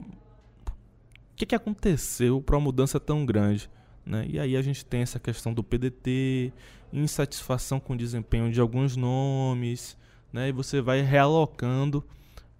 que, 1.34 1.46
que 1.46 1.54
aconteceu 1.54 2.42
para 2.42 2.56
uma 2.56 2.64
mudança 2.64 3.00
tão 3.00 3.24
grande? 3.24 3.70
Né? 4.04 4.26
E 4.28 4.38
aí 4.38 4.56
a 4.56 4.62
gente 4.62 4.84
tem 4.84 5.00
essa 5.00 5.18
questão 5.18 5.54
do 5.54 5.64
PDT, 5.64 6.52
insatisfação 6.92 7.80
com 7.80 7.94
o 7.94 7.96
desempenho 7.96 8.52
de 8.52 8.60
alguns 8.60 8.96
nomes, 8.96 9.96
né? 10.32 10.48
e 10.48 10.52
você 10.52 10.80
vai 10.80 11.00
realocando 11.00 12.04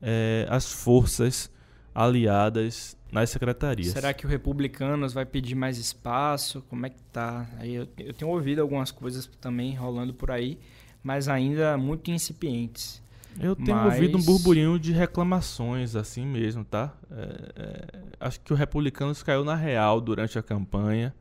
é, 0.00 0.46
as 0.48 0.72
forças 0.72 1.50
aliadas 1.94 2.96
nas 3.10 3.30
secretarias. 3.30 3.92
Será 3.92 4.12
que 4.12 4.26
o 4.26 4.28
Republicanos 4.28 5.12
vai 5.12 5.24
pedir 5.24 5.54
mais 5.54 5.78
espaço? 5.78 6.62
Como 6.68 6.86
é 6.86 6.90
que 6.90 7.02
tá? 7.12 7.46
Aí 7.58 7.74
eu, 7.74 7.88
eu 7.98 8.12
tenho 8.12 8.30
ouvido 8.30 8.60
algumas 8.60 8.90
coisas 8.90 9.26
também 9.40 9.74
rolando 9.74 10.12
por 10.12 10.30
aí, 10.30 10.58
mas 11.02 11.28
ainda 11.28 11.76
muito 11.76 12.10
incipientes. 12.10 13.02
Eu 13.40 13.54
tenho 13.54 13.76
mas... 13.76 13.94
ouvido 13.94 14.18
um 14.18 14.22
burburinho 14.22 14.78
de 14.78 14.92
reclamações 14.92 15.94
assim 15.94 16.26
mesmo, 16.26 16.64
tá? 16.64 16.92
É, 17.10 17.52
é, 17.56 18.00
acho 18.20 18.40
que 18.40 18.52
o 18.52 18.56
Republicanos 18.56 19.22
caiu 19.22 19.44
na 19.44 19.54
real 19.54 20.00
durante 20.00 20.38
a 20.38 20.42
campanha. 20.42 21.14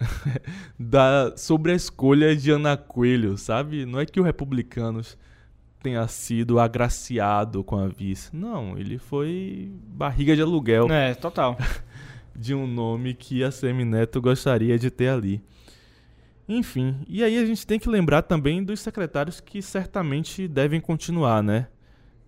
da, 0.78 1.32
sobre 1.36 1.70
a 1.70 1.74
escolha 1.74 2.34
de 2.34 2.50
Ana 2.50 2.76
Coelho, 2.76 3.38
sabe? 3.38 3.86
Não 3.86 4.00
é 4.00 4.04
que 4.04 4.18
o 4.18 4.24
Republicanos 4.24 5.16
tenha 5.84 6.08
sido 6.08 6.58
agraciado 6.58 7.62
com 7.62 7.78
a 7.78 7.86
vice. 7.86 8.34
Não, 8.34 8.78
ele 8.78 8.96
foi 8.96 9.70
barriga 9.86 10.34
de 10.34 10.40
aluguel. 10.40 10.90
É, 10.90 11.14
total. 11.14 11.58
de 12.34 12.54
um 12.54 12.66
nome 12.66 13.12
que 13.12 13.44
a 13.44 13.50
Semineto 13.50 14.18
gostaria 14.18 14.78
de 14.78 14.90
ter 14.90 15.10
ali. 15.10 15.44
Enfim, 16.48 17.04
e 17.06 17.22
aí 17.22 17.36
a 17.36 17.44
gente 17.44 17.66
tem 17.66 17.78
que 17.78 17.88
lembrar 17.88 18.22
também 18.22 18.64
dos 18.64 18.80
secretários 18.80 19.40
que 19.40 19.60
certamente 19.60 20.48
devem 20.48 20.80
continuar, 20.80 21.42
né? 21.42 21.66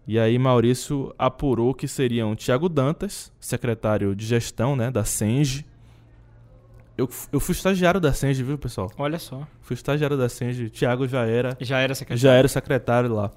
E 0.06 0.18
aí 0.18 0.38
Maurício 0.38 1.14
apurou 1.18 1.74
que 1.74 1.88
seriam 1.88 2.36
Tiago 2.36 2.68
Dantas, 2.68 3.32
secretário 3.40 4.14
de 4.14 4.26
gestão, 4.26 4.76
né, 4.76 4.90
da 4.90 5.04
Senge. 5.04 5.64
Eu, 6.96 7.08
eu 7.32 7.40
fui 7.40 7.54
estagiário 7.54 8.00
da 8.00 8.12
Senge, 8.12 8.42
viu, 8.42 8.58
pessoal? 8.58 8.90
Olha 8.98 9.18
só. 9.18 9.46
Fui 9.62 9.74
estagiário 9.74 10.16
da 10.16 10.28
Senge. 10.28 10.70
Tiago 10.70 11.08
já 11.08 11.26
era. 11.26 11.56
Já 11.60 11.80
era 11.80 11.94
secretário. 11.94 12.22
Já 12.22 12.32
era 12.32 12.48
secretário 12.48 13.14
lá. 13.14 13.32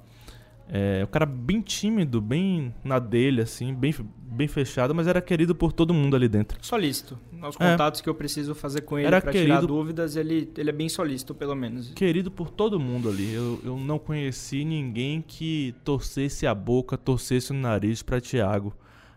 É, 0.72 1.02
um 1.02 1.10
cara 1.10 1.26
bem 1.26 1.60
tímido, 1.60 2.20
bem 2.20 2.72
na 2.84 3.00
dele, 3.00 3.42
assim, 3.42 3.74
bem, 3.74 3.92
bem 4.22 4.46
fechado, 4.46 4.94
mas 4.94 5.08
era 5.08 5.20
querido 5.20 5.52
por 5.52 5.72
todo 5.72 5.92
mundo 5.92 6.14
ali 6.14 6.28
dentro. 6.28 6.56
Solícito. 6.62 7.18
Os 7.42 7.56
é. 7.58 7.72
contatos 7.72 8.00
é. 8.00 8.04
que 8.04 8.08
eu 8.08 8.14
preciso 8.14 8.54
fazer 8.54 8.82
com 8.82 8.96
ele 8.96 9.20
querido, 9.20 9.32
tirar 9.32 9.60
dúvidas, 9.62 10.14
ele, 10.14 10.48
ele 10.56 10.70
é 10.70 10.72
bem 10.72 10.88
solícito, 10.88 11.34
pelo 11.34 11.56
menos. 11.56 11.90
Querido 11.90 12.30
por 12.30 12.50
todo 12.50 12.78
mundo 12.78 13.08
ali. 13.08 13.34
Eu, 13.34 13.60
eu 13.64 13.76
não 13.76 13.98
conheci 13.98 14.64
ninguém 14.64 15.20
que 15.26 15.74
torcesse 15.82 16.46
a 16.46 16.54
boca, 16.54 16.96
torcesse 16.96 17.50
o 17.50 17.54
nariz 17.54 18.00
para 18.00 18.20
Tiago 18.20 18.72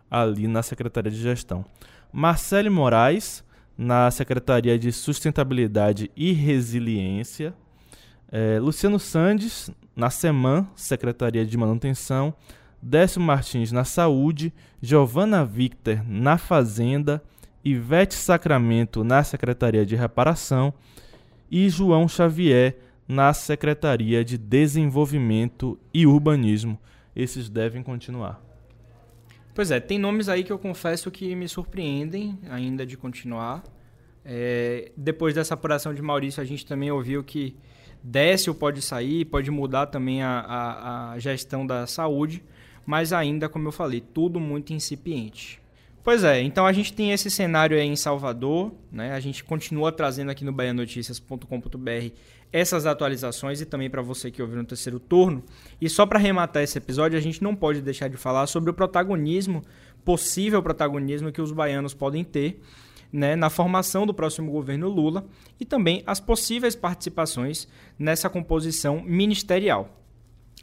ali 0.10 0.48
na 0.48 0.64
Secretaria 0.64 1.12
de 1.12 1.22
Gestão. 1.22 1.64
Marcelo 2.12 2.72
Moraes, 2.72 3.44
na 3.78 4.10
Secretaria 4.10 4.78
de 4.80 4.92
Sustentabilidade 4.92 6.10
e 6.16 6.32
Resiliência. 6.32 7.54
É, 8.32 8.60
Luciano 8.60 9.00
Sandes, 9.00 9.70
na 9.96 10.10
SEMAN, 10.10 10.68
Secretaria 10.76 11.46
de 11.46 11.58
Manutenção, 11.58 12.34
Décio 12.82 13.22
Martins 13.22 13.72
na 13.72 13.86
Saúde, 13.86 14.54
Giovana 14.82 15.46
Victor 15.46 16.04
na 16.08 16.38
Fazenda, 16.38 17.24
Ivete 17.64 18.14
Sacramento 18.14 19.04
na 19.04 19.24
Secretaria 19.24 19.86
de 19.86 19.96
Reparação 19.96 20.74
e 21.50 21.70
João 21.70 22.08
Xavier 22.08 22.78
na 23.08 23.34
Secretaria 23.34 24.24
de 24.26 24.38
Desenvolvimento 24.38 25.80
e 25.94 26.06
Urbanismo. 26.06 26.78
Esses 27.16 27.50
devem 27.50 27.82
continuar. 27.84 28.42
Pois 29.54 29.70
é, 29.70 29.80
tem 29.80 30.00
nomes 30.00 30.28
aí 30.28 30.44
que 30.44 30.52
eu 30.52 30.58
confesso 30.58 31.12
que 31.12 31.36
me 31.36 31.48
surpreendem 31.48 32.40
ainda 32.50 32.86
de 32.86 32.98
continuar. 32.98 33.64
É, 34.26 34.92
depois 34.98 35.36
dessa 35.36 35.54
apuração 35.54 35.94
de 35.94 36.02
Maurício, 36.02 36.42
a 36.42 36.46
gente 36.46 36.66
também 36.66 36.92
ouviu 36.92 37.24
que 37.24 37.56
Décio 38.04 38.54
pode 38.54 38.82
sair, 38.82 39.24
pode 39.24 39.50
mudar 39.50 39.86
também 39.86 40.22
a, 40.22 40.40
a, 40.40 41.12
a 41.14 41.20
gestão 41.20 41.66
da 41.66 41.88
saúde, 41.88 42.44
mas 42.86 43.14
ainda, 43.14 43.48
como 43.48 43.70
eu 43.70 43.72
falei, 43.72 44.02
tudo 44.02 44.42
muito 44.42 44.74
incipiente. 44.74 45.62
Pois 46.04 46.26
é, 46.26 46.42
então 46.42 46.66
a 46.66 46.74
gente 46.74 46.92
tem 46.92 47.14
esse 47.14 47.32
cenário 47.32 47.78
aí 47.78 47.88
em 47.88 47.96
Salvador, 47.96 48.74
né? 48.92 49.14
A 49.14 49.22
gente 49.22 49.42
continua 49.42 49.90
trazendo 49.90 50.32
aqui 50.32 50.44
no 50.44 50.52
baianoticias.com.br 50.52 52.14
essas 52.52 52.86
atualizações 52.86 53.62
e 53.62 53.66
também 53.66 53.90
para 53.90 54.02
você 54.02 54.30
que 54.30 54.42
ouviu 54.42 54.58
no 54.58 54.66
terceiro 54.66 55.00
turno. 55.00 55.42
E 55.80 55.88
só 55.88 56.06
para 56.06 56.20
arrematar 56.20 56.62
esse 56.62 56.78
episódio, 56.78 57.18
a 57.18 57.22
gente 57.22 57.42
não 57.42 57.56
pode 57.56 57.82
deixar 57.82 58.10
de 58.10 58.18
falar 58.18 58.48
sobre 58.48 58.70
o 58.70 58.74
protagonismo, 58.74 59.64
possível 60.04 60.62
protagonismo 60.62 61.32
que 61.32 61.42
os 61.42 61.54
baianos 61.54 61.94
podem 61.94 62.24
ter 62.24 62.62
né, 63.14 63.36
na 63.36 63.52
formação 63.52 64.08
do 64.08 64.14
próximo 64.14 64.52
governo 64.52 64.90
Lula 64.90 65.24
e 65.60 65.64
também 65.64 66.02
as 66.08 66.20
possíveis 66.20 66.76
participações 66.76 67.68
nessa 67.98 68.28
composição 68.28 69.04
ministerial. 69.04 70.00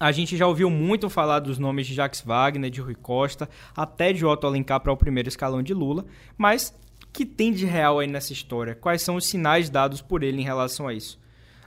A 0.01 0.11
gente 0.11 0.37
já 0.37 0.47
ouviu 0.47 0.69
muito 0.69 1.09
falar 1.09 1.39
dos 1.39 1.59
nomes 1.59 1.87
de 1.87 1.95
Jacques 1.95 2.23
Wagner, 2.23 2.71
de 2.71 2.81
Rui 2.81 2.95
Costa, 2.95 3.49
até 3.77 4.13
de 4.13 4.27
Otto 4.27 4.47
Alencar 4.47 4.81
para 4.81 4.93
o 4.93 4.97
primeiro 4.97 5.29
escalão 5.29 5.63
de 5.63 5.73
Lula, 5.73 6.05
mas 6.37 6.75
que 7.13 7.25
tem 7.25 7.53
de 7.53 7.67
real 7.67 7.99
aí 7.99 8.09
nessa 8.09 8.33
história? 8.33 8.75
Quais 8.75 9.03
são 9.03 9.15
os 9.17 9.27
sinais 9.27 9.71
dados 9.71 10.01
por 10.01 10.23
ele 10.23 10.41
em 10.41 10.45
relação 10.45 10.89
a 10.89 10.95
isso? 10.95 11.21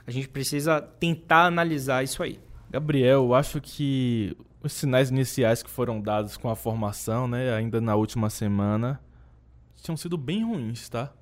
A 0.06 0.10
gente 0.10 0.28
precisa 0.28 0.80
tentar 0.80 1.46
analisar 1.46 2.02
isso 2.02 2.22
aí. 2.22 2.38
Gabriel, 2.70 3.24
eu 3.24 3.34
acho 3.34 3.60
que 3.60 4.36
os 4.62 4.72
sinais 4.72 5.10
iniciais 5.10 5.62
que 5.62 5.70
foram 5.70 6.00
dados 6.00 6.36
com 6.36 6.50
a 6.50 6.56
formação, 6.56 7.28
né, 7.28 7.54
ainda 7.54 7.80
na 7.80 7.94
última 7.94 8.28
semana, 8.28 9.00
tinham 9.84 9.96
sido 9.98 10.16
bem 10.16 10.42
ruins, 10.42 10.88
tá? 10.88 11.12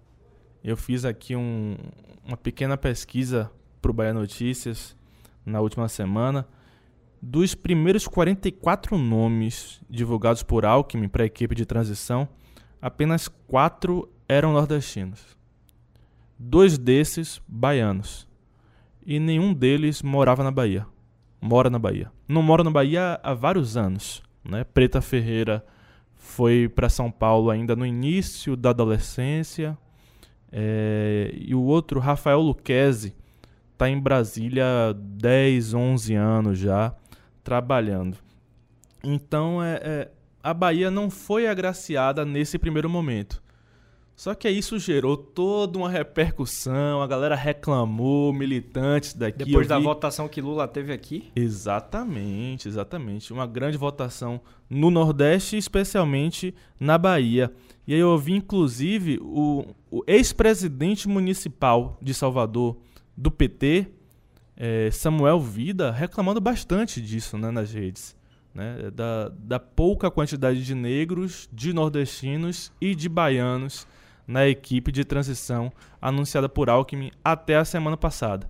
Eu 0.62 0.76
fiz 0.76 1.04
aqui 1.04 1.34
um, 1.34 1.76
uma 2.24 2.36
pequena 2.36 2.76
pesquisa 2.76 3.50
para 3.80 3.90
o 3.90 3.94
Bahia 3.94 4.14
Notícias 4.14 4.96
na 5.44 5.60
última 5.60 5.88
semana. 5.88 6.46
Dos 7.20 7.56
primeiros 7.56 8.06
44 8.06 8.96
nomes 8.96 9.82
divulgados 9.90 10.44
por 10.44 10.64
Alckmin 10.64 11.08
para 11.08 11.24
a 11.24 11.26
equipe 11.26 11.56
de 11.56 11.66
transição, 11.66 12.28
apenas 12.80 13.26
quatro 13.26 14.08
eram 14.28 14.52
nordestinos. 14.52 15.36
Dois 16.38 16.78
desses, 16.78 17.42
baianos. 17.48 18.28
E 19.04 19.18
nenhum 19.18 19.52
deles 19.52 20.02
morava 20.02 20.44
na 20.44 20.52
Bahia. 20.52 20.86
Mora 21.40 21.68
na 21.68 21.80
Bahia. 21.80 22.12
Não 22.28 22.42
mora 22.42 22.62
na 22.62 22.70
Bahia 22.70 23.18
há 23.24 23.34
vários 23.34 23.76
anos. 23.76 24.22
Né? 24.44 24.62
Preta 24.62 25.00
Ferreira 25.00 25.64
foi 26.22 26.68
para 26.68 26.88
São 26.88 27.10
Paulo 27.10 27.50
ainda 27.50 27.74
no 27.74 27.84
início 27.84 28.56
da 28.56 28.70
adolescência. 28.70 29.76
É, 30.50 31.34
e 31.34 31.52
o 31.52 31.60
outro, 31.60 31.98
Rafael 31.98 32.40
Luquezzi, 32.40 33.14
está 33.72 33.90
em 33.90 33.98
Brasília 33.98 34.64
há 34.64 34.92
10, 34.92 35.74
11 35.74 36.14
anos 36.14 36.58
já, 36.58 36.94
trabalhando. 37.42 38.16
Então, 39.02 39.62
é, 39.62 39.80
é, 39.82 40.10
a 40.42 40.54
Bahia 40.54 40.92
não 40.92 41.10
foi 41.10 41.48
agraciada 41.48 42.24
nesse 42.24 42.56
primeiro 42.56 42.88
momento. 42.88 43.41
Só 44.14 44.34
que 44.34 44.48
isso 44.48 44.78
gerou 44.78 45.16
toda 45.16 45.78
uma 45.78 45.90
repercussão, 45.90 47.02
a 47.02 47.06
galera 47.06 47.34
reclamou, 47.34 48.32
militantes 48.32 49.14
daqui. 49.14 49.44
Depois 49.44 49.66
da 49.66 49.78
vi... 49.78 49.84
votação 49.84 50.28
que 50.28 50.40
Lula 50.40 50.68
teve 50.68 50.92
aqui? 50.92 51.30
Exatamente, 51.34 52.68
exatamente. 52.68 53.32
Uma 53.32 53.46
grande 53.46 53.76
votação 53.76 54.40
no 54.68 54.90
Nordeste, 54.90 55.56
especialmente 55.56 56.54
na 56.78 56.98
Bahia. 56.98 57.52
E 57.86 57.94
aí 57.94 58.00
eu 58.00 58.10
ouvi, 58.10 58.32
inclusive, 58.32 59.18
o, 59.20 59.64
o 59.90 60.04
ex-presidente 60.06 61.08
municipal 61.08 61.98
de 62.00 62.14
Salvador 62.14 62.76
do 63.16 63.30
PT, 63.30 63.88
é, 64.56 64.90
Samuel 64.90 65.40
Vida, 65.40 65.90
reclamando 65.90 66.40
bastante 66.40 67.00
disso 67.00 67.36
né, 67.36 67.50
nas 67.50 67.72
redes. 67.72 68.14
Né, 68.54 68.90
da, 68.94 69.30
da 69.30 69.58
pouca 69.58 70.10
quantidade 70.10 70.62
de 70.62 70.74
negros, 70.74 71.48
de 71.50 71.72
nordestinos 71.72 72.70
e 72.78 72.94
de 72.94 73.08
baianos 73.08 73.86
na 74.26 74.46
equipe 74.46 74.92
de 74.92 75.04
transição 75.04 75.72
anunciada 76.00 76.48
por 76.48 76.70
Alckmin 76.70 77.10
até 77.24 77.56
a 77.56 77.64
semana 77.64 77.96
passada. 77.96 78.48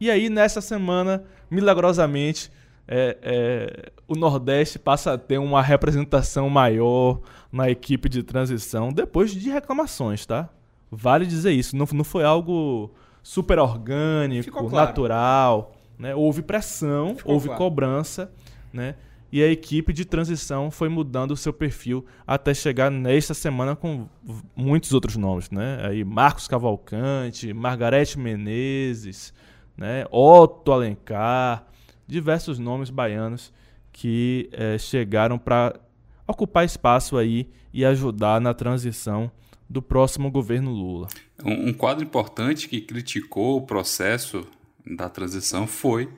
E 0.00 0.10
aí, 0.10 0.30
nessa 0.30 0.60
semana, 0.60 1.24
milagrosamente, 1.50 2.50
é, 2.88 3.18
é, 3.22 3.92
o 4.08 4.16
Nordeste 4.16 4.78
passa 4.78 5.12
a 5.12 5.18
ter 5.18 5.38
uma 5.38 5.62
representação 5.62 6.48
maior 6.50 7.20
na 7.52 7.70
equipe 7.70 8.08
de 8.08 8.22
transição, 8.22 8.92
depois 8.92 9.30
de 9.30 9.50
reclamações, 9.50 10.26
tá? 10.26 10.48
Vale 10.90 11.24
dizer 11.24 11.52
isso, 11.52 11.76
não, 11.76 11.86
não 11.92 12.02
foi 12.02 12.24
algo 12.24 12.90
super 13.22 13.58
orgânico, 13.58 14.50
claro. 14.50 14.70
natural, 14.70 15.72
né? 15.98 16.14
Houve 16.14 16.42
pressão, 16.42 17.14
Ficou 17.14 17.34
houve 17.34 17.46
claro. 17.46 17.58
cobrança, 17.62 18.32
né? 18.72 18.96
E 19.32 19.42
a 19.42 19.46
equipe 19.46 19.92
de 19.92 20.04
transição 20.04 20.70
foi 20.70 20.88
mudando 20.88 21.30
o 21.32 21.36
seu 21.36 21.52
perfil 21.52 22.04
até 22.26 22.52
chegar 22.52 22.90
nesta 22.90 23.34
semana 23.34 23.76
com 23.76 24.08
muitos 24.56 24.92
outros 24.92 25.16
nomes, 25.16 25.50
né? 25.50 25.78
Aí 25.82 26.04
Marcos 26.04 26.48
Cavalcante, 26.48 27.52
Margarete 27.52 28.18
Menezes, 28.18 29.32
né? 29.76 30.04
Otto 30.10 30.72
Alencar, 30.72 31.66
diversos 32.06 32.58
nomes 32.58 32.90
baianos 32.90 33.52
que 33.92 34.48
é, 34.52 34.78
chegaram 34.78 35.38
para 35.38 35.78
ocupar 36.26 36.64
espaço 36.64 37.16
aí 37.16 37.48
e 37.72 37.84
ajudar 37.84 38.40
na 38.40 38.54
transição 38.54 39.30
do 39.68 39.80
próximo 39.80 40.30
governo 40.30 40.72
Lula. 40.72 41.08
Um, 41.44 41.68
um 41.68 41.72
quadro 41.72 42.04
importante 42.04 42.68
que 42.68 42.80
criticou 42.80 43.58
o 43.58 43.66
processo 43.66 44.44
da 44.84 45.08
transição 45.08 45.66
foi 45.66 46.08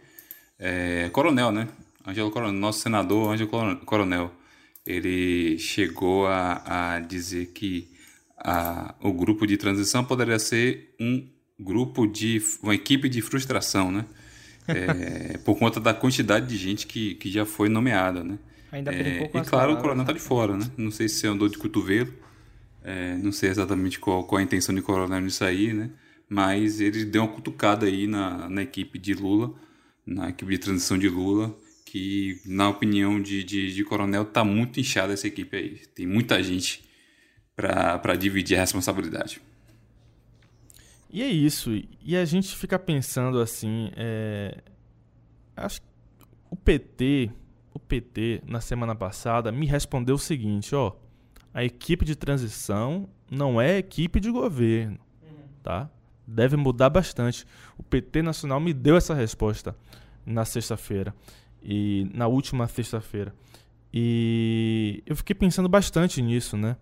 é, 0.58 1.10
Coronel, 1.10 1.52
né? 1.52 1.68
Angelo 2.06 2.30
Coronel, 2.30 2.58
nosso 2.58 2.80
senador 2.80 3.32
Angelo 3.32 3.50
Coronel. 3.84 4.32
Ele 4.84 5.58
chegou 5.58 6.26
a, 6.26 6.94
a 6.96 7.00
dizer 7.00 7.46
que 7.46 7.88
a, 8.36 8.94
o 9.00 9.12
grupo 9.12 9.46
de 9.46 9.56
transição 9.56 10.04
poderia 10.04 10.38
ser 10.38 10.94
um 11.00 11.28
grupo 11.58 12.06
de 12.06 12.42
uma 12.62 12.74
equipe 12.74 13.08
de 13.08 13.20
frustração, 13.22 13.90
né? 13.90 14.04
É, 14.64 15.38
por 15.38 15.58
conta 15.58 15.80
da 15.80 15.92
quantidade 15.92 16.46
de 16.46 16.56
gente 16.56 16.86
que, 16.86 17.16
que 17.16 17.28
já 17.28 17.44
foi 17.44 17.68
nomeada, 17.68 18.22
né? 18.22 18.38
Ainda 18.70 18.94
é, 18.94 19.24
E 19.24 19.40
claro, 19.42 19.72
o 19.72 19.76
coronel 19.76 20.02
está 20.02 20.12
de 20.12 20.20
fora, 20.20 20.56
né? 20.56 20.64
Não 20.76 20.92
sei 20.92 21.08
se 21.08 21.26
andou 21.26 21.48
de 21.48 21.58
cotovelo, 21.58 22.12
é, 22.84 23.16
não 23.16 23.32
sei 23.32 23.50
exatamente 23.50 23.98
qual, 23.98 24.22
qual 24.22 24.38
a 24.38 24.42
intenção 24.42 24.72
de 24.72 24.80
coronel 24.80 25.20
nisso 25.20 25.44
aí, 25.44 25.72
né? 25.72 25.90
Mas 26.28 26.80
ele 26.80 27.04
deu 27.04 27.22
uma 27.22 27.32
cutucada 27.32 27.86
aí 27.86 28.06
na, 28.06 28.48
na 28.48 28.62
equipe 28.62 29.00
de 29.00 29.14
Lula, 29.14 29.52
na 30.06 30.30
equipe 30.30 30.52
de 30.52 30.58
transição 30.58 30.96
de 30.96 31.08
Lula, 31.08 31.54
que 31.92 32.40
na 32.46 32.70
opinião 32.70 33.20
de, 33.20 33.44
de, 33.44 33.74
de 33.74 33.84
coronel 33.84 34.22
está 34.22 34.42
muito 34.42 34.80
inchada 34.80 35.12
essa 35.12 35.26
equipe 35.26 35.54
aí. 35.54 35.76
Tem 35.94 36.06
muita 36.06 36.42
gente 36.42 36.82
para 37.54 38.16
dividir 38.16 38.56
a 38.56 38.60
responsabilidade. 38.60 39.42
E 41.10 41.22
é 41.22 41.26
isso. 41.26 41.70
E 42.02 42.16
a 42.16 42.24
gente 42.24 42.56
fica 42.56 42.78
pensando 42.78 43.38
assim, 43.38 43.90
é... 43.94 44.62
acho 45.54 45.82
que 45.82 45.86
o 46.48 46.56
PT, 46.56 47.30
o 47.74 47.78
PT 47.78 48.40
na 48.46 48.62
semana 48.62 48.94
passada 48.94 49.52
me 49.52 49.66
respondeu 49.66 50.14
o 50.14 50.18
seguinte, 50.18 50.74
ó, 50.74 50.96
a 51.52 51.62
equipe 51.62 52.06
de 52.06 52.16
transição 52.16 53.06
não 53.30 53.60
é 53.60 53.76
equipe 53.76 54.18
de 54.18 54.30
governo, 54.30 54.98
tá? 55.62 55.90
Deve 56.26 56.56
mudar 56.56 56.88
bastante. 56.88 57.44
O 57.76 57.82
PT 57.82 58.22
nacional 58.22 58.58
me 58.58 58.72
deu 58.72 58.96
essa 58.96 59.12
resposta 59.12 59.76
na 60.24 60.46
sexta-feira 60.46 61.14
e 61.64 62.08
na 62.12 62.26
última 62.26 62.66
sexta-feira. 62.66 63.34
E 63.92 65.02
eu 65.06 65.14
fiquei 65.14 65.34
pensando 65.34 65.68
bastante 65.68 66.22
nisso, 66.22 66.56
né? 66.56 66.76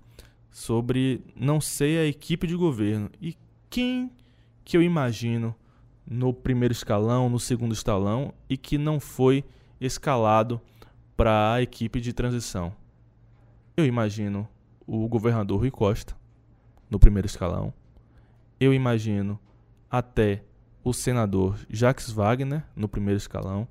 Sobre 0.50 1.22
não 1.34 1.60
ser 1.60 2.00
a 2.00 2.06
equipe 2.06 2.46
de 2.46 2.56
governo 2.56 3.10
e 3.20 3.36
quem 3.68 4.10
que 4.64 4.76
eu 4.76 4.82
imagino 4.82 5.54
no 6.06 6.32
primeiro 6.32 6.72
escalão, 6.72 7.28
no 7.28 7.38
segundo 7.38 7.72
escalão 7.72 8.32
e 8.48 8.56
que 8.56 8.76
não 8.76 8.98
foi 8.98 9.44
escalado 9.80 10.60
para 11.16 11.54
a 11.54 11.62
equipe 11.62 12.00
de 12.00 12.12
transição. 12.12 12.74
Eu 13.76 13.84
imagino 13.84 14.48
o 14.86 15.06
governador 15.08 15.60
Rui 15.60 15.70
Costa 15.70 16.16
no 16.90 16.98
primeiro 16.98 17.26
escalão. 17.26 17.72
Eu 18.58 18.74
imagino 18.74 19.38
até 19.90 20.42
o 20.82 20.92
senador 20.92 21.58
Jacques 21.68 22.10
Wagner 22.10 22.64
no 22.74 22.88
primeiro 22.88 23.18
escalão. 23.18 23.68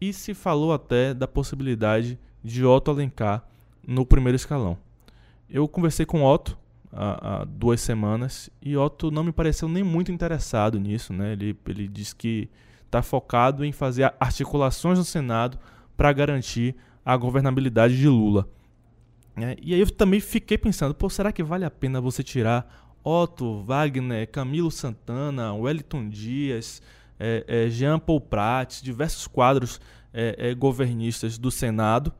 E 0.00 0.12
se 0.12 0.34
falou 0.34 0.72
até 0.72 1.12
da 1.12 1.26
possibilidade 1.26 2.18
de 2.42 2.64
Otto 2.64 2.90
Alencar 2.90 3.44
no 3.86 4.06
primeiro 4.06 4.36
escalão. 4.36 4.78
Eu 5.48 5.66
conversei 5.66 6.06
com 6.06 6.24
Otto 6.24 6.56
há, 6.92 7.40
há, 7.40 7.44
duas 7.44 7.80
semanas 7.80 8.50
e 8.62 8.76
Otto 8.76 9.10
não 9.10 9.24
me 9.24 9.32
pareceu 9.32 9.68
nem 9.68 9.82
muito 9.82 10.12
interessado 10.12 10.78
nisso. 10.78 11.12
Né? 11.12 11.32
Ele, 11.32 11.56
ele 11.66 11.88
disse 11.88 12.14
que 12.14 12.48
está 12.84 13.02
focado 13.02 13.64
em 13.64 13.72
fazer 13.72 14.12
articulações 14.18 14.98
no 14.98 15.04
Senado 15.04 15.58
para 15.96 16.12
garantir 16.12 16.76
a 17.04 17.16
governabilidade 17.16 17.96
de 17.96 18.08
Lula. 18.08 18.48
É, 19.36 19.56
e 19.62 19.72
aí 19.74 19.80
eu 19.80 19.90
também 19.90 20.20
fiquei 20.20 20.58
pensando, 20.58 20.94
pô, 20.94 21.08
será 21.08 21.30
que 21.30 21.42
vale 21.42 21.64
a 21.64 21.70
pena 21.70 22.00
você 22.00 22.22
tirar 22.22 22.88
Otto, 23.04 23.62
Wagner, 23.62 24.28
Camilo 24.30 24.70
Santana, 24.70 25.54
Wellington 25.54 26.08
Dias, 26.08 26.82
é, 27.18 27.44
é, 27.46 27.68
Jean 27.68 27.98
Paul 27.98 28.20
Prats, 28.20 28.80
diversos 28.80 29.26
quadros 29.26 29.80
é, 30.12 30.50
é, 30.50 30.54
governistas 30.54 31.38
do 31.38 31.50
Senado 31.50 32.12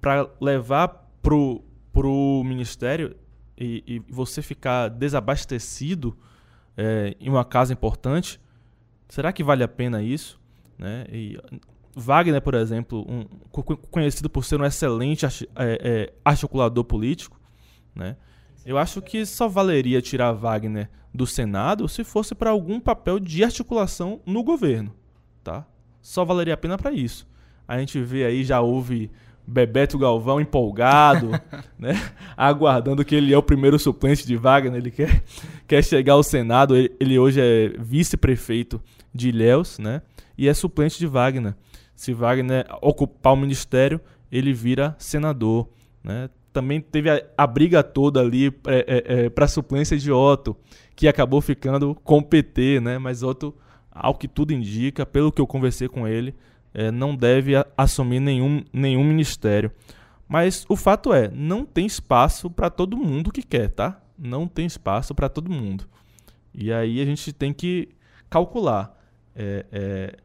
para 0.00 0.28
levar 0.40 1.10
pro, 1.22 1.62
pro 1.92 2.42
Ministério 2.44 3.16
e, 3.56 3.82
e 3.86 3.98
você 4.12 4.42
ficar 4.42 4.88
desabastecido 4.88 6.16
é, 6.76 7.16
em 7.20 7.28
uma 7.28 7.44
casa 7.44 7.72
importante, 7.72 8.40
será 9.08 9.32
que 9.32 9.44
vale 9.44 9.62
a 9.62 9.68
pena 9.68 10.02
isso? 10.02 10.40
Né? 10.78 11.06
E 11.10 11.38
Wagner, 11.94 12.40
por 12.40 12.54
exemplo, 12.54 13.06
um, 13.08 13.24
conhecido 13.90 14.28
por 14.28 14.44
ser 14.44 14.60
um 14.60 14.64
excelente 14.64 15.26
é, 15.56 16.12
articulador 16.24 16.84
político, 16.84 17.40
né? 17.94 18.16
eu 18.64 18.78
acho 18.78 19.02
que 19.02 19.26
só 19.26 19.48
valeria 19.48 20.00
tirar 20.00 20.32
Wagner 20.32 20.88
do 21.14 21.26
Senado 21.26 21.88
se 21.88 22.04
fosse 22.04 22.34
para 22.34 22.50
algum 22.50 22.80
papel 22.80 23.18
de 23.18 23.44
articulação 23.44 24.20
no 24.24 24.42
governo. 24.42 24.94
Tá? 25.44 25.66
Só 26.00 26.24
valeria 26.24 26.54
a 26.54 26.56
pena 26.56 26.78
para 26.78 26.92
isso. 26.92 27.26
A 27.66 27.78
gente 27.78 28.00
vê 28.00 28.24
aí, 28.24 28.44
já 28.44 28.60
houve 28.60 29.10
Bebeto 29.46 29.98
Galvão 29.98 30.40
empolgado, 30.40 31.30
né? 31.78 31.94
aguardando 32.36 33.04
que 33.04 33.14
ele 33.14 33.32
é 33.32 33.38
o 33.38 33.42
primeiro 33.42 33.78
suplente 33.78 34.26
de 34.26 34.36
Wagner, 34.36 34.78
ele 34.78 34.90
quer, 34.90 35.22
quer 35.66 35.82
chegar 35.82 36.14
ao 36.14 36.22
Senado, 36.22 36.76
ele, 36.76 36.92
ele 36.98 37.18
hoje 37.18 37.40
é 37.40 37.68
vice-prefeito 37.78 38.80
de 39.14 39.28
Ilhéus, 39.28 39.78
né? 39.78 40.02
e 40.36 40.48
é 40.48 40.54
suplente 40.54 40.98
de 40.98 41.06
Wagner. 41.06 41.54
Se 41.94 42.12
Wagner 42.12 42.66
ocupar 42.80 43.32
o 43.32 43.36
ministério, 43.36 44.00
ele 44.30 44.52
vira 44.52 44.96
senador. 44.98 45.68
Né? 46.02 46.28
Também 46.52 46.80
teve 46.80 47.08
a, 47.10 47.22
a 47.36 47.46
briga 47.46 47.82
toda 47.82 48.20
ali 48.20 48.48
é, 48.48 48.52
é, 48.66 49.24
é, 49.24 49.30
para 49.30 49.46
a 49.46 49.48
suplência 49.48 49.96
de 49.96 50.12
Otto, 50.12 50.56
que 50.94 51.08
acabou 51.08 51.40
ficando 51.40 51.94
com 52.04 52.22
PT, 52.22 52.80
né? 52.80 52.98
mas 52.98 53.22
Otto, 53.22 53.54
ao 53.90 54.14
que 54.14 54.28
tudo 54.28 54.52
indica, 54.52 55.06
pelo 55.06 55.32
que 55.32 55.40
eu 55.40 55.46
conversei 55.46 55.88
com 55.88 56.06
ele, 56.06 56.34
é, 56.74 56.90
não 56.90 57.14
deve 57.16 57.52
assumir 57.76 58.20
nenhum, 58.20 58.62
nenhum 58.72 59.04
ministério. 59.04 59.70
Mas 60.28 60.64
o 60.68 60.76
fato 60.76 61.12
é, 61.12 61.30
não 61.30 61.64
tem 61.64 61.86
espaço 61.86 62.50
para 62.50 62.70
todo 62.70 62.96
mundo 62.96 63.30
que 63.30 63.42
quer, 63.42 63.68
tá? 63.68 64.00
Não 64.18 64.46
tem 64.46 64.64
espaço 64.64 65.14
para 65.14 65.28
todo 65.28 65.50
mundo. 65.50 65.84
E 66.54 66.72
aí 66.72 67.00
a 67.00 67.04
gente 67.04 67.32
tem 67.32 67.52
que 67.52 67.90
calcular. 68.30 68.98
É, 69.34 69.66
é, 69.72 70.16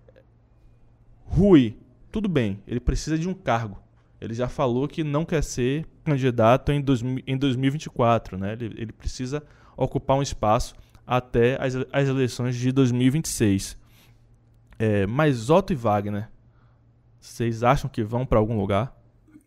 Rui, 1.25 1.75
tudo 2.11 2.29
bem, 2.29 2.59
ele 2.65 2.79
precisa 2.79 3.17
de 3.17 3.27
um 3.27 3.33
cargo. 3.33 3.79
Ele 4.19 4.33
já 4.33 4.47
falou 4.47 4.87
que 4.87 5.03
não 5.03 5.23
quer 5.23 5.43
ser 5.43 5.85
candidato 6.03 6.71
em, 6.71 6.81
dois, 6.81 7.01
em 7.25 7.37
2024, 7.37 8.37
né? 8.37 8.53
Ele, 8.53 8.65
ele, 8.77 8.91
precisa 8.91 9.43
ocupar 9.75 10.17
um 10.17 10.21
espaço 10.21 10.75
até 11.05 11.57
as, 11.61 11.75
as 11.91 12.07
eleições 12.07 12.55
de 12.55 12.71
2026. 12.71 13.77
É, 14.79 15.05
mas 15.05 15.49
Otto 15.49 15.73
e 15.73 15.75
Wagner, 15.75 16.29
vocês 17.19 17.63
acham 17.63 17.89
que 17.89 18.03
vão 18.03 18.25
para 18.25 18.39
algum 18.39 18.57
lugar? 18.59 18.95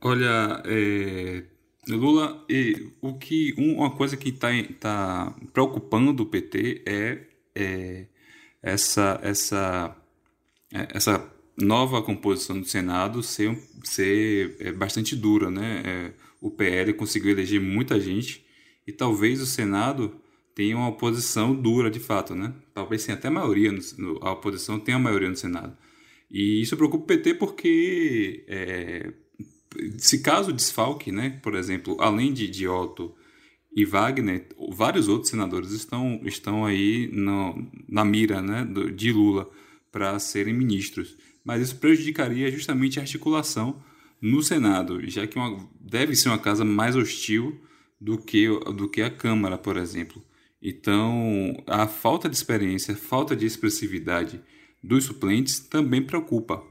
Olha, 0.02 0.62
é, 0.64 1.44
Lula, 1.88 2.44
e, 2.48 2.92
o 3.00 3.14
que 3.14 3.54
uma 3.58 3.90
coisa 3.90 4.16
que 4.16 4.30
está 4.30 4.48
tá 4.78 5.34
preocupando 5.52 6.22
o 6.22 6.26
PT 6.26 6.82
é, 6.86 7.26
é 7.54 8.06
essa 8.62 9.18
essa 9.22 9.96
é, 10.72 10.88
essa 10.94 11.30
nova 11.60 12.02
composição 12.02 12.60
do 12.60 12.66
Senado 12.66 13.22
ser, 13.22 13.56
ser 13.84 14.56
é, 14.58 14.72
bastante 14.72 15.14
dura, 15.14 15.50
né? 15.50 15.82
É, 15.84 16.12
o 16.40 16.50
PL 16.50 16.94
conseguiu 16.94 17.30
eleger 17.30 17.60
muita 17.60 18.00
gente 18.00 18.44
e 18.86 18.92
talvez 18.92 19.40
o 19.40 19.46
Senado 19.46 20.14
tenha 20.54 20.76
uma 20.76 20.88
oposição 20.88 21.54
dura 21.54 21.90
de 21.90 22.00
fato, 22.00 22.34
né? 22.34 22.52
Talvez 22.74 23.04
tenha 23.04 23.16
até 23.16 23.30
maioria, 23.30 23.72
no, 23.98 24.18
a 24.22 24.32
oposição 24.32 24.78
tenha 24.78 24.96
a 24.96 25.00
maioria 25.00 25.28
no 25.28 25.36
Senado. 25.36 25.76
E 26.30 26.60
isso 26.60 26.76
preocupa 26.76 27.04
o 27.04 27.06
PT 27.06 27.34
porque 27.34 28.44
é, 28.48 29.12
se 29.98 30.20
caso 30.20 30.52
desfalque, 30.52 31.12
né? 31.12 31.38
Por 31.42 31.54
exemplo, 31.54 31.96
além 32.00 32.32
de, 32.32 32.48
de 32.48 32.66
Otto 32.66 33.14
e 33.74 33.84
Wagner, 33.84 34.48
vários 34.72 35.08
outros 35.08 35.30
senadores 35.30 35.70
estão, 35.70 36.20
estão 36.24 36.64
aí 36.64 37.08
no, 37.12 37.70
na 37.88 38.04
mira 38.04 38.42
né, 38.42 38.66
de 38.94 39.12
Lula 39.12 39.48
para 39.92 40.18
serem 40.18 40.54
ministros 40.54 41.16
mas 41.44 41.62
isso 41.62 41.76
prejudicaria 41.76 42.50
justamente 42.50 42.98
a 42.98 43.02
articulação 43.02 43.82
no 44.20 44.42
Senado, 44.42 45.00
já 45.08 45.26
que 45.26 45.38
uma, 45.38 45.68
deve 45.80 46.14
ser 46.14 46.28
uma 46.28 46.38
casa 46.38 46.64
mais 46.64 46.94
hostil 46.94 47.60
do 48.00 48.18
que, 48.18 48.46
do 48.74 48.88
que 48.88 49.02
a 49.02 49.10
Câmara, 49.10 49.56
por 49.56 49.76
exemplo. 49.76 50.22
Então, 50.62 51.62
a 51.66 51.86
falta 51.86 52.28
de 52.28 52.36
experiência, 52.36 52.94
a 52.94 52.96
falta 52.96 53.34
de 53.34 53.46
expressividade 53.46 54.40
dos 54.82 55.04
suplentes 55.04 55.58
também 55.58 56.02
preocupa. 56.02 56.62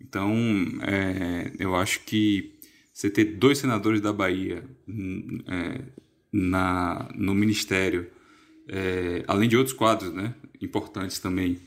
Então, 0.00 0.34
é, 0.82 1.52
eu 1.58 1.74
acho 1.76 2.00
que 2.00 2.58
você 2.92 3.08
ter 3.08 3.24
dois 3.24 3.58
senadores 3.58 4.00
da 4.00 4.12
Bahia 4.12 4.64
hum, 4.88 5.40
é, 5.46 5.80
na, 6.32 7.08
no 7.14 7.34
Ministério, 7.34 8.08
é, 8.68 9.24
além 9.28 9.48
de 9.48 9.56
outros 9.56 9.74
quadros 9.74 10.12
né, 10.12 10.34
importantes 10.60 11.18
também 11.18 11.58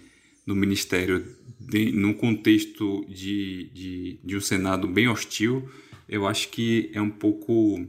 no 0.46 0.56
Ministério 0.56 1.26
de, 1.68 1.92
num 1.92 2.14
contexto 2.14 3.06
de, 3.08 3.70
de, 3.74 4.20
de 4.24 4.38
um 4.38 4.42
Senado 4.42 4.88
bem 4.88 5.08
hostil, 5.08 5.70
eu 6.08 6.28
acho 6.28 6.50
que 6.50 6.90
é 6.94 7.02
um 7.02 7.10
pouco 7.10 7.88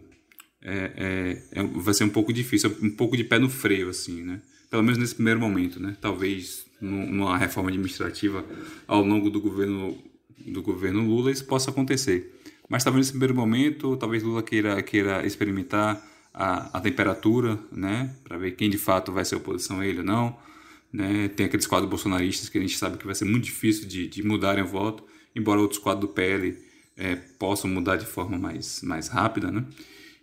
é, 0.62 1.43
é, 1.53 1.61
é, 1.61 1.62
vai 1.64 1.93
ser 1.93 2.05
um 2.05 2.09
pouco 2.09 2.33
difícil, 2.33 2.75
um 2.81 2.91
pouco 2.91 3.16
de 3.16 3.25
pé 3.25 3.39
no 3.39 3.49
freio, 3.49 3.89
assim, 3.89 4.23
né? 4.23 4.41
Pelo 4.70 4.83
menos 4.83 4.99
nesse 4.99 5.14
primeiro 5.14 5.41
momento, 5.41 5.81
né? 5.81 5.97
Talvez 6.01 6.64
numa 6.81 7.37
reforma 7.37 7.68
administrativa 7.68 8.45
ao 8.87 9.05
longo 9.05 9.31
do 9.31 9.41
governo 9.41 9.97
do 10.45 10.61
governo 10.61 11.07
Lula 11.07 11.31
isso 11.31 11.45
possa 11.45 11.70
acontecer. 11.70 12.41
Mas 12.68 12.83
talvez 12.83 13.07
nesse 13.07 13.12
primeiro 13.12 13.35
momento, 13.35 13.97
talvez 13.97 14.23
Lula 14.23 14.43
queira 14.43 14.83
queira 14.83 15.27
experimentar 15.27 16.03
a, 16.33 16.79
a 16.79 16.81
temperatura, 16.81 17.59
né, 17.70 18.14
para 18.25 18.39
ver 18.39 18.53
quem 18.53 18.70
de 18.70 18.79
fato 18.79 19.12
vai 19.12 19.25
ser 19.25 19.37
oposição 19.37 19.81
a 19.81 19.87
ele 19.87 19.99
ou 19.99 20.05
não. 20.05 20.37
Né? 20.93 21.28
Tem 21.28 21.47
aqueles 21.47 21.66
quadros 21.66 21.88
bolsonaristas 21.88 22.49
que 22.49 22.59
a 22.59 22.61
gente 22.61 22.76
sabe 22.76 22.99
que 22.99 23.07
vai 23.07 23.14
ser 23.14 23.24
muito 23.24 23.45
difícil 23.45 23.88
de, 23.88 24.07
de 24.07 24.22
mudarem 24.22 24.62
o 24.62 24.66
voto, 24.66 25.05
embora 25.34 25.61
outros 25.61 25.80
quadros 25.80 26.09
do 26.09 26.14
PL 26.14 26.57
é, 26.97 27.16
possam 27.16 27.70
mudar 27.70 27.97
de 27.97 28.07
forma 28.07 28.38
mais, 28.38 28.82
mais 28.82 29.09
rápida. 29.09 29.51
Né? 29.51 29.64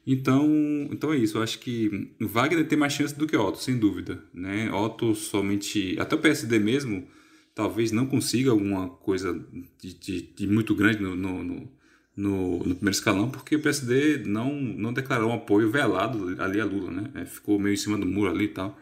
Então, 0.06 0.48
então 0.92 1.14
é 1.14 1.18
isso. 1.18 1.38
Eu 1.38 1.44
acho 1.44 1.60
que 1.60 2.12
Wagner 2.20 2.68
tem 2.68 2.78
mais 2.78 2.94
chance 2.94 3.18
do 3.18 3.28
que 3.28 3.36
Otto, 3.36 3.58
sem 3.58 3.78
dúvida. 3.78 4.24
Né? 4.34 4.72
Otto 4.72 5.16
somente. 5.16 5.96
Até 6.00 6.16
o 6.16 6.20
PSD 6.20 6.60
mesmo 6.60 7.08
talvez 7.56 7.92
não 7.92 8.06
consiga 8.06 8.52
alguma 8.52 8.88
coisa 8.88 9.38
de, 9.82 9.94
de, 9.94 10.22
de 10.22 10.48
muito 10.48 10.74
grande 10.74 11.02
no, 11.02 11.16
no, 11.16 11.44
no, 11.44 11.70
no, 12.16 12.76
primeiro 12.76 12.90
escalão, 12.90 13.30
porque 13.30 13.56
o 13.56 13.62
PSD 13.62 14.24
não, 14.26 14.54
não 14.56 14.94
declarou 14.94 15.30
um 15.30 15.36
apoio 15.36 15.70
velado 15.70 16.36
ali 16.42 16.62
a 16.62 16.66
Lula. 16.66 16.90
Né? 16.90 17.12
É, 17.16 17.26
ficou 17.26 17.60
meio 17.60 17.74
em 17.74 17.78
cima 17.78 17.98
do 17.98 18.06
muro 18.06 18.32
ali 18.32 18.46
e 18.46 18.50
tal. 18.50 18.80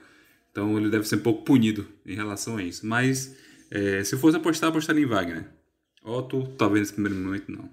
Então 0.58 0.76
ele 0.76 0.89
deve 0.89 1.08
ser 1.08 1.18
um 1.18 1.22
pouco 1.22 1.43
punido 1.43 1.88
em 2.03 2.16
relação 2.16 2.58
a 2.58 2.64
isso. 2.64 2.84
Mas 2.84 3.38
é, 3.70 4.03
se 4.03 4.18
fosse 4.18 4.38
apostar, 4.38 4.72
apostaria 4.72 5.03
em 5.03 5.05
Wagner. 5.05 5.45
Otto, 6.03 6.47
talvez 6.58 6.82
nesse 6.82 6.93
primeiro 6.93 7.16
momento 7.16 7.51
não. 7.51 7.70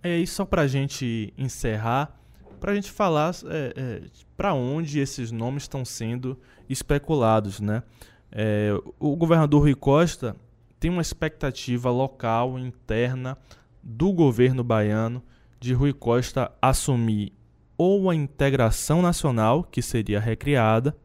É 0.00 0.16
isso 0.16 0.36
só 0.36 0.44
para 0.44 0.62
a 0.62 0.66
gente 0.68 1.34
encerrar 1.36 2.16
para 2.60 2.70
a 2.70 2.74
gente 2.76 2.92
falar 2.92 3.34
é, 3.46 3.74
é, 3.76 4.02
para 4.36 4.54
onde 4.54 5.00
esses 5.00 5.32
nomes 5.32 5.64
estão 5.64 5.84
sendo 5.84 6.38
especulados. 6.68 7.58
Né? 7.58 7.82
É, 8.30 8.70
o 9.00 9.16
governador 9.16 9.62
Rui 9.62 9.74
Costa 9.74 10.36
tem 10.78 10.88
uma 10.88 11.02
expectativa 11.02 11.90
local, 11.90 12.56
interna, 12.60 13.36
do 13.82 14.12
governo 14.12 14.62
baiano 14.62 15.20
de 15.58 15.72
Rui 15.72 15.92
Costa 15.92 16.52
assumir 16.62 17.32
ou 17.76 18.08
a 18.08 18.14
integração 18.14 19.02
nacional, 19.02 19.64
que 19.64 19.82
seria 19.82 20.20
recriada, 20.20 20.96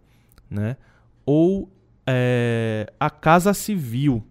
né? 0.50 0.78
ou 1.28 1.70
é, 2.08 2.92
a 2.98 3.10
Casa 3.10 3.54
Civil, 3.54 4.24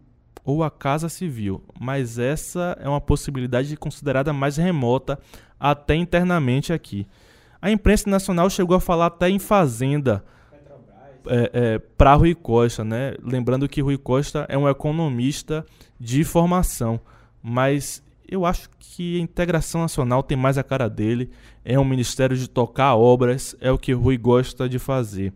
ou 0.42 0.64
a 0.64 0.70
Casa 0.70 1.10
Civil, 1.10 1.62
mas 1.78 2.18
essa 2.18 2.74
é 2.80 2.88
uma 2.88 3.02
possibilidade 3.02 3.76
considerada 3.76 4.32
mais 4.32 4.56
remota 4.56 5.18
até 5.60 5.94
internamente 5.94 6.72
aqui. 6.72 7.06
A 7.60 7.70
imprensa 7.70 8.08
nacional 8.08 8.48
chegou 8.48 8.76
a 8.76 8.80
falar 8.80 9.06
até 9.06 9.28
em 9.28 9.38
fazenda 9.38 10.24
é, 11.26 11.50
é, 11.52 11.78
para 11.78 12.14
Rui 12.14 12.34
Costa, 12.34 12.82
né? 12.82 13.14
Lembrando 13.22 13.68
que 13.68 13.82
Rui 13.82 13.98
Costa 13.98 14.46
é 14.48 14.56
um 14.56 14.68
economista 14.68 15.66
de 16.00 16.24
formação, 16.24 16.98
mas 17.42 18.02
eu 18.26 18.46
acho 18.46 18.70
que 18.78 19.18
a 19.18 19.22
integração 19.22 19.82
nacional 19.82 20.22
tem 20.22 20.36
mais 20.36 20.56
a 20.56 20.62
cara 20.62 20.88
dele. 20.88 21.30
É 21.64 21.78
um 21.78 21.84
ministério 21.84 22.36
de 22.36 22.48
tocar 22.48 22.94
obras, 22.94 23.54
é 23.60 23.70
o 23.70 23.78
que 23.78 23.92
Rui 23.92 24.16
gosta 24.16 24.68
de 24.68 24.78
fazer. 24.78 25.32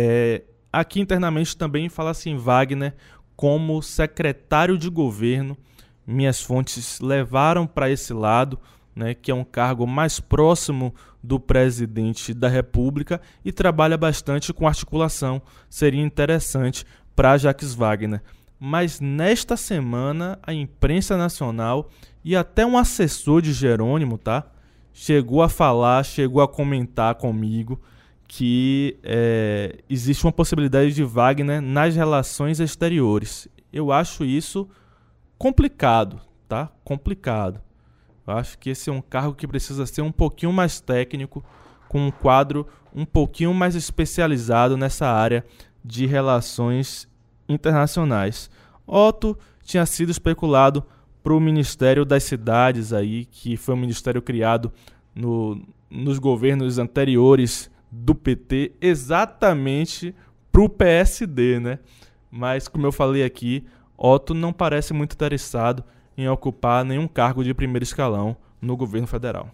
É, 0.00 0.44
aqui 0.72 1.00
internamente 1.00 1.56
também 1.56 1.88
fala 1.88 2.10
assim 2.10 2.36
Wagner 2.36 2.94
como 3.34 3.82
secretário 3.82 4.78
de 4.78 4.88
governo. 4.88 5.58
Minhas 6.06 6.40
fontes 6.40 7.00
levaram 7.00 7.66
para 7.66 7.90
esse 7.90 8.12
lado, 8.12 8.60
né, 8.94 9.12
que 9.12 9.32
é 9.32 9.34
um 9.34 9.42
cargo 9.42 9.88
mais 9.88 10.20
próximo 10.20 10.94
do 11.20 11.40
presidente 11.40 12.32
da 12.32 12.46
República 12.46 13.20
e 13.44 13.50
trabalha 13.50 13.98
bastante 13.98 14.52
com 14.52 14.68
articulação. 14.68 15.42
Seria 15.68 16.00
interessante 16.00 16.86
para 17.16 17.36
Jacques 17.36 17.74
Wagner. 17.74 18.22
Mas 18.56 19.00
nesta 19.00 19.56
semana 19.56 20.38
a 20.44 20.54
imprensa 20.54 21.16
nacional 21.16 21.90
e 22.24 22.36
até 22.36 22.64
um 22.64 22.78
assessor 22.78 23.42
de 23.42 23.52
Jerônimo, 23.52 24.16
tá, 24.16 24.46
chegou 24.92 25.42
a 25.42 25.48
falar, 25.48 26.04
chegou 26.04 26.40
a 26.40 26.46
comentar 26.46 27.16
comigo 27.16 27.82
que 28.28 28.98
é, 29.02 29.78
existe 29.88 30.24
uma 30.24 30.32
possibilidade 30.32 30.92
de 30.92 31.02
Wagner 31.02 31.62
nas 31.62 31.96
relações 31.96 32.60
exteriores. 32.60 33.48
Eu 33.72 33.90
acho 33.90 34.22
isso 34.22 34.68
complicado, 35.38 36.20
tá? 36.46 36.70
Complicado. 36.84 37.58
Eu 38.26 38.34
acho 38.34 38.58
que 38.58 38.68
esse 38.68 38.90
é 38.90 38.92
um 38.92 39.00
cargo 39.00 39.34
que 39.34 39.48
precisa 39.48 39.86
ser 39.86 40.02
um 40.02 40.12
pouquinho 40.12 40.52
mais 40.52 40.78
técnico, 40.78 41.42
com 41.88 42.06
um 42.06 42.10
quadro 42.10 42.66
um 42.94 43.06
pouquinho 43.06 43.54
mais 43.54 43.74
especializado 43.74 44.76
nessa 44.76 45.06
área 45.06 45.42
de 45.82 46.04
relações 46.04 47.08
internacionais. 47.48 48.50
Otto 48.86 49.38
tinha 49.62 49.86
sido 49.86 50.10
especulado 50.10 50.84
para 51.22 51.32
o 51.32 51.40
Ministério 51.40 52.04
das 52.04 52.24
Cidades 52.24 52.92
aí, 52.92 53.24
que 53.24 53.56
foi 53.56 53.74
um 53.74 53.78
ministério 53.78 54.20
criado 54.20 54.70
no, 55.14 55.62
nos 55.90 56.18
governos 56.18 56.78
anteriores 56.78 57.70
do 57.90 58.14
PT, 58.14 58.72
exatamente 58.80 60.14
para 60.52 60.62
o 60.62 60.68
PSD, 60.68 61.60
né? 61.60 61.78
Mas 62.30 62.68
como 62.68 62.86
eu 62.86 62.92
falei 62.92 63.24
aqui, 63.24 63.66
Otto 63.96 64.34
não 64.34 64.52
parece 64.52 64.92
muito 64.92 65.12
interessado 65.12 65.84
em 66.16 66.28
ocupar 66.28 66.84
nenhum 66.84 67.08
cargo 67.08 67.42
de 67.42 67.54
primeiro 67.54 67.84
escalão 67.84 68.36
no 68.60 68.76
governo 68.76 69.06
federal. 69.06 69.50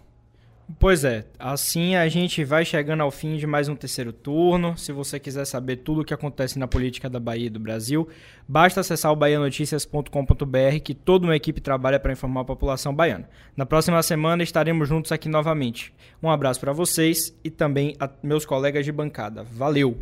Pois 0.79 1.03
é, 1.03 1.25
assim 1.37 1.95
a 1.95 2.09
gente 2.09 2.43
vai 2.43 2.65
chegando 2.65 3.01
ao 3.01 3.11
fim 3.11 3.37
de 3.37 3.45
mais 3.45 3.69
um 3.69 3.75
terceiro 3.75 4.11
turno. 4.11 4.75
Se 4.75 4.91
você 4.91 5.19
quiser 5.19 5.45
saber 5.45 5.77
tudo 5.77 6.01
o 6.01 6.05
que 6.05 6.13
acontece 6.13 6.57
na 6.57 6.67
política 6.67 7.07
da 7.07 7.19
Bahia 7.19 7.45
e 7.45 7.49
do 7.51 7.59
Brasil, 7.59 8.07
basta 8.47 8.81
acessar 8.81 9.11
o 9.11 9.15
baianoticias.com.br 9.15 10.79
que 10.83 10.95
toda 10.95 11.27
uma 11.27 11.35
equipe 11.35 11.61
trabalha 11.61 11.99
para 11.99 12.11
informar 12.11 12.41
a 12.41 12.45
população 12.45 12.95
baiana. 12.95 13.29
Na 13.55 13.65
próxima 13.65 14.01
semana 14.01 14.41
estaremos 14.41 14.89
juntos 14.89 15.11
aqui 15.11 15.29
novamente. 15.29 15.93
Um 16.21 16.31
abraço 16.31 16.59
para 16.59 16.73
vocês 16.73 17.37
e 17.43 17.51
também 17.51 17.95
a 17.99 18.09
meus 18.23 18.43
colegas 18.43 18.83
de 18.83 18.91
bancada. 18.91 19.43
Valeu! 19.43 19.99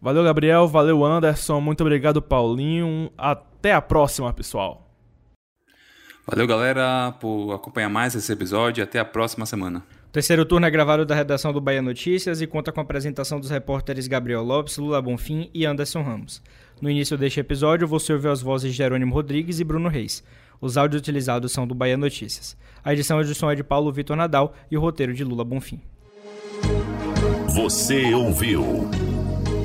Valeu, 0.00 0.22
Gabriel. 0.22 0.68
Valeu, 0.68 1.04
Anderson. 1.04 1.60
Muito 1.60 1.80
obrigado, 1.80 2.22
Paulinho. 2.22 3.10
Até 3.18 3.72
a 3.72 3.82
próxima, 3.82 4.32
pessoal. 4.32 4.87
Valeu, 6.30 6.46
galera, 6.46 7.14
por 7.18 7.54
acompanhar 7.54 7.88
mais 7.88 8.14
esse 8.14 8.30
episódio. 8.30 8.84
Até 8.84 8.98
a 8.98 9.04
próxima 9.04 9.46
semana. 9.46 9.82
O 10.08 10.12
terceiro 10.12 10.44
turno 10.44 10.66
é 10.66 10.70
gravado 10.70 11.06
da 11.06 11.14
redação 11.14 11.54
do 11.54 11.60
Bahia 11.60 11.80
Notícias 11.80 12.42
e 12.42 12.46
conta 12.46 12.70
com 12.70 12.80
a 12.80 12.82
apresentação 12.82 13.40
dos 13.40 13.48
repórteres 13.48 14.06
Gabriel 14.06 14.42
Lopes, 14.42 14.76
Lula 14.76 15.00
Bonfim 15.00 15.48
e 15.54 15.64
Anderson 15.64 16.02
Ramos. 16.02 16.42
No 16.82 16.90
início 16.90 17.16
deste 17.16 17.40
episódio, 17.40 17.88
você 17.88 18.12
ouviu 18.12 18.30
as 18.30 18.42
vozes 18.42 18.72
de 18.72 18.76
Jerônimo 18.76 19.14
Rodrigues 19.14 19.58
e 19.58 19.64
Bruno 19.64 19.88
Reis. 19.88 20.22
Os 20.60 20.76
áudios 20.76 21.00
utilizados 21.00 21.50
são 21.50 21.66
do 21.66 21.74
Bahia 21.74 21.96
Notícias. 21.96 22.54
A 22.84 22.92
edição 22.92 23.22
de 23.22 23.34
som 23.34 23.50
é 23.50 23.54
de 23.54 23.64
Paulo 23.64 23.90
Vitor 23.90 24.14
Nadal 24.14 24.54
e 24.70 24.76
o 24.76 24.80
roteiro 24.82 25.14
de 25.14 25.24
Lula 25.24 25.44
Bonfim. 25.44 25.80
Você 27.54 28.12
ouviu 28.12 28.90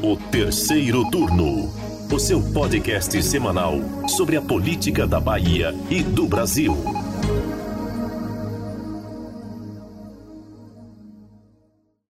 o 0.01 0.18
terceiro 0.32 1.03
turno 1.11 1.82
o 2.14 2.20
seu 2.20 2.39
podcast 2.39 3.24
semanal 3.24 3.74
sobre 4.07 4.38
a 4.38 4.41
política 4.41 5.07
da 5.07 5.20
Bahia 5.20 5.74
e 5.89 6.03
do 6.03 6.28
Brasil. 6.28 7.03